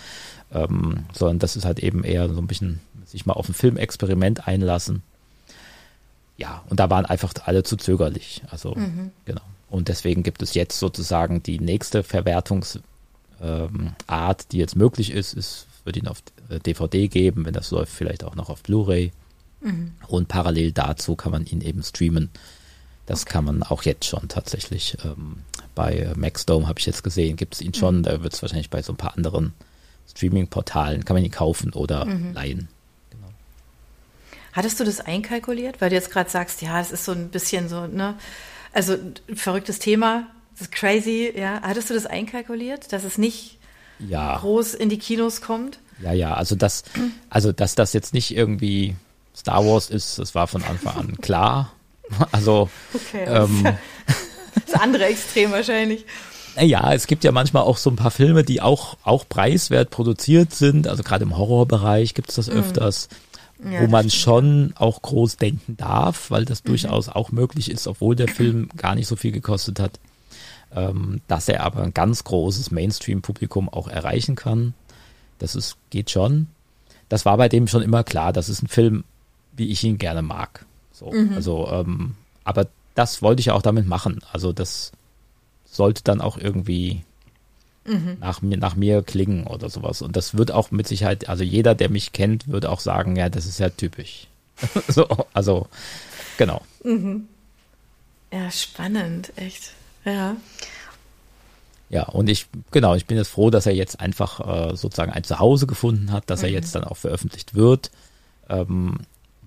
ähm, 0.52 1.04
sondern 1.12 1.38
das 1.38 1.56
ist 1.56 1.64
halt 1.64 1.80
eben 1.80 2.04
eher 2.04 2.28
so 2.32 2.40
ein 2.40 2.46
bisschen 2.46 2.80
sich 3.06 3.26
mal 3.26 3.34
auf 3.34 3.48
ein 3.48 3.54
Filmexperiment 3.54 4.48
einlassen. 4.48 5.02
Ja, 6.36 6.64
und 6.68 6.80
da 6.80 6.90
waren 6.90 7.06
einfach 7.06 7.32
alle 7.44 7.62
zu 7.62 7.76
zögerlich. 7.76 8.42
Also, 8.50 8.74
mhm. 8.74 9.12
genau. 9.24 9.42
Und 9.68 9.88
deswegen 9.88 10.22
gibt 10.22 10.42
es 10.42 10.54
jetzt 10.54 10.78
sozusagen 10.78 11.42
die 11.42 11.58
nächste 11.58 12.02
Verwertungsart, 12.02 12.82
ähm, 13.40 13.94
die 14.52 14.58
jetzt 14.58 14.76
möglich 14.76 15.10
ist. 15.10 15.36
Es 15.36 15.66
wird 15.84 15.96
ihn 15.96 16.08
auf 16.08 16.22
DVD 16.66 17.08
geben, 17.08 17.44
wenn 17.44 17.54
das 17.54 17.70
läuft, 17.70 17.92
vielleicht 17.92 18.24
auch 18.24 18.34
noch 18.34 18.50
auf 18.50 18.62
Blu-ray. 18.62 19.12
Mhm. 19.60 19.92
Und 20.06 20.28
parallel 20.28 20.72
dazu 20.72 21.16
kann 21.16 21.32
man 21.32 21.46
ihn 21.46 21.60
eben 21.60 21.82
streamen. 21.82 22.30
Das 23.06 23.22
okay. 23.22 23.32
kann 23.32 23.44
man 23.44 23.62
auch 23.62 23.82
jetzt 23.82 24.06
schon 24.06 24.28
tatsächlich. 24.28 24.96
Ähm, 25.04 25.38
bei 25.74 26.12
Maxdome 26.16 26.68
habe 26.68 26.78
ich 26.78 26.86
jetzt 26.86 27.02
gesehen, 27.02 27.36
gibt 27.36 27.54
es 27.54 27.60
ihn 27.60 27.74
schon. 27.74 27.98
Mhm. 27.98 28.02
Da 28.04 28.22
wird 28.22 28.34
es 28.34 28.42
wahrscheinlich 28.42 28.70
bei 28.70 28.82
so 28.82 28.92
ein 28.92 28.96
paar 28.96 29.16
anderen 29.16 29.52
Streaming-Portalen, 30.08 31.04
kann 31.04 31.16
man 31.16 31.24
ihn 31.24 31.30
kaufen 31.30 31.72
oder 31.72 32.04
mhm. 32.04 32.32
leihen. 32.34 32.68
Genau. 33.10 33.28
Hattest 34.52 34.78
du 34.78 34.84
das 34.84 35.00
einkalkuliert? 35.00 35.80
Weil 35.80 35.90
du 35.90 35.96
jetzt 35.96 36.10
gerade 36.10 36.30
sagst, 36.30 36.62
ja, 36.62 36.80
es 36.80 36.90
ist 36.90 37.04
so 37.04 37.12
ein 37.12 37.30
bisschen 37.30 37.68
so, 37.68 37.86
ne? 37.86 38.14
Also 38.74 38.96
verrücktes 39.34 39.78
Thema, 39.78 40.26
das 40.52 40.62
ist 40.62 40.72
crazy, 40.72 41.32
ja. 41.34 41.62
Hattest 41.62 41.90
du 41.90 41.94
das 41.94 42.06
einkalkuliert, 42.06 42.92
dass 42.92 43.04
es 43.04 43.18
nicht 43.18 43.58
ja. 44.00 44.36
groß 44.38 44.74
in 44.74 44.88
die 44.88 44.98
Kinos 44.98 45.40
kommt? 45.40 45.78
Ja, 46.02 46.12
ja, 46.12 46.34
also 46.34 46.56
das, 46.56 46.82
also 47.30 47.52
dass 47.52 47.76
das 47.76 47.92
jetzt 47.92 48.14
nicht 48.14 48.34
irgendwie 48.36 48.96
Star 49.34 49.64
Wars 49.64 49.90
ist, 49.90 50.18
das 50.18 50.34
war 50.34 50.48
von 50.48 50.64
Anfang 50.64 50.96
an 50.96 51.16
klar. 51.20 51.72
Also 52.32 52.68
okay, 52.92 53.24
ähm, 53.26 53.66
das 54.66 54.78
andere 54.78 55.06
Extrem 55.06 55.52
wahrscheinlich. 55.52 56.04
Ja, 56.60 56.92
es 56.92 57.06
gibt 57.06 57.24
ja 57.24 57.32
manchmal 57.32 57.62
auch 57.62 57.78
so 57.78 57.88
ein 57.88 57.96
paar 57.96 58.10
Filme, 58.10 58.44
die 58.44 58.60
auch, 58.60 58.98
auch 59.02 59.26
preiswert 59.26 59.88
produziert 59.88 60.52
sind. 60.52 60.86
Also 60.86 61.02
gerade 61.02 61.24
im 61.24 61.36
Horrorbereich 61.36 62.12
gibt 62.12 62.28
es 62.28 62.36
das 62.36 62.48
mhm. 62.48 62.58
Ja, 63.62 63.82
wo 63.82 63.86
man 63.86 64.10
schon 64.10 64.72
auch 64.76 65.02
groß 65.02 65.36
denken 65.36 65.76
darf, 65.76 66.30
weil 66.30 66.44
das 66.44 66.64
mhm. 66.64 66.68
durchaus 66.68 67.08
auch 67.08 67.32
möglich 67.32 67.70
ist, 67.70 67.86
obwohl 67.86 68.16
der 68.16 68.28
Film 68.28 68.68
gar 68.76 68.94
nicht 68.94 69.06
so 69.06 69.16
viel 69.16 69.32
gekostet 69.32 69.80
hat, 69.80 69.98
ähm, 70.74 71.20
dass 71.28 71.48
er 71.48 71.62
aber 71.62 71.82
ein 71.82 71.94
ganz 71.94 72.24
großes 72.24 72.70
Mainstream-Publikum 72.70 73.68
auch 73.68 73.88
erreichen 73.88 74.34
kann. 74.34 74.74
Das 75.38 75.54
ist, 75.54 75.76
geht 75.90 76.10
schon. 76.10 76.48
Das 77.08 77.24
war 77.24 77.36
bei 77.36 77.48
dem 77.48 77.68
schon 77.68 77.82
immer 77.82 78.02
klar. 78.02 78.32
Das 78.32 78.48
ist 78.48 78.62
ein 78.62 78.68
Film, 78.68 79.04
wie 79.52 79.68
ich 79.68 79.84
ihn 79.84 79.98
gerne 79.98 80.22
mag. 80.22 80.66
So, 80.92 81.12
mhm. 81.12 81.32
also, 81.34 81.68
ähm, 81.70 82.14
aber 82.44 82.66
das 82.94 83.22
wollte 83.22 83.40
ich 83.40 83.46
ja 83.46 83.54
auch 83.54 83.62
damit 83.62 83.86
machen. 83.86 84.20
Also 84.32 84.52
das 84.52 84.92
sollte 85.64 86.02
dann 86.04 86.20
auch 86.20 86.38
irgendwie 86.38 87.02
mhm. 87.84 88.18
nach, 88.20 88.42
mir, 88.42 88.56
nach 88.56 88.76
mir 88.76 89.02
klingen 89.02 89.46
oder 89.46 89.68
sowas. 89.70 90.02
Und 90.02 90.16
das 90.16 90.36
wird 90.36 90.52
auch 90.52 90.70
mit 90.70 90.88
Sicherheit, 90.88 91.28
also 91.28 91.44
jeder, 91.44 91.74
der 91.74 91.88
mich 91.88 92.12
kennt, 92.12 92.48
würde 92.48 92.70
auch 92.70 92.80
sagen, 92.80 93.16
ja, 93.16 93.28
das 93.28 93.46
ist 93.46 93.58
ja 93.58 93.70
typisch. 93.70 94.28
so, 94.88 95.06
also, 95.32 95.68
genau. 96.38 96.62
Mhm. 96.84 97.28
Ja, 98.32 98.50
spannend, 98.50 99.32
echt. 99.36 99.72
Ja. 100.04 100.36
Ja, 101.90 102.04
und 102.08 102.28
ich, 102.28 102.46
genau, 102.70 102.94
ich 102.94 103.06
bin 103.06 103.16
jetzt 103.16 103.28
froh, 103.28 103.50
dass 103.50 103.66
er 103.66 103.74
jetzt 103.74 104.00
einfach 104.00 104.40
äh, 104.40 104.76
sozusagen 104.76 105.12
ein 105.12 105.22
Zuhause 105.22 105.66
gefunden 105.66 106.10
hat, 106.12 106.28
dass 106.28 106.40
mhm. 106.40 106.46
er 106.46 106.50
jetzt 106.52 106.74
dann 106.74 106.84
auch 106.84 106.96
veröffentlicht 106.96 107.54
wird. 107.54 107.90
Ähm, 108.48 108.98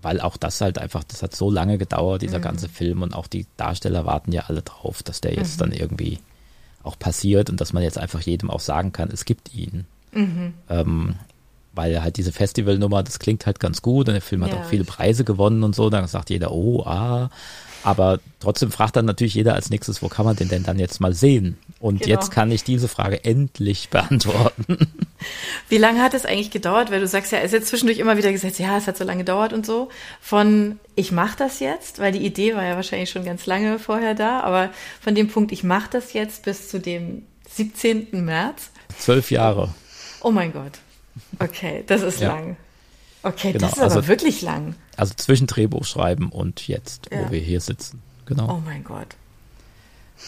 weil 0.02 0.21
auch 0.21 0.38
das 0.38 0.62
halt 0.62 0.78
einfach, 0.78 1.04
das 1.04 1.23
hat 1.23 1.36
so 1.36 1.50
lange 1.52 1.78
gedauert, 1.78 2.21
dieser 2.21 2.38
mhm. 2.38 2.43
ganze 2.43 2.69
Film, 2.69 3.02
und 3.02 3.13
auch 3.13 3.28
die 3.28 3.45
Darsteller 3.58 4.06
warten 4.06 4.32
ja 4.32 4.43
alle 4.47 4.62
drauf, 4.62 5.04
dass 5.04 5.21
der 5.21 5.34
jetzt 5.34 5.56
mhm. 5.56 5.60
dann 5.60 5.71
irgendwie 5.73 6.19
auch 6.88 6.97
passiert 6.97 7.50
und 7.50 7.62
dass 7.62 7.73
man 7.73 7.84
jetzt 7.84 7.97
einfach 7.97 8.21
jedem 8.21 8.50
auch 8.50 8.60
sagen 8.60 8.91
kann, 8.91 9.10
es 9.12 9.26
gibt 9.26 9.54
ihn. 9.54 9.86
Mhm. 10.13 10.54
Ähm, 10.69 11.15
weil 11.73 12.02
halt 12.02 12.17
diese 12.17 12.32
Festivalnummer, 12.32 13.04
das 13.04 13.19
klingt 13.19 13.45
halt 13.45 13.60
ganz 13.60 13.82
gut 13.82 14.08
und 14.08 14.13
der 14.13 14.21
Film 14.21 14.43
hat 14.43 14.52
ja. 14.52 14.60
auch 14.60 14.65
viele 14.65 14.84
Preise 14.84 15.23
gewonnen 15.23 15.63
und 15.63 15.76
so, 15.76 15.89
dann 15.89 16.08
sagt 16.08 16.32
jeder, 16.32 16.52
oh, 16.52 16.84
ah, 16.84 17.30
aber 17.88 18.19
trotzdem 18.41 18.69
fragt 18.69 18.97
dann 18.97 19.06
natürlich 19.06 19.34
jeder 19.34 19.54
als 19.54 19.69
nächstes, 19.69 20.02
wo 20.02 20.10
kann 20.10 20.26
man 20.26 20.36
den 20.36 20.50
denn 20.50 20.63
dann 20.63 20.78
jetzt 20.78 21.00
mal 21.00 21.13
sehen? 21.13 21.58
Und 21.80 22.02
genau. 22.02 22.15
jetzt 22.15 22.32
kann 22.32 22.52
ich 22.52 22.65
diese 22.65 22.89
Frage 22.89 23.23
endlich 23.23 23.88
beantworten. 23.88 24.78
Wie 25.69 25.78
lange 25.78 26.02
hat 26.02 26.13
es 26.13 26.26
eigentlich 26.26 26.52
gedauert? 26.52 26.91
Weil 26.91 27.00
du 27.00 27.08
sagst 27.08 27.32
ja, 27.32 27.38
es 27.38 27.45
ist 27.45 27.54
jetzt 27.54 27.67
zwischendurch 27.69 28.00
immer 28.00 28.17
wieder 28.17 28.34
gesagt, 28.34 28.60
ja, 28.60 28.78
es 28.78 28.88
hat 28.88 28.97
so 28.97 29.06
lange 29.06 29.19
gedauert 29.19 29.54
und 29.54 29.65
so. 29.65 29.88
Von 30.19 30.82
ich 30.95 31.13
mache 31.13 31.38
das 31.38 31.62
jetzt, 31.62 32.00
weil 32.00 32.12
die 32.12 32.26
Idee 32.26 32.58
war 32.58 32.65
ja 32.65 32.76
wahrscheinlich 32.76 33.10
schon 33.10 33.23
ganz 33.23 33.45
lange 33.45 33.80
vorher 33.80 34.15
da, 34.15 34.41
aber 34.41 34.69
von 35.00 35.15
dem 35.15 35.30
Punkt, 35.30 35.54
ich 35.54 35.63
mache 35.63 35.89
das 35.89 36.12
jetzt 36.12 36.43
bis 36.43 36.67
zu 36.67 36.82
dem 36.82 37.23
17. 37.47 38.10
März. 38.12 38.69
Zwölf 39.00 39.32
Jahre. 39.32 39.69
Oh 40.19 40.32
mein 40.32 40.52
Gott. 40.52 40.73
Okay, 41.39 41.86
das 41.88 42.02
ist 42.02 42.19
ja. 42.19 42.34
lang. 42.34 42.58
Okay, 43.28 43.52
genau, 43.52 43.68
das 43.68 43.78
ist 43.78 43.84
aber 43.84 43.96
also, 43.96 44.08
wirklich 44.08 44.42
lang. 44.42 44.76
Also 44.96 45.13
zwischen 45.16 45.48
Drehbuch 45.48 45.86
schreiben 45.86 46.30
und 46.30 46.68
jetzt, 46.68 47.10
ja. 47.12 47.26
wo 47.26 47.32
wir 47.32 47.40
hier 47.40 47.60
sitzen. 47.60 48.02
Genau. 48.26 48.56
Oh 48.56 48.62
mein 48.63 48.84
Gott. 48.84 49.16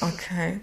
Okay. 0.02 0.60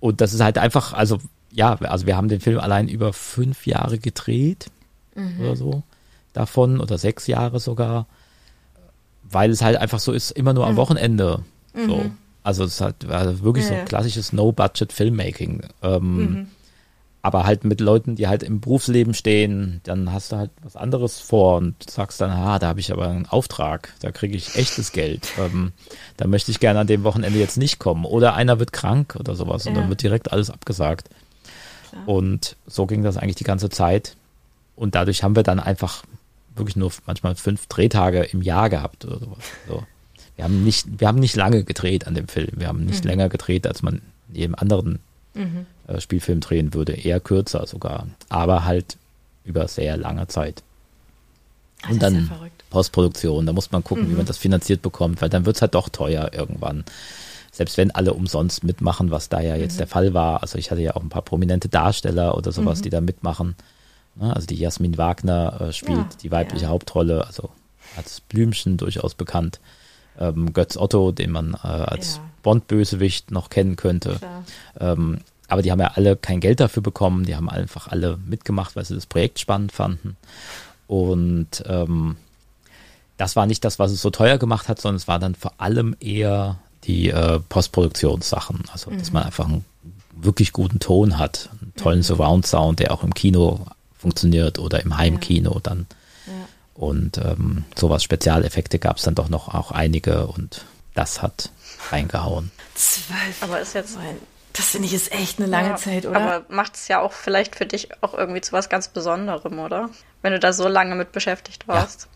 Und 0.00 0.20
das 0.20 0.32
ist 0.32 0.40
halt 0.40 0.58
einfach, 0.58 0.92
also 0.92 1.18
ja, 1.50 1.74
also 1.74 2.06
wir 2.06 2.16
haben 2.16 2.28
den 2.28 2.40
Film 2.40 2.58
allein 2.58 2.88
über 2.88 3.12
fünf 3.12 3.66
Jahre 3.66 3.98
gedreht 3.98 4.66
mhm. 5.14 5.40
oder 5.40 5.56
so 5.56 5.82
davon 6.32 6.80
oder 6.80 6.98
sechs 6.98 7.26
Jahre 7.26 7.60
sogar, 7.60 8.06
weil 9.22 9.50
es 9.50 9.62
halt 9.62 9.76
einfach 9.76 10.00
so 10.00 10.12
ist, 10.12 10.30
immer 10.32 10.52
nur 10.52 10.66
am 10.66 10.72
mhm. 10.72 10.78
Wochenende. 10.78 11.44
So. 11.74 11.96
Mhm. 11.96 12.16
Also 12.42 12.64
es 12.64 12.74
ist 12.74 12.80
halt 12.80 13.04
also 13.06 13.42
wirklich 13.42 13.68
ja, 13.68 13.80
so 13.80 13.84
klassisches 13.84 14.32
No-Budget-Filmmaking. 14.32 15.62
Ähm, 15.82 16.16
mhm 16.16 16.46
aber 17.24 17.46
halt 17.46 17.64
mit 17.64 17.80
Leuten, 17.80 18.16
die 18.16 18.28
halt 18.28 18.42
im 18.42 18.60
Berufsleben 18.60 19.14
stehen, 19.14 19.80
dann 19.84 20.12
hast 20.12 20.30
du 20.30 20.36
halt 20.36 20.50
was 20.62 20.76
anderes 20.76 21.20
vor 21.20 21.56
und 21.56 21.90
sagst 21.90 22.20
dann, 22.20 22.30
ah, 22.30 22.58
da 22.58 22.68
habe 22.68 22.80
ich 22.80 22.92
aber 22.92 23.08
einen 23.08 23.24
Auftrag, 23.24 23.94
da 24.00 24.12
kriege 24.12 24.36
ich 24.36 24.56
echtes 24.56 24.92
Geld. 24.92 25.32
Ähm, 25.38 25.72
da 26.18 26.26
möchte 26.26 26.50
ich 26.50 26.60
gerne 26.60 26.80
an 26.80 26.86
dem 26.86 27.02
Wochenende 27.02 27.38
jetzt 27.38 27.56
nicht 27.56 27.78
kommen. 27.78 28.04
Oder 28.04 28.34
einer 28.34 28.58
wird 28.58 28.74
krank 28.74 29.16
oder 29.18 29.34
sowas 29.36 29.64
ja. 29.64 29.70
und 29.70 29.78
dann 29.78 29.88
wird 29.88 30.02
direkt 30.02 30.32
alles 30.32 30.50
abgesagt. 30.50 31.08
Klar. 31.88 32.06
Und 32.06 32.56
so 32.66 32.84
ging 32.84 33.02
das 33.02 33.16
eigentlich 33.16 33.36
die 33.36 33.44
ganze 33.44 33.70
Zeit. 33.70 34.16
Und 34.76 34.94
dadurch 34.94 35.22
haben 35.22 35.34
wir 35.34 35.44
dann 35.44 35.60
einfach 35.60 36.04
wirklich 36.54 36.76
nur 36.76 36.92
manchmal 37.06 37.36
fünf 37.36 37.68
Drehtage 37.68 38.20
im 38.24 38.42
Jahr 38.42 38.68
gehabt 38.68 39.06
oder 39.06 39.18
sowas. 39.18 39.44
So. 39.66 39.82
Wir 40.36 40.44
haben 40.44 40.62
nicht, 40.62 41.00
wir 41.00 41.08
haben 41.08 41.20
nicht 41.20 41.36
lange 41.36 41.64
gedreht 41.64 42.06
an 42.06 42.14
dem 42.14 42.28
Film. 42.28 42.52
Wir 42.56 42.68
haben 42.68 42.84
nicht 42.84 43.04
mhm. 43.04 43.08
länger 43.08 43.30
gedreht, 43.30 43.66
als 43.66 43.80
man 43.80 44.02
in 44.28 44.34
jedem 44.34 44.54
anderen 44.56 44.98
mhm. 45.34 45.66
äh, 45.86 46.00
Spielfilm 46.00 46.40
drehen 46.40 46.74
würde. 46.74 46.92
Eher 46.92 47.20
kürzer 47.20 47.66
sogar. 47.66 48.06
Aber 48.28 48.64
halt 48.64 48.96
über 49.44 49.68
sehr 49.68 49.96
lange 49.96 50.26
Zeit. 50.28 50.62
Ach, 51.82 51.90
und 51.90 52.02
dann 52.02 52.30
ja 52.30 52.50
Postproduktion, 52.74 53.46
da 53.46 53.52
muss 53.52 53.70
man 53.70 53.84
gucken, 53.84 54.06
mhm. 54.06 54.10
wie 54.10 54.16
man 54.16 54.26
das 54.26 54.36
finanziert 54.36 54.82
bekommt, 54.82 55.22
weil 55.22 55.28
dann 55.28 55.46
wird 55.46 55.54
es 55.54 55.62
halt 55.62 55.76
doch 55.76 55.88
teuer 55.88 56.32
irgendwann. 56.32 56.84
Selbst 57.52 57.76
wenn 57.76 57.92
alle 57.92 58.14
umsonst 58.14 58.64
mitmachen, 58.64 59.12
was 59.12 59.28
da 59.28 59.40
ja 59.40 59.54
jetzt 59.54 59.74
mhm. 59.74 59.78
der 59.78 59.86
Fall 59.86 60.12
war. 60.12 60.42
Also 60.42 60.58
ich 60.58 60.72
hatte 60.72 60.82
ja 60.82 60.96
auch 60.96 61.02
ein 61.02 61.08
paar 61.08 61.22
prominente 61.22 61.68
Darsteller 61.68 62.36
oder 62.36 62.50
sowas, 62.50 62.80
mhm. 62.80 62.82
die 62.82 62.90
da 62.90 63.00
mitmachen. 63.00 63.54
Ne, 64.16 64.34
also 64.34 64.48
die 64.48 64.56
Jasmin 64.56 64.98
Wagner 64.98 65.60
äh, 65.60 65.72
spielt 65.72 65.98
ja, 65.98 66.08
die 66.20 66.32
weibliche 66.32 66.64
ja. 66.64 66.70
Hauptrolle, 66.70 67.24
also 67.26 67.50
als 67.96 68.20
Blümchen 68.20 68.76
durchaus 68.76 69.14
bekannt. 69.14 69.60
Ähm, 70.18 70.52
Götz 70.52 70.76
Otto, 70.76 71.12
den 71.12 71.30
man 71.30 71.54
äh, 71.54 71.66
als 71.66 72.16
ja. 72.16 72.22
Bond-Bösewicht 72.42 73.30
noch 73.30 73.50
kennen 73.50 73.76
könnte. 73.76 74.18
Ähm, 74.78 75.18
aber 75.48 75.62
die 75.62 75.70
haben 75.70 75.80
ja 75.80 75.92
alle 75.94 76.16
kein 76.16 76.40
Geld 76.40 76.60
dafür 76.60 76.82
bekommen, 76.82 77.24
die 77.24 77.36
haben 77.36 77.50
einfach 77.50 77.88
alle 77.88 78.18
mitgemacht, 78.26 78.76
weil 78.76 78.84
sie 78.84 78.94
das 78.94 79.06
Projekt 79.06 79.38
spannend 79.38 79.72
fanden. 79.72 80.16
Und 80.86 81.62
ähm, 81.66 82.16
das 83.16 83.36
war 83.36 83.46
nicht 83.46 83.64
das, 83.64 83.78
was 83.78 83.92
es 83.92 84.02
so 84.02 84.10
teuer 84.10 84.38
gemacht 84.38 84.68
hat, 84.68 84.80
sondern 84.80 84.96
es 84.96 85.08
war 85.08 85.18
dann 85.18 85.34
vor 85.34 85.52
allem 85.58 85.96
eher 86.00 86.58
die 86.84 87.10
äh, 87.10 87.40
Postproduktionssachen. 87.48 88.64
Also, 88.72 88.90
mhm. 88.90 88.98
dass 88.98 89.12
man 89.12 89.22
einfach 89.22 89.46
einen 89.46 89.64
wirklich 90.16 90.52
guten 90.52 90.80
Ton 90.80 91.18
hat, 91.18 91.50
einen 91.60 91.74
tollen 91.76 91.98
mhm. 91.98 92.04
Surround-Sound, 92.04 92.80
der 92.80 92.92
auch 92.92 93.02
im 93.02 93.14
Kino 93.14 93.66
funktioniert 93.96 94.58
oder 94.58 94.82
im 94.82 94.96
Heimkino 94.96 95.54
ja. 95.54 95.60
dann. 95.62 95.86
Und 96.74 97.18
ähm, 97.18 97.64
sowas, 97.76 98.02
Spezialeffekte 98.02 98.78
gab 98.78 98.96
es 98.96 99.04
dann 99.04 99.14
doch 99.14 99.28
noch 99.28 99.54
auch 99.54 99.70
einige 99.70 100.26
und 100.26 100.64
das 100.94 101.22
hat 101.22 101.50
reingehauen. 101.90 102.50
Zwölf. 102.74 103.42
Aber 103.42 103.60
ist 103.60 103.74
jetzt 103.74 103.96
ein 103.96 104.18
das 104.54 104.66
finde 104.66 104.86
ich 104.86 104.94
ist 104.94 105.12
echt 105.12 105.40
eine 105.40 105.48
lange 105.48 105.70
ja, 105.70 105.76
Zeit, 105.76 106.06
oder? 106.06 106.20
Aber 106.20 106.46
macht 106.48 106.76
es 106.76 106.86
ja 106.86 107.00
auch 107.00 107.12
vielleicht 107.12 107.56
für 107.56 107.66
dich 107.66 107.88
auch 108.02 108.14
irgendwie 108.14 108.40
zu 108.40 108.52
was 108.52 108.68
ganz 108.68 108.86
Besonderem, 108.86 109.58
oder? 109.58 109.90
Wenn 110.22 110.32
du 110.32 110.38
da 110.38 110.52
so 110.52 110.68
lange 110.68 110.94
mit 110.94 111.10
beschäftigt 111.10 111.66
warst. 111.66 112.08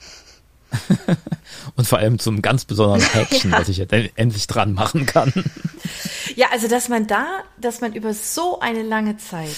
Ja. 0.70 1.16
Und 1.74 1.88
vor 1.88 1.98
allem 1.98 2.20
zum 2.20 2.40
ganz 2.40 2.64
besonderen 2.64 3.02
Action, 3.14 3.50
ja. 3.52 3.58
was 3.58 3.68
ich 3.68 3.78
jetzt 3.78 3.92
endlich 3.92 4.46
dran 4.46 4.72
machen 4.72 5.04
kann. 5.04 5.32
Ja, 6.36 6.46
also 6.52 6.68
dass 6.68 6.88
man 6.88 7.08
da, 7.08 7.26
dass 7.60 7.80
man 7.80 7.92
über 7.92 8.14
so 8.14 8.60
eine 8.60 8.82
lange 8.82 9.16
Zeit 9.16 9.56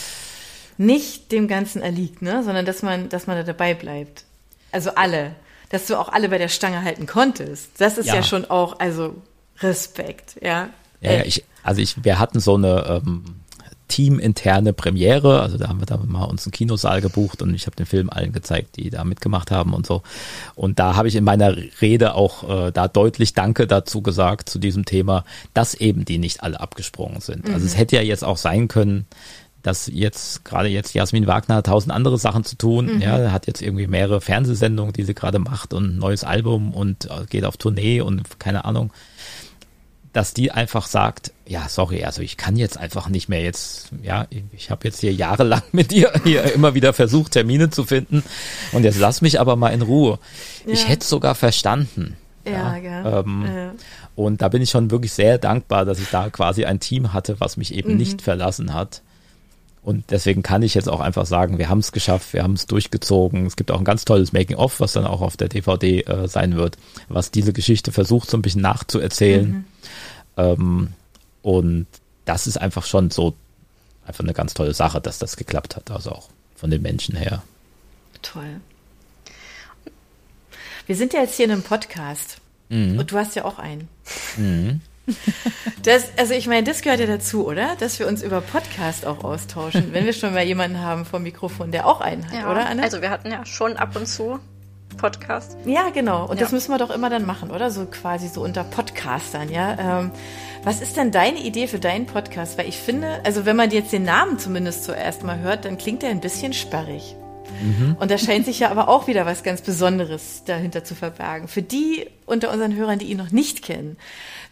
nicht 0.78 1.32
dem 1.32 1.48
Ganzen 1.48 1.82
erliegt, 1.82 2.22
ne, 2.22 2.42
sondern 2.42 2.64
dass 2.64 2.80
man, 2.80 3.10
dass 3.10 3.26
man 3.26 3.36
da 3.36 3.42
dabei 3.42 3.74
bleibt. 3.74 4.24
Also 4.72 4.90
alle, 4.94 5.32
dass 5.70 5.86
du 5.86 5.98
auch 5.98 6.08
alle 6.08 6.28
bei 6.28 6.38
der 6.38 6.48
Stange 6.48 6.82
halten 6.82 7.06
konntest. 7.06 7.70
Das 7.78 7.98
ist 7.98 8.06
ja, 8.06 8.16
ja 8.16 8.22
schon 8.22 8.44
auch, 8.50 8.78
also 8.78 9.14
Respekt, 9.60 10.36
ja. 10.42 10.68
Ja, 11.00 11.12
ja, 11.12 11.24
ich, 11.24 11.44
also 11.62 11.80
ich, 11.80 12.04
wir 12.04 12.18
hatten 12.18 12.40
so 12.40 12.56
eine 12.56 13.02
ähm, 13.04 13.40
teaminterne 13.90 14.72
Premiere, 14.72 15.42
also 15.42 15.58
da 15.58 15.68
haben 15.68 15.80
wir 15.80 15.86
da 15.86 15.96
mal 15.96 16.24
uns 16.24 16.46
einen 16.46 16.52
Kinosaal 16.52 17.00
gebucht 17.00 17.42
und 17.42 17.52
ich 17.54 17.66
habe 17.66 17.76
den 17.76 17.86
Film 17.86 18.08
allen 18.08 18.32
gezeigt, 18.32 18.76
die 18.76 18.88
da 18.88 19.04
mitgemacht 19.04 19.50
haben 19.50 19.74
und 19.74 19.84
so. 19.84 20.02
Und 20.54 20.78
da 20.78 20.94
habe 20.94 21.08
ich 21.08 21.16
in 21.16 21.24
meiner 21.24 21.56
Rede 21.80 22.14
auch 22.14 22.48
äh, 22.48 22.70
da 22.70 22.86
deutlich 22.86 23.34
Danke 23.34 23.66
dazu 23.66 24.00
gesagt 24.00 24.48
zu 24.48 24.58
diesem 24.58 24.84
Thema, 24.84 25.24
dass 25.54 25.74
eben 25.74 26.04
die 26.04 26.18
nicht 26.18 26.42
alle 26.42 26.60
abgesprungen 26.60 27.20
sind. 27.20 27.48
Mhm. 27.48 27.54
Also 27.54 27.66
es 27.66 27.74
mhm. 27.74 27.78
hätte 27.78 27.96
ja 27.96 28.02
jetzt 28.02 28.24
auch 28.24 28.36
sein 28.36 28.68
können, 28.68 29.06
dass 29.62 29.90
jetzt 29.92 30.44
gerade 30.44 30.68
jetzt 30.68 30.94
Jasmin 30.94 31.26
Wagner 31.26 31.56
hat 31.56 31.66
tausend 31.66 31.92
andere 31.92 32.18
Sachen 32.18 32.44
zu 32.44 32.56
tun. 32.56 32.96
Mhm. 32.96 33.02
Ja, 33.02 33.32
hat 33.32 33.46
jetzt 33.46 33.62
irgendwie 33.62 33.86
mehrere 33.86 34.20
Fernsehsendungen, 34.20 34.92
die 34.92 35.04
sie 35.04 35.14
gerade 35.14 35.38
macht 35.38 35.74
und 35.74 35.96
ein 35.96 35.98
neues 35.98 36.24
Album 36.24 36.72
und 36.72 37.06
äh, 37.06 37.26
geht 37.28 37.44
auf 37.44 37.56
Tournee 37.56 38.00
und 38.00 38.40
keine 38.40 38.64
Ahnung 38.64 38.92
dass 40.12 40.34
die 40.34 40.50
einfach 40.50 40.86
sagt, 40.86 41.32
ja, 41.46 41.68
sorry, 41.68 42.04
also 42.04 42.20
ich 42.22 42.36
kann 42.36 42.56
jetzt 42.56 42.76
einfach 42.76 43.08
nicht 43.08 43.28
mehr 43.28 43.42
jetzt, 43.42 43.90
ja, 44.02 44.26
ich 44.52 44.70
habe 44.70 44.86
jetzt 44.88 45.00
hier 45.00 45.12
jahrelang 45.12 45.62
mit 45.72 45.92
dir 45.92 46.12
hier 46.24 46.52
immer 46.52 46.74
wieder 46.74 46.92
versucht, 46.92 47.32
Termine 47.32 47.70
zu 47.70 47.84
finden 47.84 48.24
und 48.72 48.84
jetzt 48.84 48.98
lass 48.98 49.20
mich 49.20 49.40
aber 49.40 49.56
mal 49.56 49.68
in 49.68 49.82
Ruhe. 49.82 50.18
Ja. 50.66 50.72
Ich 50.72 50.88
hätte 50.88 51.06
sogar 51.06 51.34
verstanden. 51.34 52.16
Ja, 52.44 52.76
ja, 52.76 53.20
ähm, 53.20 53.44
ja, 53.46 53.72
Und 54.16 54.40
da 54.40 54.48
bin 54.48 54.62
ich 54.62 54.70
schon 54.70 54.90
wirklich 54.90 55.12
sehr 55.12 55.36
dankbar, 55.38 55.84
dass 55.84 56.00
ich 56.00 56.08
da 56.08 56.30
quasi 56.30 56.64
ein 56.64 56.80
Team 56.80 57.12
hatte, 57.12 57.38
was 57.38 57.58
mich 57.58 57.74
eben 57.74 57.92
mhm. 57.92 57.98
nicht 57.98 58.22
verlassen 58.22 58.72
hat. 58.72 59.02
Und 59.82 60.10
deswegen 60.10 60.42
kann 60.42 60.62
ich 60.62 60.74
jetzt 60.74 60.88
auch 60.88 61.00
einfach 61.00 61.24
sagen, 61.24 61.58
wir 61.58 61.70
haben 61.70 61.78
es 61.78 61.92
geschafft, 61.92 62.34
wir 62.34 62.42
haben 62.42 62.52
es 62.52 62.66
durchgezogen. 62.66 63.46
Es 63.46 63.56
gibt 63.56 63.70
auch 63.70 63.78
ein 63.78 63.84
ganz 63.84 64.04
tolles 64.04 64.32
Making-of, 64.32 64.78
was 64.80 64.92
dann 64.92 65.06
auch 65.06 65.22
auf 65.22 65.36
der 65.38 65.48
DVD 65.48 66.02
äh, 66.02 66.28
sein 66.28 66.56
wird, 66.56 66.76
was 67.08 67.30
diese 67.30 67.52
Geschichte 67.54 67.90
versucht, 67.90 68.28
so 68.28 68.36
ein 68.36 68.42
bisschen 68.42 68.60
nachzuerzählen. 68.60 69.48
Mhm. 69.48 69.64
Ähm, 70.36 70.88
und 71.42 71.86
das 72.26 72.46
ist 72.46 72.58
einfach 72.58 72.84
schon 72.84 73.10
so 73.10 73.34
einfach 74.04 74.22
eine 74.22 74.34
ganz 74.34 74.52
tolle 74.54 74.74
Sache, 74.74 75.00
dass 75.00 75.18
das 75.18 75.36
geklappt 75.36 75.76
hat, 75.76 75.90
also 75.90 76.10
auch 76.10 76.28
von 76.56 76.70
den 76.70 76.82
Menschen 76.82 77.16
her. 77.16 77.42
Toll. 78.20 78.60
Wir 80.86 80.96
sind 80.96 81.14
ja 81.14 81.20
jetzt 81.20 81.36
hier 81.36 81.46
in 81.46 81.52
einem 81.52 81.62
Podcast 81.62 82.38
mhm. 82.68 82.98
und 82.98 83.10
du 83.10 83.16
hast 83.16 83.34
ja 83.34 83.44
auch 83.44 83.58
einen. 83.58 83.88
Mhm. 84.36 84.80
Das, 85.82 86.10
also 86.18 86.34
ich 86.34 86.46
meine, 86.46 86.64
das 86.64 86.82
gehört 86.82 87.00
ja 87.00 87.06
dazu, 87.06 87.46
oder? 87.46 87.74
Dass 87.78 87.98
wir 87.98 88.06
uns 88.06 88.22
über 88.22 88.42
Podcast 88.42 89.06
auch 89.06 89.24
austauschen, 89.24 89.92
wenn 89.94 90.04
wir 90.04 90.12
schon 90.12 90.34
mal 90.34 90.44
jemanden 90.44 90.78
haben 90.80 91.06
vom 91.06 91.22
Mikrofon, 91.22 91.70
der 91.72 91.86
auch 91.86 92.02
einen 92.02 92.26
hat, 92.26 92.34
ja, 92.34 92.50
oder 92.50 92.66
Anne? 92.68 92.82
Also 92.82 93.00
wir 93.00 93.08
hatten 93.08 93.30
ja 93.30 93.46
schon 93.46 93.78
ab 93.78 93.96
und 93.96 94.06
zu 94.06 94.38
Podcast. 94.98 95.56
Ja, 95.64 95.88
genau. 95.88 96.24
Und 96.26 96.36
Ja. 96.36 96.42
das 96.42 96.52
müssen 96.52 96.70
wir 96.70 96.76
doch 96.78 96.90
immer 96.90 97.08
dann 97.08 97.24
machen, 97.24 97.50
oder? 97.50 97.70
So 97.70 97.86
quasi 97.86 98.28
so 98.28 98.42
unter 98.42 98.62
Podcastern, 98.64 99.48
ja. 99.50 100.00
Ähm, 100.00 100.10
was 100.64 100.82
ist 100.82 100.98
denn 100.98 101.10
deine 101.12 101.38
Idee 101.38 101.66
für 101.66 101.78
deinen 101.78 102.04
Podcast? 102.04 102.58
Weil 102.58 102.68
ich 102.68 102.76
finde, 102.76 103.20
also 103.24 103.46
wenn 103.46 103.56
man 103.56 103.70
jetzt 103.70 103.92
den 103.92 104.02
Namen 104.02 104.38
zumindest 104.38 104.84
zuerst 104.84 105.22
mal 105.22 105.38
hört, 105.38 105.64
dann 105.64 105.78
klingt 105.78 106.02
er 106.02 106.10
ein 106.10 106.20
bisschen 106.20 106.52
sperrig. 106.52 107.16
Und 107.98 108.10
da 108.10 108.16
scheint 108.18 108.46
sich 108.46 108.60
ja 108.60 108.70
aber 108.70 108.88
auch 108.88 109.06
wieder 109.06 109.26
was 109.26 109.42
ganz 109.42 109.60
Besonderes 109.60 110.42
dahinter 110.46 110.82
zu 110.84 110.94
verbergen. 110.94 111.48
Für 111.48 111.62
die 111.62 112.06
unter 112.26 112.50
unseren 112.50 112.74
Hörern, 112.74 112.98
die 112.98 113.06
ihn 113.06 113.18
noch 113.18 113.30
nicht 113.30 113.62
kennen, 113.62 113.96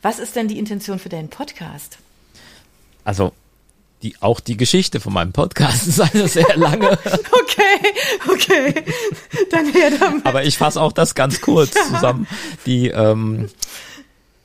was 0.03 0.18
ist 0.18 0.36
denn 0.36 0.49
die 0.49 0.59
Intention 0.59 0.99
für 0.99 1.09
deinen 1.09 1.28
Podcast? 1.28 1.99
Also 3.05 3.32
die, 4.03 4.14
auch 4.20 4.40
die 4.40 4.57
Geschichte 4.57 5.01
von 5.01 5.12
meinem 5.12 5.32
Podcast 5.32 5.86
ist 5.88 6.01
eine 6.01 6.28
sehr 6.28 6.57
lange, 6.57 6.90
Okay, 7.49 7.92
okay. 8.32 8.84
Dann 9.51 9.72
her 9.72 9.90
damit. 9.99 10.24
aber 10.24 10.44
ich 10.44 10.57
fasse 10.57 10.80
auch 10.80 10.92
das 10.92 11.14
ganz 11.14 11.40
kurz 11.40 11.72
zusammen. 11.88 12.26
Die, 12.66 12.88
ähm, 12.88 13.49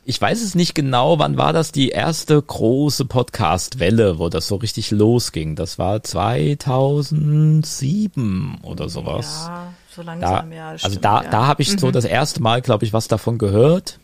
ich 0.05 0.19
weiß 0.19 0.41
es 0.41 0.55
nicht 0.55 0.75
genau, 0.75 1.17
wann 1.19 1.37
war 1.37 1.53
das 1.53 1.71
die 1.71 1.87
erste 1.89 2.41
große 2.41 3.05
Podcast-Welle, 3.05 4.19
wo 4.19 4.27
das 4.27 4.47
so 4.47 4.57
richtig 4.57 4.91
losging. 4.91 5.55
Das 5.55 5.79
war 5.79 6.03
2007 6.03 8.57
oder 8.63 8.89
sowas. 8.89 9.45
Ja, 9.47 9.73
so 9.89 10.03
da, 10.03 10.13
langsam, 10.13 10.51
ja. 10.51 10.71
also 10.71 10.89
stimmt, 10.89 11.05
da, 11.05 11.23
ja. 11.23 11.29
da 11.29 11.47
habe 11.47 11.61
ich 11.61 11.79
so 11.79 11.89
das 11.91 12.03
erste 12.03 12.41
Mal, 12.41 12.61
glaube 12.61 12.83
ich, 12.83 12.91
was 12.91 13.07
davon 13.07 13.37
gehört. 13.37 13.99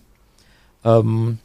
Ähm, 0.85 1.39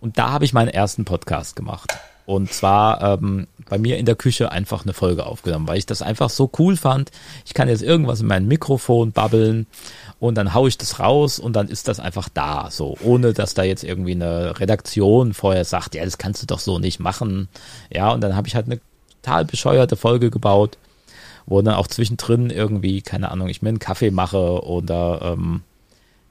und 0.00 0.18
da 0.18 0.30
habe 0.30 0.44
ich 0.44 0.52
meinen 0.52 0.66
ersten 0.68 1.04
Podcast 1.04 1.54
gemacht. 1.54 1.96
Und 2.24 2.52
zwar 2.52 3.02
ähm, 3.02 3.46
bei 3.68 3.78
mir 3.78 3.98
in 3.98 4.06
der 4.06 4.14
Küche 4.14 4.52
einfach 4.52 4.84
eine 4.84 4.92
Folge 4.92 5.26
aufgenommen, 5.26 5.66
weil 5.66 5.78
ich 5.78 5.86
das 5.86 6.02
einfach 6.02 6.30
so 6.30 6.50
cool 6.58 6.76
fand. 6.76 7.10
Ich 7.44 7.54
kann 7.54 7.68
jetzt 7.68 7.82
irgendwas 7.82 8.20
in 8.20 8.26
mein 8.26 8.46
Mikrofon 8.46 9.12
babbeln 9.12 9.66
und 10.20 10.36
dann 10.36 10.54
hau 10.54 10.66
ich 10.66 10.78
das 10.78 11.00
raus 11.00 11.38
und 11.38 11.54
dann 11.54 11.68
ist 11.68 11.88
das 11.88 11.98
einfach 11.98 12.28
da, 12.28 12.68
so 12.70 12.96
ohne 13.02 13.32
dass 13.32 13.54
da 13.54 13.62
jetzt 13.62 13.82
irgendwie 13.82 14.12
eine 14.12 14.60
Redaktion 14.60 15.34
vorher 15.34 15.64
sagt, 15.64 15.94
ja, 15.94 16.04
das 16.04 16.18
kannst 16.18 16.42
du 16.42 16.46
doch 16.46 16.60
so 16.60 16.78
nicht 16.78 17.00
machen. 17.00 17.48
Ja, 17.90 18.10
und 18.12 18.20
dann 18.20 18.36
habe 18.36 18.46
ich 18.46 18.54
halt 18.54 18.66
eine 18.66 18.80
total 19.22 19.44
bescheuerte 19.44 19.96
Folge 19.96 20.30
gebaut, 20.30 20.78
wo 21.46 21.60
dann 21.62 21.74
auch 21.74 21.86
zwischendrin 21.86 22.50
irgendwie, 22.50 23.02
keine 23.02 23.30
Ahnung, 23.30 23.48
ich 23.48 23.62
mir 23.62 23.70
einen 23.70 23.78
Kaffee 23.78 24.10
mache 24.10 24.64
oder 24.64 25.34
ähm, 25.34 25.62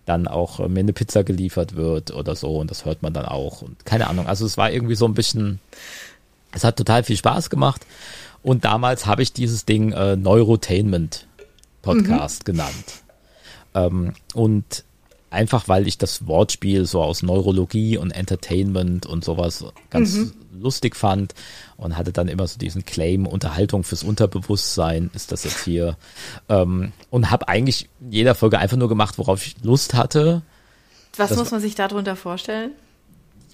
dann 0.05 0.27
auch 0.27 0.59
äh, 0.59 0.67
mir 0.67 0.81
eine 0.81 0.93
Pizza 0.93 1.23
geliefert 1.23 1.75
wird 1.75 2.11
oder 2.11 2.35
so 2.35 2.57
und 2.57 2.71
das 2.71 2.85
hört 2.85 3.01
man 3.01 3.13
dann 3.13 3.25
auch 3.25 3.61
und 3.61 3.85
keine 3.85 4.07
Ahnung. 4.07 4.27
Also 4.27 4.45
es 4.45 4.57
war 4.57 4.71
irgendwie 4.71 4.95
so 4.95 5.05
ein 5.05 5.13
bisschen, 5.13 5.59
es 6.51 6.63
hat 6.63 6.77
total 6.77 7.03
viel 7.03 7.17
Spaß 7.17 7.49
gemacht 7.49 7.85
und 8.43 8.65
damals 8.65 9.05
habe 9.05 9.23
ich 9.23 9.33
dieses 9.33 9.65
Ding 9.65 9.91
äh, 9.91 10.15
Neurotainment 10.15 11.27
Podcast 11.81 12.45
genannt. 12.45 13.01
Ähm, 13.73 14.13
und 14.33 14.83
einfach 15.32 15.67
weil 15.67 15.88
ich 15.88 15.97
das 15.97 16.27
Wortspiel 16.27 16.86
so 16.86 17.01
aus 17.01 17.23
Neurologie 17.23 17.97
und 17.97 18.11
Entertainment 18.11 19.05
und 19.05 19.23
sowas 19.25 19.65
ganz 19.89 20.34
lustig 20.53 20.95
fand 20.95 21.34
und 21.77 21.97
hatte 21.97 22.11
dann 22.11 22.27
immer 22.27 22.45
so 22.47 22.59
diesen 22.59 22.86
Claim 22.86 23.25
Unterhaltung 23.25 23.84
fürs 23.84 24.03
Unterbewusstsein 24.03 25.09
ist 25.13 25.32
das 25.32 25.43
jetzt 25.45 25.63
hier 25.63 25.97
ähm, 26.49 26.91
und 27.09 27.32
habe 27.32 27.47
eigentlich 27.47 27.89
in 28.01 28.11
jeder 28.11 28.36
Folge 28.36 28.59
einfach 28.59 28.77
nur 28.77 28.89
gemacht, 28.89 29.17
worauf 29.17 29.45
ich 29.47 29.55
Lust 29.63 29.93
hatte. 29.93 30.41
Was 31.17 31.29
das- 31.29 31.38
muss 31.38 31.51
man 31.51 31.61
sich 31.61 31.75
darunter 31.75 32.15
vorstellen? 32.15 32.71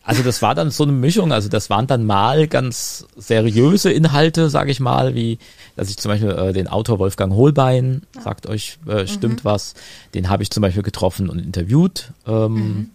Also 0.07 0.23
das 0.23 0.41
war 0.41 0.55
dann 0.55 0.71
so 0.71 0.83
eine 0.83 0.93
Mischung, 0.93 1.33
also 1.33 1.49
das 1.49 1.69
waren 1.69 1.85
dann 1.85 2.05
mal 2.05 2.47
ganz 2.47 3.05
seriöse 3.17 3.91
Inhalte, 3.91 4.49
sage 4.49 4.71
ich 4.71 4.79
mal, 4.79 5.15
wie 5.15 5.37
dass 5.75 5.89
ich 5.89 5.97
zum 5.97 6.11
Beispiel 6.11 6.29
äh, 6.29 6.53
den 6.53 6.69
Autor 6.69 6.97
Wolfgang 6.97 7.33
Holbein, 7.33 8.03
sagt 8.23 8.47
euch, 8.47 8.79
äh, 8.87 9.05
stimmt 9.05 9.43
was, 9.43 9.73
den 10.13 10.29
habe 10.29 10.43
ich 10.43 10.49
zum 10.49 10.61
Beispiel 10.61 10.81
getroffen 10.81 11.29
und 11.29 11.39
interviewt 11.39 12.13
ähm, 12.25 12.91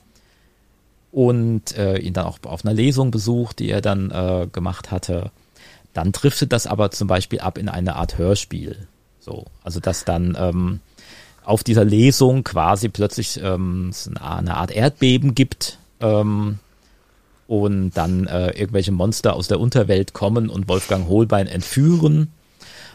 und 1.10 1.76
äh, 1.76 1.98
ihn 1.98 2.14
dann 2.14 2.24
auch 2.24 2.38
auf 2.44 2.64
einer 2.64 2.72
Lesung 2.72 3.10
besucht, 3.10 3.58
die 3.58 3.68
er 3.68 3.82
dann 3.82 4.10
äh, 4.10 4.48
gemacht 4.50 4.90
hatte. 4.90 5.32
Dann 5.92 6.12
driftet 6.12 6.50
das 6.50 6.66
aber 6.66 6.92
zum 6.92 7.08
Beispiel 7.08 7.40
ab 7.40 7.58
in 7.58 7.68
eine 7.68 7.96
Art 7.96 8.16
Hörspiel. 8.16 8.88
So, 9.20 9.44
also 9.62 9.80
dass 9.80 10.06
dann 10.06 10.34
ähm, 10.40 10.80
auf 11.44 11.62
dieser 11.62 11.84
Lesung 11.84 12.42
quasi 12.42 12.88
plötzlich 12.88 13.38
ähm, 13.42 13.92
eine 14.18 14.56
Art 14.56 14.70
Erdbeben 14.70 15.34
gibt 15.34 15.76
ähm, 16.00 16.58
und 17.52 17.90
dann 17.90 18.26
äh, 18.28 18.58
irgendwelche 18.58 18.92
Monster 18.92 19.36
aus 19.36 19.46
der 19.46 19.60
Unterwelt 19.60 20.14
kommen 20.14 20.48
und 20.48 20.70
Wolfgang 20.70 21.06
Holbein 21.06 21.46
entführen. 21.46 22.32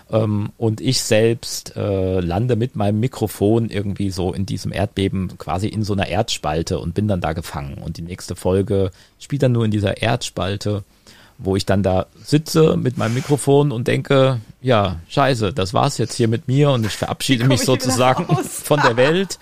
Ähm, 0.09 0.49
und 0.57 0.81
ich 0.81 1.03
selbst 1.03 1.75
äh, 1.75 2.21
lande 2.21 2.55
mit 2.55 2.75
meinem 2.75 2.99
Mikrofon 2.99 3.69
irgendwie 3.69 4.09
so 4.09 4.33
in 4.33 4.47
diesem 4.47 4.73
Erdbeben 4.73 5.37
quasi 5.37 5.67
in 5.67 5.83
so 5.83 5.93
einer 5.93 6.07
Erdspalte 6.07 6.79
und 6.79 6.95
bin 6.95 7.07
dann 7.07 7.21
da 7.21 7.33
gefangen. 7.33 7.75
Und 7.75 7.97
die 7.97 8.01
nächste 8.01 8.35
Folge 8.35 8.89
spielt 9.19 9.43
dann 9.43 9.51
nur 9.51 9.63
in 9.63 9.69
dieser 9.69 10.01
Erdspalte, 10.01 10.83
wo 11.37 11.55
ich 11.55 11.67
dann 11.67 11.83
da 11.83 12.07
sitze 12.23 12.77
mit 12.77 12.97
meinem 12.97 13.13
Mikrofon 13.13 13.71
und 13.71 13.87
denke, 13.87 14.39
ja, 14.59 14.95
scheiße, 15.07 15.53
das 15.53 15.75
war's 15.75 15.99
jetzt 15.99 16.15
hier 16.15 16.27
mit 16.27 16.47
mir 16.47 16.71
und 16.71 16.83
ich 16.83 16.93
verabschiede 16.93 17.45
mich 17.45 17.59
ich 17.59 17.67
sozusagen 17.67 18.25
von 18.43 18.81
der 18.81 18.97
Welt, 18.97 19.37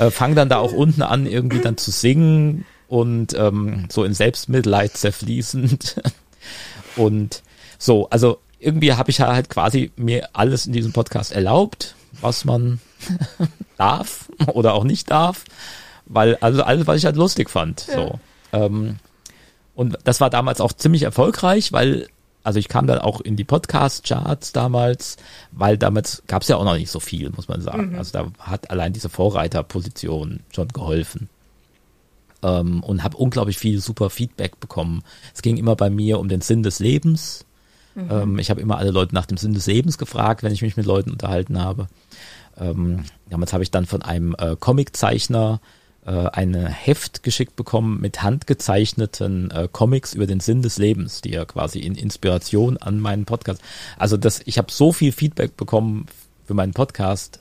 äh, 0.00 0.10
fange 0.10 0.34
dann 0.34 0.48
da 0.48 0.58
auch 0.58 0.72
unten 0.72 1.02
an, 1.02 1.26
irgendwie 1.26 1.60
dann 1.60 1.76
zu 1.76 1.92
singen 1.92 2.64
und 2.88 3.34
ähm, 3.34 3.86
so 3.90 4.04
in 4.04 4.14
Selbstmitleid 4.14 4.96
zerfließend. 4.96 6.02
und 6.96 7.42
so, 7.78 8.08
also 8.10 8.40
irgendwie 8.58 8.94
habe 8.94 9.10
ich 9.10 9.20
halt 9.20 9.50
quasi 9.50 9.92
mir 9.96 10.30
alles 10.32 10.66
in 10.66 10.72
diesem 10.72 10.92
Podcast 10.92 11.32
erlaubt, 11.32 11.94
was 12.20 12.44
man 12.44 12.80
darf 13.76 14.28
oder 14.46 14.74
auch 14.74 14.84
nicht 14.84 15.10
darf, 15.10 15.44
weil 16.06 16.36
also 16.36 16.62
alles, 16.62 16.86
was 16.86 16.96
ich 16.96 17.04
halt 17.04 17.16
lustig 17.16 17.50
fand. 17.50 17.80
So. 17.80 18.18
Ähm, 18.52 18.96
und 19.74 19.96
das 20.02 20.20
war 20.20 20.30
damals 20.30 20.60
auch 20.60 20.72
ziemlich 20.72 21.02
erfolgreich, 21.02 21.72
weil, 21.72 22.08
also 22.42 22.58
ich 22.58 22.68
kam 22.68 22.88
dann 22.88 22.98
auch 22.98 23.20
in 23.20 23.36
die 23.36 23.44
Podcast-Charts 23.44 24.52
damals, 24.52 25.18
weil 25.52 25.78
damals 25.78 26.24
gab 26.26 26.42
es 26.42 26.48
ja 26.48 26.56
auch 26.56 26.64
noch 26.64 26.74
nicht 26.74 26.90
so 26.90 26.98
viel, 26.98 27.30
muss 27.30 27.46
man 27.46 27.60
sagen. 27.60 27.96
Also 27.96 28.12
da 28.12 28.26
hat 28.40 28.70
allein 28.70 28.92
diese 28.92 29.08
Vorreiterposition 29.08 30.40
schon 30.50 30.68
geholfen. 30.68 31.28
Ähm, 32.42 32.82
und 32.82 33.02
habe 33.02 33.16
unglaublich 33.16 33.58
viel 33.58 33.80
super 33.80 34.10
Feedback 34.10 34.60
bekommen. 34.60 35.02
Es 35.34 35.42
ging 35.42 35.56
immer 35.56 35.74
bei 35.74 35.90
mir 35.90 36.20
um 36.20 36.28
den 36.28 36.40
Sinn 36.40 36.62
des 36.62 36.78
Lebens. 36.78 37.44
Ähm, 38.10 38.38
ich 38.38 38.50
habe 38.50 38.60
immer 38.60 38.78
alle 38.78 38.90
Leute 38.90 39.14
nach 39.14 39.26
dem 39.26 39.36
Sinn 39.36 39.54
des 39.54 39.66
Lebens 39.66 39.98
gefragt, 39.98 40.42
wenn 40.42 40.52
ich 40.52 40.62
mich 40.62 40.76
mit 40.76 40.86
Leuten 40.86 41.10
unterhalten 41.10 41.60
habe. 41.60 41.88
Ähm, 42.58 43.04
damals 43.28 43.52
habe 43.52 43.62
ich 43.62 43.70
dann 43.70 43.86
von 43.86 44.02
einem 44.02 44.34
äh, 44.38 44.56
Comiczeichner 44.58 45.60
äh, 46.06 46.10
ein 46.10 46.54
Heft 46.54 47.22
geschickt 47.22 47.56
bekommen 47.56 48.00
mit 48.00 48.22
handgezeichneten 48.22 49.50
äh, 49.50 49.68
Comics 49.70 50.14
über 50.14 50.26
den 50.26 50.40
Sinn 50.40 50.62
des 50.62 50.78
Lebens, 50.78 51.20
die 51.20 51.32
er 51.32 51.46
quasi 51.46 51.80
in 51.80 51.94
Inspiration 51.94 52.76
an 52.76 53.00
meinen 53.00 53.24
Podcast. 53.24 53.60
Also 53.96 54.16
das, 54.16 54.42
ich 54.44 54.58
habe 54.58 54.70
so 54.70 54.92
viel 54.92 55.12
Feedback 55.12 55.56
bekommen 55.56 56.06
für 56.46 56.54
meinen 56.54 56.72
Podcast, 56.72 57.40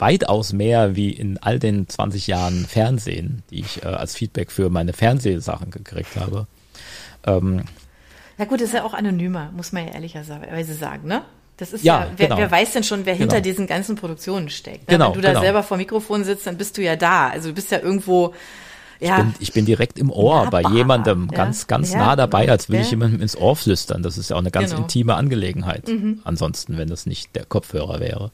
weitaus 0.00 0.52
mehr 0.52 0.96
wie 0.96 1.10
in 1.10 1.38
all 1.38 1.58
den 1.58 1.88
20 1.88 2.26
Jahren 2.26 2.66
Fernsehen, 2.66 3.42
die 3.50 3.60
ich 3.60 3.82
äh, 3.82 3.86
als 3.86 4.14
Feedback 4.16 4.50
für 4.50 4.70
meine 4.70 4.92
Fernsehsachen 4.92 5.70
gekriegt 5.70 6.16
habe. 6.16 6.46
Ähm, 7.26 7.62
Ja 8.38 8.46
gut, 8.46 8.60
das 8.60 8.68
ist 8.68 8.74
ja 8.74 8.84
auch 8.84 8.94
anonymer, 8.94 9.50
muss 9.54 9.72
man 9.72 9.86
ja 9.86 9.92
ehrlicherweise 9.94 10.74
sagen, 10.74 11.06
ne? 11.06 11.22
Das 11.58 11.74
ist 11.74 11.84
Ja, 11.84 12.04
ja, 12.04 12.10
wer, 12.16 12.26
genau. 12.28 12.38
wer 12.38 12.50
weiß 12.50 12.72
denn 12.72 12.84
schon, 12.84 13.04
wer 13.04 13.14
hinter 13.14 13.36
Genau. 13.36 13.44
diesen 13.44 13.66
ganzen 13.66 13.94
Produktionen 13.96 14.48
steckt? 14.48 14.88
Ne? 14.88 14.96
Genau, 14.96 15.08
Wenn 15.08 15.14
du 15.16 15.20
da 15.20 15.28
genau. 15.28 15.40
selber 15.42 15.62
vor 15.62 15.76
Mikrofon 15.76 16.24
sitzt, 16.24 16.46
dann 16.46 16.56
bist 16.56 16.78
du 16.78 16.82
ja 16.82 16.96
da. 16.96 17.28
Also 17.28 17.50
du 17.50 17.54
bist 17.54 17.70
ja 17.70 17.78
irgendwo, 17.80 18.32
ja, 18.98 19.16
bin, 19.18 19.34
ich 19.40 19.52
bin 19.52 19.66
direkt 19.66 19.98
im 19.98 20.10
Ohr 20.10 20.46
bei 20.50 20.62
Nahbar, 20.62 20.74
jemandem, 20.78 21.28
ja. 21.30 21.36
ganz, 21.36 21.66
ganz 21.66 21.92
Ja, 21.92 21.98
nah 21.98 22.16
dabei, 22.16 22.42
genau. 22.42 22.52
als 22.52 22.70
will 22.70 22.80
ich 22.80 22.86
Ja. 22.86 22.90
jemandem 22.92 23.20
ins 23.20 23.36
Ohr 23.36 23.54
flüstern. 23.56 24.02
Das 24.02 24.16
ist 24.16 24.30
ja 24.30 24.36
auch 24.36 24.40
eine 24.40 24.50
ganz 24.50 24.70
Genau. 24.70 24.80
intime 24.82 25.16
Angelegenheit. 25.16 25.84
Ansonsten, 26.24 26.78
wenn 26.78 26.88
das 26.88 27.04
nicht 27.04 27.36
der 27.36 27.44
Kopfhörer 27.44 28.00
wäre. 28.00 28.30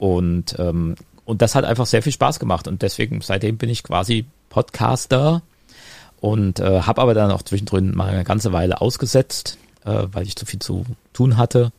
Und, 0.00 0.56
ähm, 0.58 0.94
und 1.26 1.42
das 1.42 1.54
hat 1.54 1.66
einfach 1.66 1.84
sehr 1.84 2.02
viel 2.02 2.12
Spaß 2.12 2.40
gemacht. 2.40 2.66
Und 2.66 2.80
deswegen, 2.80 3.20
seitdem 3.20 3.58
bin 3.58 3.68
ich 3.68 3.82
quasi 3.82 4.24
Podcaster 4.48 5.42
und 6.22 6.58
äh, 6.58 6.80
habe 6.80 7.02
aber 7.02 7.12
dann 7.12 7.30
auch 7.30 7.42
zwischendrin 7.42 7.94
mal 7.94 8.08
eine 8.08 8.24
ganze 8.24 8.50
Weile 8.54 8.80
ausgesetzt, 8.80 9.58
äh, 9.84 10.06
weil 10.10 10.26
ich 10.26 10.36
zu 10.36 10.46
viel 10.46 10.58
zu 10.58 10.86
tun 11.12 11.36
hatte. 11.36 11.70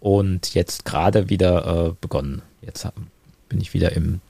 Und 0.00 0.52
jetzt 0.52 0.84
gerade 0.84 1.30
wieder 1.30 1.86
äh, 1.86 1.92
begonnen. 1.98 2.42
Jetzt 2.60 2.86
bin 3.48 3.58
ich 3.58 3.72
wieder 3.72 3.92
im, 3.92 4.20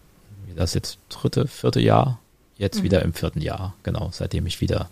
das 0.55 0.73
jetzt 0.75 0.99
dritte, 1.09 1.49
vierte 1.49 1.81
Jahr? 1.81 2.21
Jetzt 2.59 2.85
wieder 2.85 3.03
im 3.03 3.13
vierten 3.13 3.43
Jahr, 3.43 3.75
genau, 3.83 4.11
seitdem 4.13 4.47
ich 4.47 4.61
wieder 4.61 4.89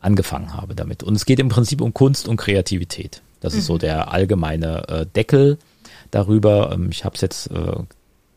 angefangen 0.00 0.54
habe 0.54 0.76
damit. 0.76 1.02
Und 1.02 1.16
es 1.16 1.26
geht 1.26 1.40
im 1.40 1.48
Prinzip 1.48 1.80
um 1.80 1.92
Kunst 1.92 2.28
und 2.28 2.36
Kreativität. 2.36 3.22
Das 3.40 3.54
ist 3.54 3.66
so 3.66 3.76
der 3.76 4.12
allgemeine 4.12 4.88
äh, 4.88 5.06
Deckel 5.06 5.58
darüber. 6.14 6.72
Ähm, 6.72 6.88
ich 6.90 7.04
habe 7.04 7.14
es 7.14 7.20
jetzt 7.20 7.50
äh, 7.50 7.54
ein 7.56 7.88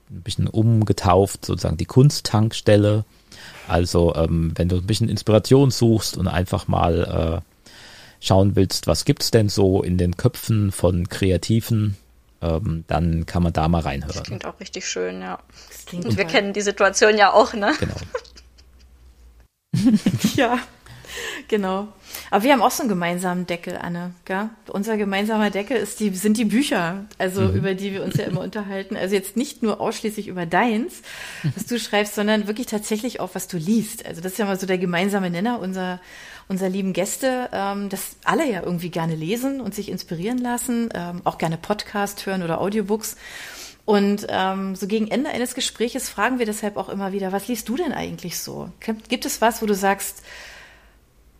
bisschen 0.10 0.48
umgetauft, 0.48 1.46
sozusagen 1.46 1.78
die 1.78 1.86
Kunsttankstelle. 1.86 3.06
Also 3.68 4.16
ähm, 4.16 4.54
wenn 4.56 4.70
du 4.70 4.78
ein 4.78 4.88
bisschen 4.88 5.10
Inspiration 5.10 5.72
suchst 5.72 6.18
und 6.18 6.28
einfach 6.28 6.68
mal 6.68 7.44
äh, 7.44 8.26
schauen 8.26 8.56
willst, 8.56 8.88
was 8.88 9.06
gibt's 9.06 9.32
denn 9.32 9.50
so 9.50 9.84
in 9.84 9.98
den 9.98 10.18
Köpfen 10.18 10.72
von 10.72 11.10
Kreativen, 11.10 11.98
ähm, 12.42 12.84
dann 12.88 13.26
kann 13.26 13.44
man 13.44 13.54
da 13.54 13.68
mal 13.68 13.82
reinhören. 13.82 14.14
Das 14.16 14.24
klingt 14.24 14.46
auch 14.46 14.60
richtig 14.60 14.88
schön, 14.88 15.22
ja. 15.22 15.40
Und 15.92 16.18
wir 16.18 16.26
kennen 16.26 16.54
die 16.54 16.62
Situation 16.62 17.18
ja 17.18 17.34
auch, 17.34 17.54
ne? 17.54 17.74
Genau. 17.80 17.96
ja, 20.36 20.60
genau. 21.48 21.88
Aber 22.32 22.44
wir 22.44 22.54
haben 22.54 22.62
auch 22.62 22.72
so 22.72 22.84
einen 22.84 22.90
gemeinsamen 22.90 23.46
Deckel, 23.48 23.78
Anne. 23.78 24.14
Gell? 24.26 24.50
Unser 24.68 24.98
gemeinsamer 24.98 25.50
Deckel 25.50 25.78
ist 25.78 26.00
die, 26.00 26.10
sind 26.10 26.38
die 26.38 26.46
Bücher, 26.46 27.06
also 27.18 27.42
mhm. 27.42 27.56
über 27.56 27.74
die 27.74 27.94
wir 27.94 28.04
uns 28.04 28.16
ja 28.16 28.26
immer 28.26 28.42
unterhalten. 28.42 28.96
Also 28.96 29.16
jetzt 29.16 29.38
nicht 29.38 29.64
nur 29.64 29.80
ausschließlich 29.82 30.28
über 30.28 30.46
deins, 30.46 31.02
was 31.56 31.66
du 31.66 31.80
schreibst, 31.80 32.16
sondern 32.16 32.48
wirklich 32.48 32.68
tatsächlich 32.68 33.20
auch, 33.20 33.32
was 33.34 33.48
du 33.48 33.58
liest. 33.58 34.06
Also 34.06 34.22
das 34.22 34.34
ist 34.34 34.38
ja 34.38 34.46
mal 34.46 34.60
so 34.60 34.68
der 34.68 34.78
gemeinsame 34.78 35.30
Nenner 35.30 35.60
unserer, 35.60 36.00
unserer 36.48 36.70
lieben 36.70 36.94
Gäste, 36.94 37.50
ähm, 37.52 37.90
dass 37.90 38.18
alle 38.24 38.50
ja 38.50 38.64
irgendwie 38.64 38.90
gerne 38.90 39.16
lesen 39.16 39.62
und 39.62 39.76
sich 39.76 39.90
inspirieren 39.90 40.38
lassen, 40.38 40.90
ähm, 40.94 41.22
auch 41.24 41.38
gerne 41.38 41.58
Podcast 41.58 42.26
hören 42.26 42.44
oder 42.44 42.62
Audiobooks. 42.62 43.18
Und 43.88 44.28
ähm, 44.30 44.76
so 44.76 44.86
gegen 44.86 45.08
Ende 45.08 45.30
eines 45.30 45.56
Gespräches 45.56 46.10
fragen 46.10 46.40
wir 46.40 46.46
deshalb 46.46 46.76
auch 46.76 46.90
immer 46.90 47.14
wieder, 47.14 47.32
was 47.32 47.48
liest 47.48 47.70
du 47.70 47.78
denn 47.78 47.94
eigentlich 47.94 48.38
so? 48.38 48.70
Gibt 49.08 49.26
es 49.26 49.40
was, 49.40 49.62
wo 49.62 49.66
du 49.66 49.76
sagst, 49.76 50.24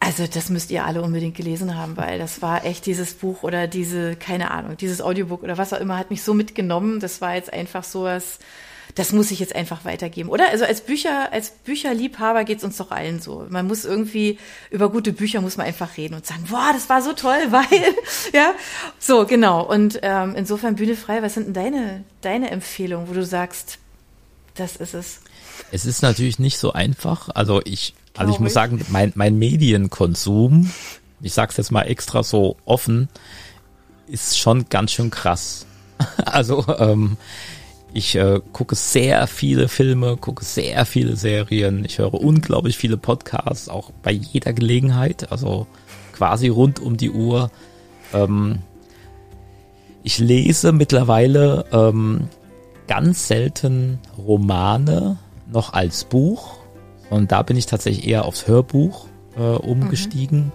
also 0.08 0.26
das 0.26 0.50
müsst 0.50 0.72
ihr 0.72 0.86
alle 0.86 1.02
unbedingt 1.02 1.36
gelesen 1.36 1.76
haben, 1.76 1.98
weil 1.98 2.18
das 2.18 2.42
war 2.42 2.64
echt 2.64 2.86
dieses 2.86 3.14
Buch 3.14 3.44
oder 3.44 3.68
diese, 3.68 4.16
keine 4.16 4.52
Ahnung, 4.52 4.78
dieses 4.78 5.02
Audiobook 5.02 5.44
oder 5.44 5.58
was 5.58 5.74
auch 5.74 5.82
immer 5.82 5.98
hat 5.98 6.12
mich 6.12 6.24
so 6.24 6.34
mitgenommen. 6.34 7.02
Das 7.02 7.20
war 7.20 7.36
jetzt 7.36 7.52
einfach 7.52 7.84
so 7.84 8.04
was, 8.04 8.40
das 8.96 9.12
muss 9.12 9.32
ich 9.32 9.42
jetzt 9.42 9.54
einfach 9.54 9.84
weitergeben. 9.84 10.30
Oder? 10.30 10.48
Also 10.48 10.64
als 10.64 10.80
Bücher, 10.80 11.34
als 11.34 11.50
Bücherliebhaber 11.50 12.46
geht's 12.46 12.64
uns 12.64 12.78
doch 12.78 12.90
allen 12.90 13.20
so. 13.20 13.48
Man 13.50 13.68
muss 13.68 13.84
irgendwie, 13.84 14.40
über 14.72 14.90
gute 14.90 15.12
Bücher 15.12 15.42
muss 15.42 15.58
man 15.58 15.66
einfach 15.66 15.98
reden 15.98 16.14
und 16.14 16.26
sagen, 16.26 16.46
boah, 16.50 16.70
das 16.72 16.88
war 16.88 17.02
so 17.02 17.12
toll, 17.12 17.40
weil, 17.50 17.94
ja, 18.32 18.54
so, 19.00 19.26
genau. 19.26 19.62
Und 19.62 20.00
ähm, 20.04 20.36
insofern 20.38 20.78
Bühne 20.78 20.96
frei, 20.96 21.22
was 21.22 21.34
sind 21.34 21.48
denn 21.48 21.54
deine, 21.54 22.04
deine 22.22 22.50
Empfehlungen, 22.52 23.10
wo 23.10 23.14
du 23.14 23.26
sagst, 23.26 23.78
das 24.56 24.78
ist 24.78 24.94
es? 24.94 25.20
Es 25.74 25.86
ist 25.86 26.02
natürlich 26.02 26.40
nicht 26.40 26.60
so 26.60 26.72
einfach. 26.72 27.28
Also 27.36 27.60
ich 27.66 27.94
also 28.18 28.34
ich 28.34 28.40
muss 28.40 28.54
sagen, 28.54 28.84
mein, 28.90 29.12
mein 29.16 29.38
Medienkonsum, 29.38 30.72
ich 31.22 31.34
sag's 31.34 31.58
jetzt 31.58 31.72
mal 31.72 31.84
extra 31.84 32.24
so 32.24 32.58
offen, 32.66 33.10
ist 34.08 34.40
schon 34.40 34.68
ganz 34.70 34.92
schön 34.92 35.10
krass. 35.10 35.66
Also 36.26 36.64
ähm, 36.78 37.18
ich 37.94 38.16
äh, 38.16 38.42
gucke 38.54 38.76
sehr 38.76 39.26
viele 39.26 39.68
Filme, 39.68 40.18
gucke 40.18 40.46
sehr 40.46 40.86
viele 40.86 41.16
Serien, 41.16 41.84
ich 41.86 41.98
höre 41.98 42.14
unglaublich 42.14 42.78
viele 42.78 42.98
Podcasts, 42.98 43.70
auch 43.70 43.92
bei 44.04 44.12
jeder 44.12 44.54
Gelegenheit, 44.54 45.32
also 45.32 45.66
quasi 46.14 46.50
rund 46.50 46.80
um 46.80 46.98
die 46.98 47.10
Uhr. 47.10 47.50
Ähm, 48.14 48.60
ich 50.04 50.20
lese 50.20 50.72
mittlerweile 50.72 51.66
ähm, 51.72 52.28
ganz 52.88 53.28
selten 53.28 54.00
Romane 54.18 55.18
noch 55.52 55.74
als 55.74 56.04
Buch 56.04 56.58
und 57.10 57.32
da 57.32 57.42
bin 57.42 57.58
ich 57.58 57.66
tatsächlich 57.66 58.08
eher 58.08 58.26
aufs 58.26 58.48
Hörbuch 58.48 59.08
äh, 59.38 59.42
umgestiegen. 59.42 60.46
Mhm. 60.46 60.52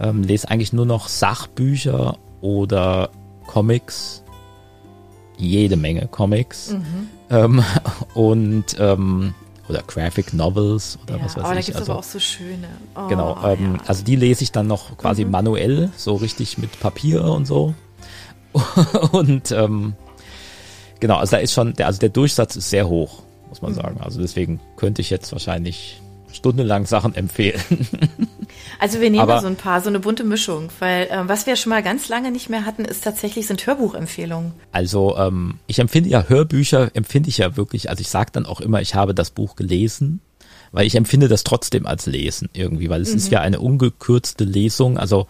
Ähm, 0.00 0.22
lese 0.22 0.48
eigentlich 0.48 0.72
nur 0.72 0.86
noch 0.86 1.08
Sachbücher 1.08 2.18
oder 2.40 3.10
Comics. 3.46 4.22
Jede 5.36 5.76
Menge 5.76 6.08
Comics. 6.08 6.72
Mhm. 6.72 7.08
Ähm, 7.30 7.64
und 8.14 8.76
ähm, 8.78 9.34
oder 9.68 9.82
Graphic 9.86 10.34
Novels 10.34 10.98
oder 11.04 11.16
ja, 11.16 11.24
was 11.24 11.36
weiß 11.36 11.44
aber 11.44 11.58
ich. 11.58 11.66
Da 11.66 11.72
gibt 11.72 11.76
es 11.76 11.76
also, 11.76 11.92
aber 11.92 11.98
auch 12.00 12.04
so 12.04 12.18
schöne. 12.18 12.68
Oh, 12.96 13.06
genau, 13.06 13.38
ähm, 13.44 13.76
ja. 13.76 13.82
also 13.86 14.04
die 14.04 14.16
lese 14.16 14.42
ich 14.42 14.52
dann 14.52 14.66
noch 14.66 14.96
quasi 14.98 15.24
mhm. 15.24 15.30
manuell, 15.30 15.90
so 15.96 16.16
richtig 16.16 16.58
mit 16.58 16.78
Papier 16.80 17.24
und 17.24 17.46
so. 17.46 17.74
und 19.12 19.50
ähm, 19.52 19.94
genau, 21.00 21.16
also 21.16 21.36
da 21.36 21.38
ist 21.38 21.52
schon, 21.52 21.72
der, 21.74 21.86
also 21.86 22.00
der 22.00 22.10
Durchsatz 22.10 22.56
ist 22.56 22.68
sehr 22.68 22.86
hoch 22.88 23.22
muss 23.52 23.60
man 23.60 23.74
sagen. 23.74 24.00
Also 24.00 24.18
deswegen 24.18 24.60
könnte 24.76 25.02
ich 25.02 25.10
jetzt 25.10 25.30
wahrscheinlich 25.32 26.00
stundenlang 26.32 26.86
Sachen 26.86 27.14
empfehlen. 27.14 27.60
Also 28.78 29.00
wir 29.00 29.10
nehmen 29.10 29.22
Aber, 29.22 29.40
so 29.40 29.46
ein 29.46 29.56
paar, 29.56 29.80
so 29.80 29.88
eine 29.88 30.00
bunte 30.00 30.24
Mischung, 30.24 30.68
weil 30.80 31.04
äh, 31.04 31.28
was 31.28 31.46
wir 31.46 31.54
schon 31.54 31.70
mal 31.70 31.82
ganz 31.82 32.08
lange 32.08 32.32
nicht 32.32 32.50
mehr 32.50 32.64
hatten, 32.64 32.84
ist 32.84 33.04
tatsächlich 33.04 33.46
sind 33.46 33.64
Hörbuchempfehlungen. 33.64 34.52
Also 34.72 35.16
ähm, 35.16 35.58
ich 35.68 35.78
empfinde 35.78 36.10
ja 36.10 36.24
Hörbücher, 36.28 36.90
empfinde 36.94 37.28
ich 37.28 37.38
ja 37.38 37.56
wirklich, 37.56 37.90
also 37.90 38.00
ich 38.00 38.08
sage 38.08 38.30
dann 38.32 38.44
auch 38.44 38.60
immer, 38.60 38.80
ich 38.80 38.96
habe 38.96 39.14
das 39.14 39.30
Buch 39.30 39.54
gelesen, 39.54 40.20
weil 40.72 40.86
ich 40.86 40.96
empfinde 40.96 41.28
das 41.28 41.44
trotzdem 41.44 41.86
als 41.86 42.06
Lesen 42.06 42.48
irgendwie, 42.54 42.90
weil 42.90 43.02
es 43.02 43.10
mhm. 43.10 43.18
ist 43.18 43.30
ja 43.30 43.40
eine 43.40 43.60
ungekürzte 43.60 44.44
Lesung, 44.44 44.98
also 44.98 45.28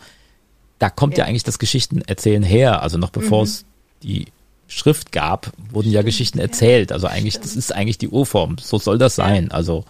da 0.78 0.88
kommt 0.88 1.18
ja, 1.18 1.24
ja 1.24 1.28
eigentlich 1.28 1.44
das 1.44 1.58
Geschichtenerzählen 1.58 2.42
her, 2.42 2.82
also 2.82 2.96
noch 2.96 3.10
bevor 3.10 3.40
mhm. 3.40 3.48
es 3.48 3.64
die 4.02 4.26
Schrift 4.72 5.12
gab, 5.12 5.52
wurden 5.70 5.90
ja 5.90 6.02
Geschichten 6.02 6.38
erzählt. 6.38 6.92
Also 6.92 7.06
eigentlich, 7.06 7.38
das 7.38 7.56
ist 7.56 7.74
eigentlich 7.74 7.98
die 7.98 8.08
Urform. 8.08 8.56
So 8.58 8.78
soll 8.78 8.96
das 8.96 9.14
sein. 9.14 9.50
Also 9.50 9.84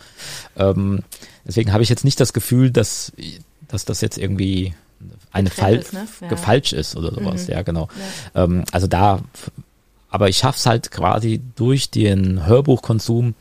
ähm, 0.56 1.02
deswegen 1.46 1.72
habe 1.72 1.82
ich 1.84 1.88
jetzt 1.88 2.04
nicht 2.04 2.18
das 2.18 2.32
Gefühl, 2.32 2.70
dass, 2.70 3.12
dass 3.68 3.84
das 3.84 4.00
jetzt 4.00 4.18
irgendwie 4.18 4.74
eine 5.30 5.50
Fall 5.50 5.76
ist, 5.76 5.92
ne? 5.92 6.06
ja. 6.28 6.36
falsch 6.36 6.72
ist 6.72 6.96
oder 6.96 7.14
sowas. 7.14 7.46
Mhm. 7.46 7.52
Ja, 7.52 7.62
genau. 7.62 7.88
Ja. 8.34 8.44
Ähm, 8.44 8.64
also 8.72 8.88
da, 8.88 9.20
aber 10.10 10.28
ich 10.28 10.38
schaffe 10.38 10.58
es 10.58 10.66
halt 10.66 10.90
quasi 10.90 11.40
durch 11.54 11.90
den 11.90 12.44
Hörbuchkonsum 12.44 13.34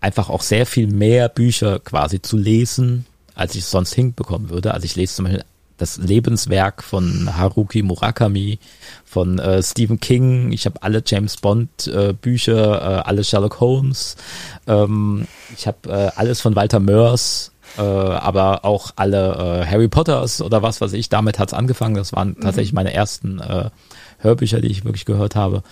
einfach 0.00 0.28
auch 0.28 0.42
sehr 0.42 0.66
viel 0.66 0.86
mehr 0.86 1.30
Bücher 1.30 1.78
quasi 1.80 2.20
zu 2.20 2.36
lesen, 2.36 3.06
als 3.34 3.54
ich 3.54 3.64
sonst 3.64 3.94
hinbekommen 3.94 4.50
würde. 4.50 4.74
Also 4.74 4.84
ich 4.84 4.96
lese 4.96 5.14
zum 5.14 5.24
Beispiel 5.24 5.44
das 5.78 5.96
Lebenswerk 5.96 6.82
von 6.82 7.36
Haruki 7.36 7.82
Murakami, 7.82 8.58
von 9.04 9.38
äh, 9.38 9.62
Stephen 9.62 10.00
King. 10.00 10.52
Ich 10.52 10.66
habe 10.66 10.82
alle 10.82 11.02
James 11.06 11.36
Bond 11.38 11.86
äh, 11.86 12.12
Bücher, 12.12 12.82
äh, 12.82 13.08
alle 13.08 13.24
Sherlock 13.24 13.60
Holmes. 13.60 14.16
Ähm, 14.66 15.26
ich 15.56 15.66
habe 15.66 15.88
äh, 15.88 16.10
alles 16.16 16.40
von 16.40 16.56
Walter 16.56 16.80
Mörs, 16.80 17.52
äh, 17.78 17.82
aber 17.82 18.64
auch 18.64 18.92
alle 18.96 19.66
Harry 19.68 19.88
Potters 19.88 20.42
oder 20.42 20.62
was 20.62 20.80
weiß 20.80 20.92
ich. 20.92 21.08
Damit 21.08 21.38
hat's 21.38 21.54
angefangen. 21.54 21.94
Das 21.94 22.12
waren 22.12 22.30
mhm. 22.30 22.40
tatsächlich 22.40 22.72
meine 22.72 22.92
ersten 22.92 23.40
Hörbücher, 24.18 24.60
die 24.60 24.68
ich 24.68 24.84
wirklich 24.84 25.04
gehört 25.04 25.36
habe. 25.36 25.62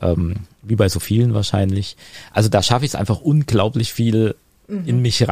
Ähm, 0.00 0.36
wie 0.62 0.76
bei 0.76 0.88
so 0.88 1.00
vielen 1.00 1.34
wahrscheinlich. 1.34 1.96
Also 2.32 2.48
da 2.48 2.62
schaffe 2.62 2.84
ich 2.84 2.92
es 2.92 2.94
einfach 2.94 3.20
unglaublich 3.20 3.92
viel 3.92 4.36
mhm. 4.68 4.86
in 4.86 5.02
mich 5.02 5.26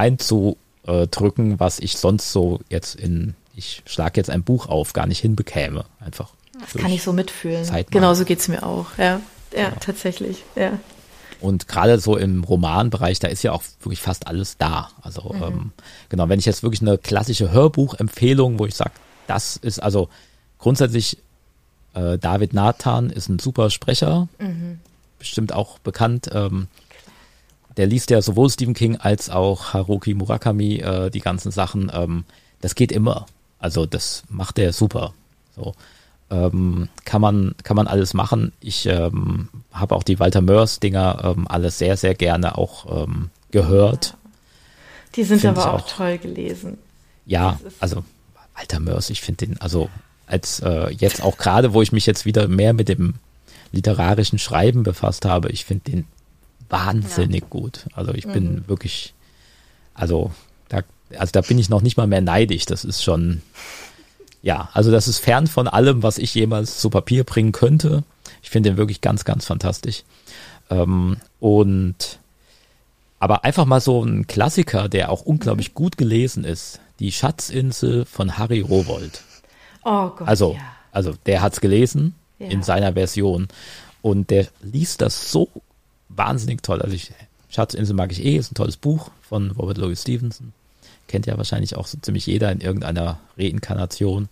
reinzudrücken, 0.87 1.61
was 1.61 1.79
ich 1.79 1.97
sonst 1.97 2.33
so 2.33 2.61
jetzt 2.69 2.95
in 2.95 3.35
ich 3.57 3.83
schlage 3.87 4.21
jetzt 4.21 4.29
ein 4.29 4.43
Buch 4.43 4.67
auf, 4.67 4.93
gar 4.93 5.07
nicht 5.07 5.21
hinbekäme. 5.21 5.87
Einfach. 5.99 6.31
Das 6.61 6.75
kann 6.75 6.93
ich 6.93 7.03
so 7.03 7.13
mitfühlen. 7.13 7.65
Zeitmangel. 7.65 7.91
Genauso 7.91 8.25
geht's 8.25 8.49
mir 8.49 8.63
auch. 8.63 8.87
Ja, 8.99 9.21
ja, 9.53 9.61
ja. 9.61 9.71
tatsächlich. 9.81 10.45
Ja. 10.55 10.79
Und 11.41 11.69
gerade 11.69 11.99
so 11.99 12.17
im 12.17 12.45
Romanbereich, 12.45 13.19
da 13.19 13.29
ist 13.29 13.43
ja 13.43 13.53
auch 13.53 13.63
wirklich 13.81 14.01
fast 14.01 14.27
alles 14.27 14.59
da. 14.59 14.91
Also 15.03 15.33
mhm. 15.33 15.43
ähm, 15.43 15.73
genau, 16.09 16.29
wenn 16.29 16.39
ich 16.39 16.45
jetzt 16.45 16.63
wirklich 16.63 16.83
eine 16.83 16.99
klassische 16.99 17.51
Hörbuchempfehlung, 17.51 18.59
wo 18.59 18.67
ich 18.67 18.75
sage, 18.75 18.93
das 19.27 19.57
ist 19.57 19.83
also 19.83 20.09
grundsätzlich 20.59 21.19
äh, 21.95 22.19
David 22.19 22.53
Nathan 22.53 23.11
ist 23.11 23.29
ein 23.29 23.39
super 23.39 23.71
Sprecher, 23.71 24.29
mhm. 24.39 24.81
bestimmt 25.19 25.53
auch 25.53 25.79
bekannt. 25.79 26.31
Ähm, 26.33 26.69
der 27.77 27.87
liest 27.87 28.11
ja 28.11 28.23
sowohl 28.23 28.51
Stephen 28.51 28.75
King 28.75 28.97
als 28.97 29.31
auch 29.31 29.75
Haruki 29.75 30.15
Murakami 30.15 30.77
äh, 30.77 31.11
die 31.11 31.21
ganzen 31.21 31.51
Sachen. 31.51 31.91
Ähm, 31.93 32.25
das 32.61 32.75
geht 32.75 32.93
immer. 32.93 33.27
Also 33.59 33.87
das 33.87 34.25
macht 34.29 34.59
er 34.59 34.73
super. 34.73 35.13
So 35.55 35.75
ähm, 36.31 36.89
kann 37.05 37.21
man 37.21 37.55
kann 37.63 37.77
man 37.77 37.87
alles 37.87 38.15
machen. 38.15 38.53
Ich 38.61 38.87
ähm, 38.87 39.49
habe 39.73 39.95
auch 39.95 40.03
die 40.03 40.19
Walter 40.19 40.41
Mörs 40.41 40.81
Dinger 40.81 41.35
ähm, 41.37 41.47
alles 41.49 41.79
sehr 41.79 41.97
sehr 41.97 42.15
gerne 42.15 42.59
auch 42.59 43.05
ähm, 43.05 43.31
gehört. 43.51 44.17
Die 45.15 45.25
sind 45.25 45.41
find 45.41 45.57
aber 45.57 45.75
auch, 45.75 45.83
auch, 45.83 45.89
toll 45.89 46.19
gelesen. 46.19 46.79
Ja, 47.27 47.59
also 47.81 48.05
Walter 48.55 48.81
Mörs, 48.81 49.11
ich 49.11 49.21
finde 49.21 49.47
den 49.47 49.61
also 49.61 49.89
als 50.27 50.61
äh, 50.61 50.91
jetzt 50.91 51.23
auch 51.23 51.39
gerade, 51.39 51.73
wo 51.73 51.83
ich 51.83 51.93
mich 51.93 52.07
jetzt 52.07 52.25
wieder 52.25 52.49
mehr 52.49 52.73
mit 52.73 52.89
dem 52.89 53.15
literarischen 53.73 54.39
Schreiben 54.39 54.83
befasst 54.83 55.25
habe, 55.25 55.51
ich 55.51 55.65
finde 55.65 55.91
den 55.91 56.07
wahnsinnig 56.69 57.43
ja. 57.43 57.49
gut. 57.49 57.87
Also 57.95 58.13
ich 58.15 58.27
mhm. 58.27 58.33
bin 58.33 58.69
wirklich, 58.69 59.15
also 59.95 60.33
da 60.69 60.83
also 61.17 61.31
da 61.33 61.41
bin 61.41 61.59
ich 61.59 61.69
noch 61.69 61.83
nicht 61.83 61.97
mal 61.97 62.07
mehr 62.07 62.21
neidisch. 62.21 62.67
Das 62.67 62.85
ist 62.85 63.03
schon, 63.03 63.43
ja, 64.43 64.69
also 64.73 64.91
das 64.91 65.09
ist 65.09 65.19
fern 65.19 65.47
von 65.47 65.69
allem, 65.69 66.03
was 66.03 66.19
ich 66.19 66.35
jemals 66.35 66.79
zu 66.79 66.91
Papier 66.91 67.25
bringen 67.25 67.53
könnte. 67.53 68.05
Ich 68.43 68.51
finde 68.51 68.71
den 68.71 68.77
wirklich 68.77 69.01
ganz, 69.01 69.25
ganz 69.25 69.47
fantastisch. 69.47 70.05
Ähm, 70.71 71.17
und 71.41 72.19
aber 73.19 73.45
einfach 73.45 73.65
mal 73.65 73.81
so 73.81 74.03
ein 74.05 74.27
Klassiker, 74.27 74.89
der 74.89 75.11
auch 75.11 75.23
unglaublich 75.23 75.75
gut 75.75 75.97
gelesen 75.97 76.45
ist. 76.45 76.81
Die 76.99 77.13
Schatzinsel 77.13 78.05
von 78.05 78.39
Harry 78.39 78.61
Rowold. 78.61 79.23
Oh 79.85 80.11
Gott. 80.11 80.29
Also, 80.29 80.53
ja. 80.55 80.61
also 80.93 81.15
der 81.27 81.43
hat's 81.43 81.61
gelesen 81.61 82.15
ja. 82.39 82.49
in 82.49 82.63
seiner 82.63 82.93
Version. 82.93 83.49
Und 84.03 84.31
der 84.31 84.47
liest 84.63 85.01
das 85.01 85.33
so 85.33 85.49
wahnsinnig 86.09 86.63
toll. 86.63 86.83
Also 86.83 86.95
ich, 86.95 87.13
Schatzinsel 87.49 87.95
mag 87.95 88.13
ich 88.13 88.25
eh, 88.25 88.37
ist 88.37 88.53
ein 88.53 88.55
tolles 88.55 88.77
Buch 88.77 89.11
von 89.23 89.51
Robert 89.53 89.79
Louis 89.79 90.01
Stevenson 90.01 90.53
kennt 91.09 91.27
ja 91.27 91.37
wahrscheinlich 91.37 91.77
auch 91.77 91.87
so 91.87 91.99
ziemlich 91.99 92.27
jeder 92.27 92.51
in 92.53 92.61
irgendeiner 92.61 93.19
Reinkarnation. 93.39 94.29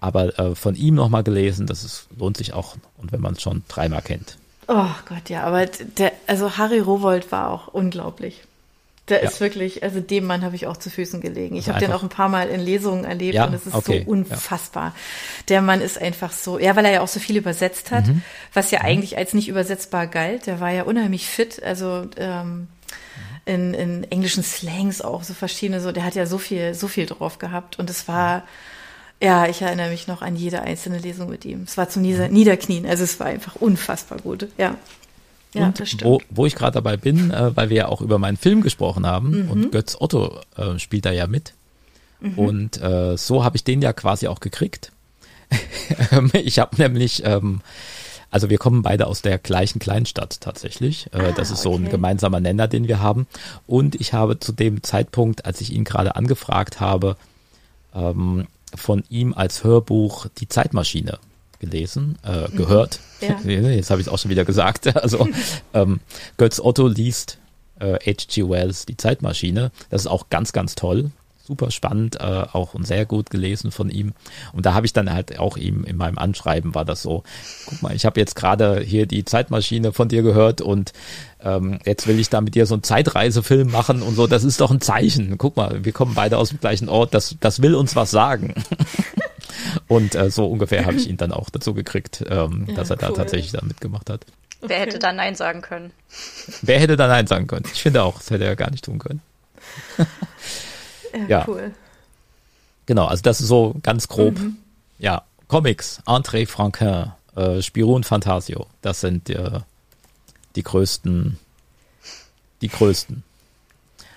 aber 0.00 0.38
äh, 0.38 0.54
von 0.54 0.74
ihm 0.74 0.94
nochmal 0.94 1.24
gelesen, 1.24 1.66
das 1.66 1.82
ist, 1.82 2.06
lohnt 2.18 2.36
sich 2.36 2.52
auch 2.52 2.76
und 2.98 3.12
wenn 3.12 3.20
man 3.20 3.34
es 3.34 3.42
schon 3.42 3.62
dreimal 3.66 4.02
kennt. 4.02 4.36
Oh 4.68 4.90
Gott, 5.08 5.30
ja, 5.30 5.44
aber 5.44 5.66
der, 5.66 6.12
also 6.26 6.58
Harry 6.58 6.80
Rowold 6.80 7.32
war 7.32 7.50
auch 7.50 7.68
unglaublich. 7.68 8.42
Der 9.08 9.22
ja. 9.22 9.28
ist 9.28 9.40
wirklich, 9.40 9.84
also 9.84 10.00
dem 10.00 10.24
Mann 10.24 10.42
habe 10.42 10.56
ich 10.56 10.66
auch 10.66 10.76
zu 10.76 10.90
Füßen 10.90 11.20
gelegen. 11.20 11.54
Ich 11.54 11.68
habe 11.68 11.78
den 11.78 11.92
auch 11.92 12.02
ein 12.02 12.08
paar 12.08 12.28
Mal 12.28 12.48
in 12.48 12.60
Lesungen 12.60 13.04
erlebt 13.04 13.34
ja, 13.34 13.46
und 13.46 13.54
es 13.54 13.66
ist 13.66 13.74
okay. 13.74 14.02
so 14.04 14.10
unfassbar. 14.10 14.86
Ja. 14.86 14.92
Der 15.48 15.62
Mann 15.62 15.80
ist 15.80 16.00
einfach 16.00 16.32
so, 16.32 16.58
ja, 16.58 16.74
weil 16.74 16.84
er 16.86 16.92
ja 16.92 17.00
auch 17.02 17.08
so 17.08 17.20
viel 17.20 17.36
übersetzt 17.36 17.92
hat, 17.92 18.08
mhm. 18.08 18.22
was 18.52 18.72
ja 18.72 18.80
mhm. 18.80 18.86
eigentlich 18.86 19.16
als 19.16 19.32
nicht 19.32 19.48
übersetzbar 19.48 20.08
galt. 20.08 20.46
Der 20.46 20.58
war 20.58 20.72
ja 20.72 20.82
unheimlich 20.82 21.28
fit, 21.28 21.62
also 21.62 22.06
ähm, 22.16 22.66
in, 23.46 23.74
in 23.74 24.04
englischen 24.10 24.42
Slangs 24.42 25.00
auch 25.00 25.22
so 25.22 25.32
verschiedene, 25.32 25.80
so, 25.80 25.92
der 25.92 26.04
hat 26.04 26.16
ja 26.16 26.26
so 26.26 26.36
viel, 26.36 26.74
so 26.74 26.88
viel 26.88 27.06
drauf 27.06 27.38
gehabt 27.38 27.78
und 27.78 27.88
es 27.88 28.08
war, 28.08 28.42
ja, 29.22 29.46
ich 29.46 29.62
erinnere 29.62 29.90
mich 29.90 30.08
noch 30.08 30.20
an 30.20 30.36
jede 30.36 30.62
einzelne 30.62 30.98
Lesung 30.98 31.30
mit 31.30 31.44
ihm. 31.44 31.62
Es 31.62 31.78
war 31.78 31.88
zum 31.88 32.02
Niederknien, 32.02 32.86
also 32.86 33.04
es 33.04 33.18
war 33.20 33.28
einfach 33.28 33.54
unfassbar 33.56 34.18
gut, 34.18 34.48
ja. 34.58 34.74
Ja, 35.56 35.66
und 35.66 35.80
das 35.80 35.88
stimmt. 35.88 36.04
Wo, 36.04 36.20
wo 36.30 36.46
ich 36.46 36.54
gerade 36.54 36.72
dabei 36.72 36.96
bin, 36.96 37.30
äh, 37.30 37.56
weil 37.56 37.70
wir 37.70 37.76
ja 37.76 37.88
auch 37.88 38.00
über 38.00 38.18
meinen 38.18 38.36
Film 38.36 38.62
gesprochen 38.62 39.06
haben 39.06 39.44
mhm. 39.44 39.50
und 39.50 39.72
Götz 39.72 39.96
Otto 39.98 40.40
äh, 40.56 40.78
spielt 40.78 41.04
da 41.06 41.12
ja 41.12 41.26
mit. 41.26 41.54
Mhm. 42.20 42.38
Und 42.38 42.82
äh, 42.82 43.16
so 43.16 43.44
habe 43.44 43.56
ich 43.56 43.64
den 43.64 43.82
ja 43.82 43.92
quasi 43.92 44.28
auch 44.28 44.40
gekriegt. 44.40 44.92
ich 46.32 46.58
habe 46.58 46.76
nämlich, 46.76 47.22
ähm, 47.24 47.60
also 48.30 48.50
wir 48.50 48.58
kommen 48.58 48.82
beide 48.82 49.06
aus 49.06 49.22
der 49.22 49.38
gleichen 49.38 49.78
Kleinstadt 49.78 50.40
tatsächlich. 50.40 51.08
Äh, 51.12 51.18
ah, 51.18 51.32
das 51.32 51.50
ist 51.50 51.64
okay. 51.64 51.76
so 51.76 51.82
ein 51.82 51.90
gemeinsamer 51.90 52.40
Nenner, 52.40 52.68
den 52.68 52.88
wir 52.88 53.00
haben. 53.00 53.26
Und 53.66 53.94
ich 54.00 54.12
habe 54.12 54.38
zu 54.38 54.52
dem 54.52 54.82
Zeitpunkt, 54.82 55.44
als 55.44 55.60
ich 55.60 55.72
ihn 55.72 55.84
gerade 55.84 56.16
angefragt 56.16 56.80
habe, 56.80 57.16
ähm, 57.94 58.46
von 58.74 59.04
ihm 59.08 59.32
als 59.32 59.64
Hörbuch 59.64 60.26
Die 60.38 60.48
Zeitmaschine 60.48 61.18
gelesen, 61.58 62.18
äh, 62.24 62.48
mhm. 62.48 62.56
gehört. 62.56 63.00
Ja. 63.20 63.38
Jetzt 63.44 63.90
habe 63.90 64.00
ich 64.00 64.06
es 64.06 64.12
auch 64.12 64.18
schon 64.18 64.30
wieder 64.30 64.44
gesagt. 64.44 64.86
Also 65.06 65.28
ähm, 65.72 66.00
Götz 66.36 66.58
Otto 66.58 66.88
liest 66.88 67.38
äh, 67.78 67.94
H.G. 67.94 68.48
Wells 68.48 68.86
Die 68.86 68.96
Zeitmaschine. 68.96 69.70
Das 69.90 70.02
ist 70.02 70.06
auch 70.06 70.30
ganz, 70.30 70.52
ganz 70.52 70.74
toll. 70.74 71.10
Super 71.46 71.70
spannend, 71.70 72.16
äh, 72.16 72.44
auch 72.52 72.74
und 72.74 72.88
sehr 72.88 73.06
gut 73.06 73.30
gelesen 73.30 73.70
von 73.70 73.88
ihm. 73.88 74.14
Und 74.52 74.66
da 74.66 74.74
habe 74.74 74.84
ich 74.84 74.92
dann 74.92 75.12
halt 75.12 75.38
auch 75.38 75.56
ihm 75.56 75.84
in 75.84 75.96
meinem 75.96 76.18
Anschreiben 76.18 76.74
war 76.74 76.84
das 76.84 77.02
so, 77.02 77.22
guck 77.66 77.82
mal, 77.82 77.94
ich 77.94 78.04
habe 78.04 78.18
jetzt 78.18 78.34
gerade 78.34 78.80
hier 78.80 79.06
die 79.06 79.24
Zeitmaschine 79.24 79.92
von 79.92 80.08
dir 80.08 80.22
gehört 80.22 80.60
und 80.60 80.92
ähm, 81.40 81.78
jetzt 81.84 82.08
will 82.08 82.18
ich 82.18 82.30
da 82.30 82.40
mit 82.40 82.56
dir 82.56 82.66
so 82.66 82.74
einen 82.74 82.82
Zeitreisefilm 82.82 83.70
machen 83.70 84.02
und 84.02 84.16
so. 84.16 84.26
Das 84.26 84.42
ist 84.42 84.60
doch 84.60 84.72
ein 84.72 84.80
Zeichen. 84.80 85.38
Guck 85.38 85.56
mal, 85.56 85.84
wir 85.84 85.92
kommen 85.92 86.14
beide 86.16 86.36
aus 86.38 86.48
dem 86.48 86.58
gleichen 86.58 86.88
Ort. 86.88 87.14
Das, 87.14 87.36
das 87.38 87.62
will 87.62 87.76
uns 87.76 87.94
was 87.94 88.10
sagen. 88.10 88.54
Und 89.88 90.14
äh, 90.14 90.30
so 90.30 90.46
ungefähr 90.46 90.84
habe 90.86 90.96
ich 90.96 91.08
ihn 91.08 91.16
dann 91.18 91.32
auch 91.32 91.50
dazu 91.50 91.74
gekriegt, 91.74 92.24
ähm, 92.28 92.66
ja, 92.68 92.74
dass 92.74 92.90
er 92.90 92.96
cool. 92.96 93.08
da 93.08 93.10
tatsächlich 93.12 93.52
da 93.52 93.64
mitgemacht 93.64 94.10
hat. 94.10 94.24
Wer 94.60 94.80
hätte 94.80 94.98
da 94.98 95.12
Nein 95.12 95.34
sagen 95.34 95.62
können? 95.62 95.92
Wer 96.62 96.80
hätte 96.80 96.96
da 96.96 97.08
Nein 97.08 97.26
sagen 97.26 97.46
können? 97.46 97.66
Ich 97.72 97.82
finde 97.82 98.02
auch, 98.02 98.18
das 98.18 98.30
hätte 98.30 98.44
er 98.44 98.56
gar 98.56 98.70
nicht 98.70 98.84
tun 98.84 98.98
können. 98.98 99.20
ja, 101.28 101.44
cool. 101.46 101.72
Genau, 102.86 103.06
also 103.06 103.22
das 103.22 103.40
ist 103.40 103.48
so 103.48 103.74
ganz 103.82 104.08
grob. 104.08 104.38
Mhm. 104.38 104.56
Ja, 104.98 105.24
Comics, 105.48 106.00
André 106.06 106.46
Franquin, 106.46 107.12
äh, 107.34 107.60
Spirou 107.62 107.94
und 107.94 108.06
Fantasio, 108.06 108.66
das 108.80 109.00
sind 109.00 109.28
äh, 109.30 109.60
die 110.56 110.62
größten, 110.62 111.38
die 112.62 112.68
größten. 112.68 113.22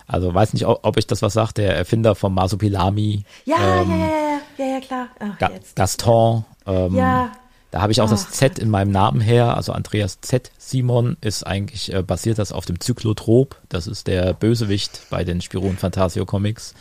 Also 0.10 0.34
weiß 0.34 0.53
nicht, 0.53 0.66
ob, 0.66 0.97
ich 0.97 1.05
das 1.05 1.22
was 1.22 1.34
sagt, 1.34 1.60
der 1.60 1.76
Erfinder 1.76 2.16
von 2.16 2.34
Masupilami. 2.34 3.24
Ja, 3.45 3.82
ähm, 3.82 3.91
ja, 3.91 3.97
ja, 3.97 4.39
ja, 4.57 4.66
ja, 4.66 4.80
klar. 4.80 5.07
Ach, 5.20 5.38
Ga 5.38 5.51
Gaston. 5.76 6.45
Ähm, 6.66 6.95
ja. 6.95 7.32
Da 7.70 7.82
habe 7.82 7.91
ich 7.91 8.01
auch 8.01 8.07
Ach, 8.07 8.12
das 8.12 8.32
Z 8.32 8.57
in 8.57 8.72
meinem 8.72 8.91
Namen 8.91 9.22
her. 9.22 9.55
Also 9.55 9.72
Andreas 9.72 10.20
Z. 10.22 10.51
Simon 10.57 11.16
ist 11.22 11.45
eigentlich, 11.45 11.93
äh, 11.93 12.01
basiert 12.01 12.39
das 12.39 12.51
auf 12.51 12.66
dem 12.66 12.80
Zyklotrop. 12.80 13.57
Das 13.70 13.86
ist 13.86 14.07
der 14.07 14.34
Bösewicht 14.34 15.01
bei 15.12 15.24
den 15.24 15.41
Spiro 15.41 15.68
und 15.68 15.80
Fantasio 15.80 16.26
Comics. 16.26 16.74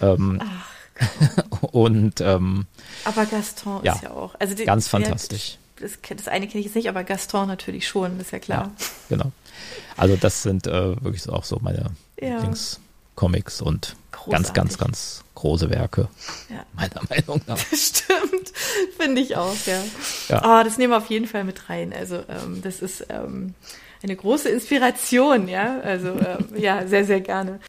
Ähm, 0.00 0.40
Ach, 0.42 1.60
und 1.72 2.22
ähm, 2.22 2.64
aber 3.04 3.26
Gaston 3.26 3.80
ja, 3.84 3.92
ist 3.92 4.04
ja 4.04 4.10
auch. 4.12 4.34
Also 4.38 4.54
die, 4.54 4.64
ganz 4.64 4.88
fantastisch. 4.88 5.58
Das, 5.78 5.98
das 6.16 6.28
eine 6.28 6.46
kenne 6.46 6.60
ich 6.60 6.66
jetzt 6.66 6.76
nicht, 6.76 6.88
aber 6.88 7.04
Gaston 7.04 7.46
natürlich 7.46 7.86
schon, 7.86 8.18
ist 8.20 8.32
ja 8.32 8.38
klar. 8.38 8.70
Ja, 8.78 9.16
genau. 9.16 9.32
Also 9.98 10.16
das 10.16 10.42
sind 10.42 10.66
äh, 10.66 11.02
wirklich 11.02 11.28
auch 11.28 11.44
so 11.44 11.58
meine 11.60 11.90
ja. 12.20 12.36
Lieblingscomics 12.36 13.60
und 13.62 13.96
Großartig. 14.12 14.32
ganz, 14.32 14.52
ganz, 14.52 14.78
ganz 14.78 15.24
große 15.34 15.70
Werke. 15.70 16.08
Ja. 16.50 16.64
Meiner 16.74 17.02
Meinung 17.08 17.40
nach. 17.46 17.58
Stimmt, 17.72 18.52
finde 18.98 19.20
ich 19.20 19.36
auch, 19.36 19.56
ja. 19.66 19.82
ja. 20.28 20.60
Oh, 20.60 20.64
das 20.64 20.76
nehmen 20.76 20.92
wir 20.92 20.98
auf 20.98 21.08
jeden 21.08 21.26
Fall 21.26 21.44
mit 21.44 21.68
rein. 21.70 21.92
Also 21.92 22.16
ähm, 22.28 22.60
das 22.62 22.80
ist 22.80 23.06
ähm, 23.08 23.54
eine 24.02 24.16
große 24.16 24.48
Inspiration, 24.48 25.48
ja. 25.48 25.80
Also 25.80 26.08
ähm, 26.08 26.48
ja, 26.56 26.86
sehr, 26.86 27.04
sehr 27.04 27.20
gerne. 27.20 27.60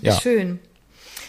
Ja. 0.00 0.18
Schön. 0.20 0.58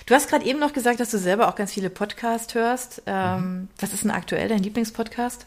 Du 0.08 0.16
hast 0.16 0.30
gerade 0.30 0.45
eben 0.45 0.60
noch 0.60 0.74
gesagt, 0.74 0.99
dass 0.99 1.12
du 1.12 1.20
selber 1.20 1.49
auch 1.49 1.55
ganz 1.55 1.74
viele 1.74 1.89
Podcasts 1.89 2.55
hörst. 2.55 3.03
Ähm, 3.05 3.39
mhm. 3.39 3.68
Was 3.80 3.93
ist 3.93 4.03
denn 4.03 4.12
aktuell 4.12 4.47
dein 4.47 4.64
Lieblingspodcast? 4.64 5.45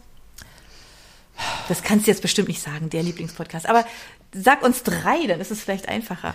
Das 1.69 1.83
kannst 1.83 2.07
du 2.07 2.11
jetzt 2.11 2.23
bestimmt 2.23 2.49
nicht 2.49 2.63
sagen, 2.63 2.91
der 2.91 3.03
Lieblingspodcast. 3.03 3.67
Aber 3.67 3.87
sag 4.33 4.63
uns 4.63 4.83
drei, 4.83 5.27
dann 5.27 5.41
ist 5.41 5.51
es 5.51 5.63
vielleicht 5.63 5.89
einfacher. 5.89 6.35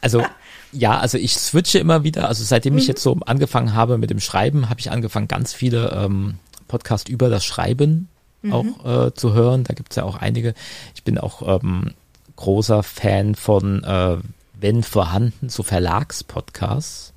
Also 0.00 0.24
ja, 0.72 0.98
also 0.98 1.18
ich 1.18 1.34
switche 1.34 1.78
immer 1.78 2.04
wieder. 2.04 2.28
Also 2.28 2.44
seitdem 2.44 2.74
mhm. 2.74 2.78
ich 2.78 2.86
jetzt 2.86 3.02
so 3.02 3.18
angefangen 3.26 3.74
habe 3.74 3.98
mit 3.98 4.10
dem 4.10 4.20
Schreiben, 4.20 4.70
habe 4.70 4.80
ich 4.80 4.90
angefangen, 4.90 5.28
ganz 5.28 5.52
viele 5.52 5.90
ähm, 5.92 6.38
Podcasts 6.68 7.10
über 7.10 7.28
das 7.28 7.44
Schreiben 7.44 8.08
mhm. 8.42 8.52
auch 8.52 9.06
äh, 9.06 9.14
zu 9.14 9.32
hören. 9.32 9.64
Da 9.64 9.74
gibt's 9.74 9.96
ja 9.96 10.04
auch 10.04 10.16
einige. 10.16 10.54
Ich 10.94 11.04
bin 11.04 11.18
auch 11.18 11.60
ähm, 11.62 11.94
großer 12.36 12.82
Fan 12.82 13.34
von, 13.34 13.84
äh, 13.84 14.16
wenn 14.58 14.82
vorhanden, 14.82 15.48
so 15.48 15.62
Verlagspodcasts. 15.62 17.12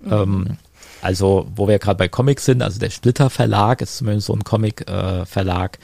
Mhm. 0.00 0.12
Ähm, 0.12 0.56
also, 1.02 1.46
wo 1.54 1.68
wir 1.68 1.78
gerade 1.78 1.98
bei 1.98 2.08
Comics 2.08 2.46
sind, 2.46 2.62
also 2.62 2.78
der 2.78 2.90
Splitter 2.90 3.28
Verlag 3.28 3.82
ist 3.82 3.98
zumindest 3.98 4.28
so 4.28 4.34
ein 4.34 4.44
Comic-Verlag, 4.44 5.76
äh, 5.76 5.78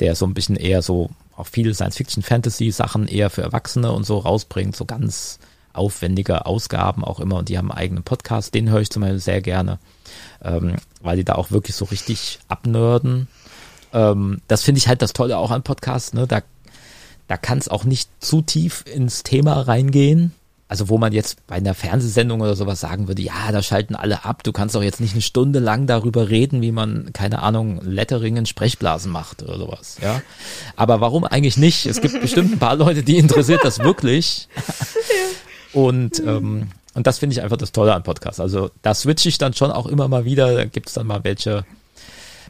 der 0.00 0.14
so 0.14 0.26
ein 0.26 0.32
bisschen 0.32 0.56
eher 0.56 0.80
so 0.80 1.10
auch 1.36 1.46
viele 1.46 1.74
Science-Fiction-Fantasy-Sachen 1.74 3.08
eher 3.08 3.28
für 3.28 3.42
Erwachsene 3.42 3.92
und 3.92 4.04
so 4.04 4.16
rausbringt, 4.18 4.74
so 4.74 4.86
ganz 4.86 5.38
aufwendige 5.76 6.46
Ausgaben 6.46 7.04
auch 7.04 7.20
immer 7.20 7.36
und 7.36 7.48
die 7.48 7.58
haben 7.58 7.70
einen 7.70 7.78
eigenen 7.78 8.02
Podcast, 8.02 8.54
den 8.54 8.70
höre 8.70 8.80
ich 8.80 8.90
zum 8.90 9.02
Beispiel 9.02 9.18
sehr 9.18 9.40
gerne, 9.40 9.78
ähm, 10.42 10.76
weil 11.02 11.16
die 11.16 11.24
da 11.24 11.34
auch 11.34 11.50
wirklich 11.50 11.76
so 11.76 11.84
richtig 11.86 12.38
abnörden. 12.48 13.28
Ähm, 13.92 14.40
das 14.48 14.62
finde 14.62 14.78
ich 14.78 14.88
halt 14.88 15.02
das 15.02 15.12
Tolle 15.12 15.38
auch 15.38 15.50
an 15.50 15.62
Podcasts, 15.62 16.12
ne? 16.12 16.26
da, 16.26 16.42
da 17.28 17.36
kann 17.36 17.58
es 17.58 17.68
auch 17.68 17.84
nicht 17.84 18.10
zu 18.20 18.42
tief 18.42 18.84
ins 18.86 19.22
Thema 19.22 19.60
reingehen. 19.62 20.32
Also 20.68 20.88
wo 20.88 20.98
man 20.98 21.12
jetzt 21.12 21.46
bei 21.46 21.54
einer 21.54 21.74
Fernsehsendung 21.74 22.40
oder 22.40 22.56
sowas 22.56 22.80
sagen 22.80 23.06
würde, 23.06 23.22
ja, 23.22 23.52
da 23.52 23.62
schalten 23.62 23.94
alle 23.94 24.24
ab, 24.24 24.42
du 24.42 24.50
kannst 24.50 24.74
doch 24.74 24.82
jetzt 24.82 25.00
nicht 25.00 25.12
eine 25.12 25.22
Stunde 25.22 25.60
lang 25.60 25.86
darüber 25.86 26.28
reden, 26.28 26.60
wie 26.60 26.72
man, 26.72 27.12
keine 27.12 27.40
Ahnung, 27.42 27.80
Letteringen 27.84 28.46
Sprechblasen 28.46 29.12
macht 29.12 29.44
oder 29.44 29.58
sowas, 29.58 29.98
ja. 30.02 30.22
Aber 30.74 31.00
warum 31.00 31.22
eigentlich 31.22 31.56
nicht? 31.56 31.86
Es 31.86 32.00
gibt 32.00 32.20
bestimmt 32.20 32.52
ein 32.52 32.58
paar 32.58 32.74
Leute, 32.74 33.04
die 33.04 33.16
interessiert 33.16 33.60
das 33.62 33.78
wirklich. 33.78 34.48
Und, 35.76 36.20
ähm, 36.20 36.68
und 36.94 37.06
das 37.06 37.18
finde 37.18 37.34
ich 37.34 37.42
einfach 37.42 37.58
das 37.58 37.70
Tolle 37.70 37.94
an 37.94 38.02
Podcasts. 38.02 38.40
Also 38.40 38.70
da 38.80 38.94
switche 38.94 39.28
ich 39.28 39.36
dann 39.36 39.52
schon 39.52 39.70
auch 39.70 39.84
immer 39.84 40.08
mal 40.08 40.24
wieder. 40.24 40.54
Da 40.54 40.64
gibt 40.64 40.88
es 40.88 40.94
dann 40.94 41.06
mal 41.06 41.22
welche, 41.22 41.66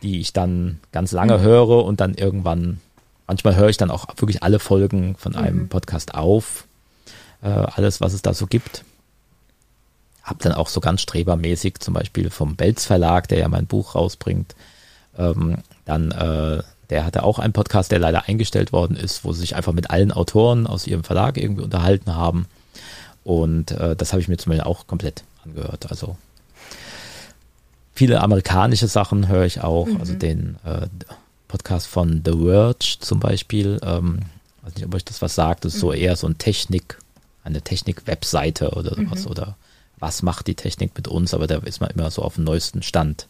die 0.00 0.20
ich 0.20 0.32
dann 0.32 0.78
ganz 0.92 1.10
lange 1.10 1.38
mhm. 1.38 1.42
höre 1.42 1.84
und 1.84 1.98
dann 1.98 2.14
irgendwann, 2.14 2.80
manchmal 3.26 3.56
höre 3.56 3.68
ich 3.68 3.78
dann 3.78 3.90
auch 3.90 4.06
wirklich 4.16 4.44
alle 4.44 4.60
Folgen 4.60 5.16
von 5.16 5.34
einem 5.34 5.62
mhm. 5.62 5.68
Podcast 5.68 6.14
auf. 6.14 6.68
Äh, 7.42 7.48
alles, 7.48 8.00
was 8.00 8.12
es 8.12 8.22
da 8.22 8.32
so 8.32 8.46
gibt. 8.46 8.84
Hab 10.22 10.38
dann 10.38 10.52
auch 10.52 10.68
so 10.68 10.78
ganz 10.78 11.00
strebermäßig 11.00 11.80
zum 11.80 11.94
Beispiel 11.94 12.30
vom 12.30 12.54
Belz 12.54 12.84
Verlag, 12.84 13.26
der 13.26 13.38
ja 13.38 13.48
mein 13.48 13.66
Buch 13.66 13.96
rausbringt, 13.96 14.54
ähm, 15.18 15.58
dann 15.84 16.12
äh, 16.12 16.62
der 16.90 17.04
hatte 17.04 17.24
auch 17.24 17.40
einen 17.40 17.52
Podcast, 17.52 17.90
der 17.90 17.98
leider 17.98 18.28
eingestellt 18.28 18.72
worden 18.72 18.96
ist, 18.96 19.24
wo 19.24 19.32
sie 19.32 19.40
sich 19.40 19.56
einfach 19.56 19.72
mit 19.72 19.90
allen 19.90 20.12
Autoren 20.12 20.68
aus 20.68 20.86
ihrem 20.86 21.02
Verlag 21.02 21.36
irgendwie 21.36 21.64
unterhalten 21.64 22.14
haben. 22.14 22.46
Und 23.26 23.72
äh, 23.72 23.96
das 23.96 24.12
habe 24.12 24.22
ich 24.22 24.28
mir 24.28 24.36
zum 24.36 24.50
Beispiel 24.50 24.64
auch 24.64 24.86
komplett 24.86 25.24
angehört. 25.44 25.90
Also 25.90 26.16
viele 27.92 28.20
amerikanische 28.20 28.86
Sachen 28.86 29.26
höre 29.26 29.44
ich 29.44 29.62
auch. 29.62 29.86
Mhm. 29.86 29.96
Also 29.96 30.14
den 30.14 30.58
äh, 30.64 30.86
Podcast 31.48 31.88
von 31.88 32.22
The 32.24 32.30
Verge 32.30 32.98
zum 33.00 33.18
Beispiel. 33.18 33.80
Ähm, 33.82 34.20
weiß 34.62 34.76
nicht, 34.76 34.86
ob 34.86 34.94
euch 34.94 35.04
das 35.04 35.22
was 35.22 35.34
sagt. 35.34 35.64
Das 35.64 35.74
ist 35.74 35.78
mhm. 35.78 35.86
so 35.88 35.92
eher 35.92 36.14
so 36.14 36.28
ein 36.28 36.38
Technik, 36.38 36.98
eine 37.42 37.62
Technik-Webseite 37.62 38.70
oder 38.70 38.94
sowas. 38.94 39.24
Mhm. 39.24 39.30
Oder 39.32 39.56
was 39.98 40.22
macht 40.22 40.46
die 40.46 40.54
Technik 40.54 40.92
mit 40.94 41.08
uns? 41.08 41.34
Aber 41.34 41.48
da 41.48 41.56
ist 41.56 41.80
man 41.80 41.90
immer 41.90 42.12
so 42.12 42.22
auf 42.22 42.36
dem 42.36 42.44
neuesten 42.44 42.84
Stand 42.84 43.26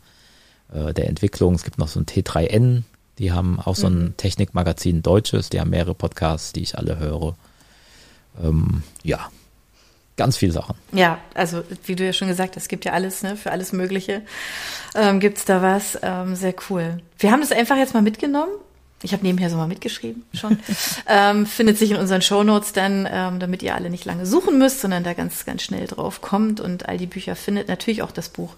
äh, 0.75 0.93
der 0.93 1.09
Entwicklung. 1.09 1.55
Es 1.55 1.65
gibt 1.65 1.79
noch 1.79 1.89
so 1.89 2.01
ein 2.01 2.05
T3N. 2.05 2.83
Die 3.19 3.33
haben 3.33 3.59
auch 3.61 3.77
so 3.77 3.87
ein 3.87 3.99
mhm. 3.99 4.17
Technikmagazin 4.19 5.01
Deutsches. 5.01 5.49
Die 5.49 5.59
haben 5.59 5.71
mehrere 5.71 5.95
Podcasts, 5.95 6.53
die 6.53 6.61
ich 6.61 6.77
alle 6.77 6.99
höre. 6.99 7.35
Ähm, 8.43 8.83
ja, 9.03 9.31
ganz 10.17 10.37
viele 10.37 10.53
Sachen. 10.53 10.77
Ja, 10.93 11.19
also 11.35 11.63
wie 11.85 11.97
du 11.97 12.05
ja 12.05 12.13
schon 12.13 12.29
gesagt 12.29 12.57
hast, 12.57 12.65
es 12.65 12.69
gibt 12.69 12.85
ja 12.85 12.93
alles, 12.93 13.23
ne, 13.23 13.37
für 13.37 13.51
alles 13.53 13.73
Mögliche 13.73 14.23
ähm, 14.95 15.21
gibt's 15.21 15.45
da 15.45 15.63
was. 15.63 15.99
Ähm, 16.03 16.35
sehr 16.35 16.55
cool. 16.71 16.99
Wir 17.19 17.31
haben 17.31 17.41
das 17.41 17.53
einfach 17.53 17.77
jetzt 17.77 17.95
mal 17.95 18.03
mitgenommen. 18.03 18.53
Ich 19.03 19.13
habe 19.13 19.23
nebenher 19.23 19.51
so 19.51 19.57
mal 19.57 19.69
mitgeschrieben 19.69 20.25
schon. 20.33 20.59
ähm, 21.07 21.45
findet 21.45 21.79
sich 21.79 21.91
in 21.91 21.99
unseren 21.99 22.23
Shownotes 22.23 22.73
dann, 22.73 23.07
ähm, 23.11 23.39
damit 23.39 23.63
ihr 23.63 23.75
alle 23.75 23.91
nicht 23.91 24.07
lange 24.07 24.25
suchen 24.25 24.59
müsst, 24.59 24.81
sondern 24.81 25.05
da 25.05 25.13
ganz, 25.13 25.45
ganz 25.45 25.63
schnell 25.63 25.87
drauf 25.87 26.23
kommt 26.23 26.61
und 26.61 26.89
all 26.89 26.97
die 26.97 27.07
Bücher 27.07 27.37
findet. 27.37 27.69
Natürlich 27.69 28.03
auch 28.03 28.11
das 28.11 28.31
Buch 28.31 28.55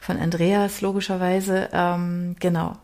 von 0.00 0.18
Andreas, 0.18 0.80
logischerweise. 0.80 1.68
Ähm, 1.72 2.34
genau. 2.40 2.76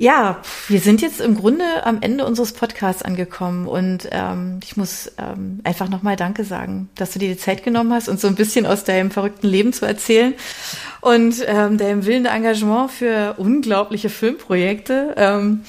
Ja, 0.00 0.42
wir 0.68 0.78
sind 0.78 1.02
jetzt 1.02 1.20
im 1.20 1.34
Grunde 1.34 1.64
am 1.84 1.98
Ende 2.00 2.24
unseres 2.24 2.52
Podcasts 2.52 3.02
angekommen 3.02 3.66
und 3.66 4.08
ähm, 4.12 4.60
ich 4.62 4.76
muss 4.76 5.10
ähm, 5.18 5.58
einfach 5.64 5.88
nochmal 5.88 6.14
Danke 6.14 6.44
sagen, 6.44 6.88
dass 6.94 7.10
du 7.10 7.18
dir 7.18 7.30
die 7.30 7.36
Zeit 7.36 7.64
genommen 7.64 7.92
hast, 7.92 8.08
uns 8.08 8.20
so 8.20 8.28
ein 8.28 8.36
bisschen 8.36 8.64
aus 8.64 8.84
deinem 8.84 9.10
verrückten 9.10 9.48
Leben 9.48 9.72
zu 9.72 9.86
erzählen 9.86 10.34
und 11.00 11.42
ähm, 11.44 11.78
deinem 11.78 12.06
willenden 12.06 12.32
Engagement 12.32 12.92
für 12.92 13.34
unglaubliche 13.38 14.08
Filmprojekte. 14.08 15.14
Ähm, 15.16 15.64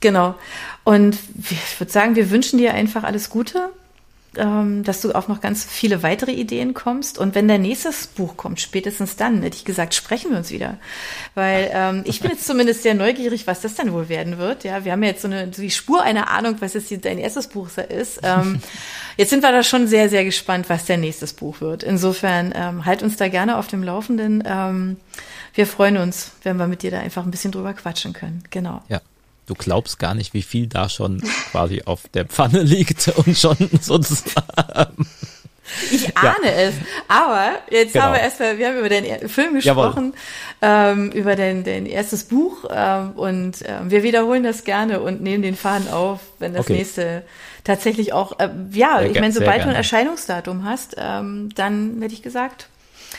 genau. 0.00 0.34
Und 0.82 1.16
ich 1.48 1.78
würde 1.78 1.92
sagen, 1.92 2.16
wir 2.16 2.32
wünschen 2.32 2.58
dir 2.58 2.74
einfach 2.74 3.04
alles 3.04 3.30
Gute 3.30 3.68
dass 4.34 5.00
du 5.00 5.12
auf 5.12 5.26
noch 5.26 5.40
ganz 5.40 5.64
viele 5.64 6.02
weitere 6.02 6.32
Ideen 6.32 6.74
kommst. 6.74 7.18
Und 7.18 7.34
wenn 7.34 7.48
dein 7.48 7.62
nächstes 7.62 8.06
Buch 8.06 8.36
kommt, 8.36 8.60
spätestens 8.60 9.16
dann, 9.16 9.42
hätte 9.42 9.56
ich 9.56 9.64
gesagt, 9.64 9.94
sprechen 9.94 10.30
wir 10.30 10.38
uns 10.38 10.50
wieder. 10.50 10.76
Weil 11.34 11.70
ähm, 11.72 12.02
ich 12.04 12.20
bin 12.20 12.30
jetzt 12.30 12.46
zumindest 12.46 12.82
sehr 12.82 12.94
neugierig, 12.94 13.46
was 13.46 13.60
das 13.62 13.74
dann 13.74 13.92
wohl 13.92 14.08
werden 14.08 14.38
wird. 14.38 14.64
Ja, 14.64 14.84
wir 14.84 14.92
haben 14.92 15.02
ja 15.02 15.10
jetzt 15.10 15.22
so 15.22 15.28
eine 15.28 15.52
so 15.52 15.62
die 15.62 15.70
Spur 15.70 16.02
einer 16.02 16.28
Ahnung, 16.30 16.56
was 16.60 16.74
jetzt 16.74 17.04
dein 17.04 17.18
erstes 17.18 17.48
Buch 17.48 17.68
ist. 17.78 18.20
Ähm, 18.22 18.60
jetzt 19.16 19.30
sind 19.30 19.42
wir 19.42 19.50
da 19.50 19.62
schon 19.62 19.86
sehr, 19.86 20.08
sehr 20.08 20.24
gespannt, 20.24 20.68
was 20.68 20.84
dein 20.84 21.00
nächstes 21.00 21.32
Buch 21.32 21.60
wird. 21.60 21.82
Insofern 21.82 22.52
ähm, 22.54 22.84
halt 22.84 23.02
uns 23.02 23.16
da 23.16 23.28
gerne 23.28 23.56
auf 23.56 23.66
dem 23.66 23.82
Laufenden. 23.82 24.44
Ähm, 24.46 24.98
wir 25.54 25.66
freuen 25.66 25.96
uns, 25.96 26.32
wenn 26.42 26.58
wir 26.58 26.66
mit 26.66 26.82
dir 26.82 26.90
da 26.90 27.00
einfach 27.00 27.24
ein 27.24 27.30
bisschen 27.30 27.50
drüber 27.50 27.72
quatschen 27.72 28.12
können. 28.12 28.44
Genau. 28.50 28.82
Ja 28.88 29.00
du 29.48 29.54
glaubst 29.54 29.98
gar 29.98 30.14
nicht, 30.14 30.34
wie 30.34 30.42
viel 30.42 30.66
da 30.66 30.88
schon 30.88 31.20
quasi 31.50 31.82
auf 31.84 32.02
der 32.14 32.26
Pfanne 32.26 32.62
liegt 32.62 33.08
und 33.08 33.36
schon 33.36 33.56
sozusagen. 33.80 35.06
Ich 35.90 36.16
ahne 36.16 36.46
ja. 36.46 36.52
es. 36.52 36.74
Aber 37.08 37.58
jetzt 37.70 37.92
genau. 37.92 38.06
haben 38.06 38.14
wir 38.14 38.20
erstmal, 38.20 38.58
wir 38.58 38.68
haben 38.68 38.78
über 38.78 38.88
den 38.88 39.28
Film 39.28 39.54
gesprochen, 39.54 40.14
ähm, 40.62 41.10
über 41.12 41.36
dein, 41.36 41.62
dein 41.62 41.84
erstes 41.84 42.24
Buch 42.24 42.64
ähm, 42.70 43.12
und 43.12 43.62
äh, 43.62 43.78
wir 43.84 44.02
wiederholen 44.02 44.44
das 44.44 44.64
gerne 44.64 45.00
und 45.00 45.20
nehmen 45.20 45.42
den 45.42 45.56
Faden 45.56 45.88
auf, 45.88 46.20
wenn 46.38 46.54
das 46.54 46.66
okay. 46.66 46.78
nächste 46.78 47.22
tatsächlich 47.64 48.14
auch, 48.14 48.38
äh, 48.38 48.48
ja, 48.72 48.98
sehr 48.98 49.10
ich 49.10 49.20
meine, 49.20 49.32
sobald 49.32 49.64
du 49.64 49.68
ein 49.68 49.74
Erscheinungsdatum 49.74 50.64
hast, 50.64 50.96
ähm, 50.98 51.50
dann 51.54 52.00
hätte 52.00 52.14
ich 52.14 52.22
gesagt, 52.22 52.68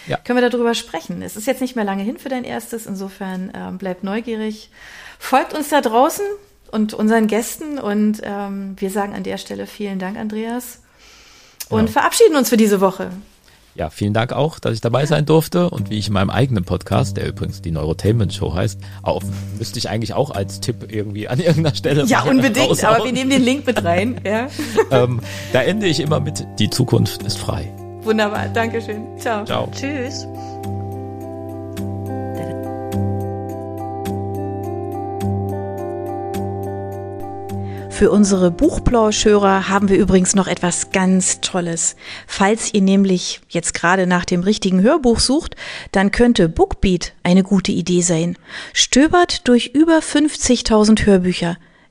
ja. 0.07 0.17
können 0.17 0.41
wir 0.41 0.49
darüber 0.49 0.73
sprechen. 0.73 1.21
Es 1.21 1.35
ist 1.35 1.47
jetzt 1.47 1.61
nicht 1.61 1.75
mehr 1.75 1.85
lange 1.85 2.03
hin 2.03 2.17
für 2.17 2.29
dein 2.29 2.43
erstes, 2.43 2.85
insofern 2.85 3.51
ähm, 3.55 3.77
bleib 3.77 4.03
neugierig. 4.03 4.69
Folgt 5.17 5.53
uns 5.53 5.69
da 5.69 5.81
draußen 5.81 6.25
und 6.71 6.93
unseren 6.93 7.27
Gästen 7.27 7.79
und 7.79 8.21
ähm, 8.23 8.75
wir 8.77 8.89
sagen 8.89 9.13
an 9.13 9.23
der 9.23 9.37
Stelle 9.37 9.67
vielen 9.67 9.99
Dank, 9.99 10.17
Andreas, 10.17 10.81
und 11.69 11.87
ja. 11.87 11.91
verabschieden 11.91 12.35
uns 12.35 12.49
für 12.49 12.57
diese 12.57 12.81
Woche. 12.81 13.11
Ja, 13.75 13.89
vielen 13.89 14.13
Dank 14.13 14.33
auch, 14.33 14.59
dass 14.59 14.73
ich 14.73 14.81
dabei 14.81 15.05
sein 15.05 15.25
durfte 15.25 15.69
und 15.69 15.89
wie 15.89 15.97
ich 15.97 16.07
in 16.07 16.13
meinem 16.13 16.31
eigenen 16.31 16.65
Podcast, 16.65 17.15
der 17.15 17.27
übrigens 17.27 17.61
die 17.61 17.71
Neurotainment 17.71 18.33
Show 18.33 18.53
heißt, 18.53 18.79
auch, 19.03 19.23
müsste 19.57 19.79
ich 19.79 19.89
eigentlich 19.89 20.13
auch 20.13 20.31
als 20.31 20.59
Tipp 20.59 20.91
irgendwie 20.91 21.29
an 21.29 21.39
irgendeiner 21.39 21.75
Stelle. 21.75 22.03
Ja, 22.05 22.23
unbedingt, 22.23 22.83
aber 22.83 23.05
wir 23.05 23.13
nehmen 23.13 23.29
den 23.29 23.43
Link 23.43 23.65
mit 23.65 23.83
rein. 23.83 24.19
Ja. 24.25 24.49
ähm, 24.91 25.21
da 25.53 25.61
ende 25.61 25.87
ich 25.87 25.99
immer 25.99 26.19
mit, 26.19 26.45
die 26.59 26.69
Zukunft 26.69 27.23
ist 27.23 27.37
frei. 27.37 27.73
Wunderbar, 28.01 28.47
Dankeschön. 28.49 29.17
Ciao. 29.17 29.45
Ciao. 29.45 29.67
Tschüss. 29.71 30.27
Für 37.99 38.11
unsere 38.11 38.49
Buchplauschhörer 38.49 39.67
haben 39.67 39.89
wir 39.89 39.97
übrigens 39.97 40.33
noch 40.33 40.47
etwas 40.47 40.91
ganz 40.91 41.41
Tolles. 41.41 41.97
Falls 42.27 42.73
ihr 42.73 42.81
nämlich 42.81 43.41
jetzt 43.49 43.73
gerade 43.73 44.07
nach 44.07 44.23
dem 44.23 44.39
richtigen 44.39 44.81
Hörbuch 44.81 45.19
sucht, 45.19 45.57
dann 45.91 46.09
könnte 46.11 46.47
Bookbeat 46.47 47.11
eine 47.23 47.43
gute 47.43 47.73
Idee 47.73 47.99
sein. 47.99 48.37
Stöbert 48.71 49.49
durch 49.49 49.71
über 49.73 49.99
50.000 49.99 51.05
Hörbücher. 51.05 51.57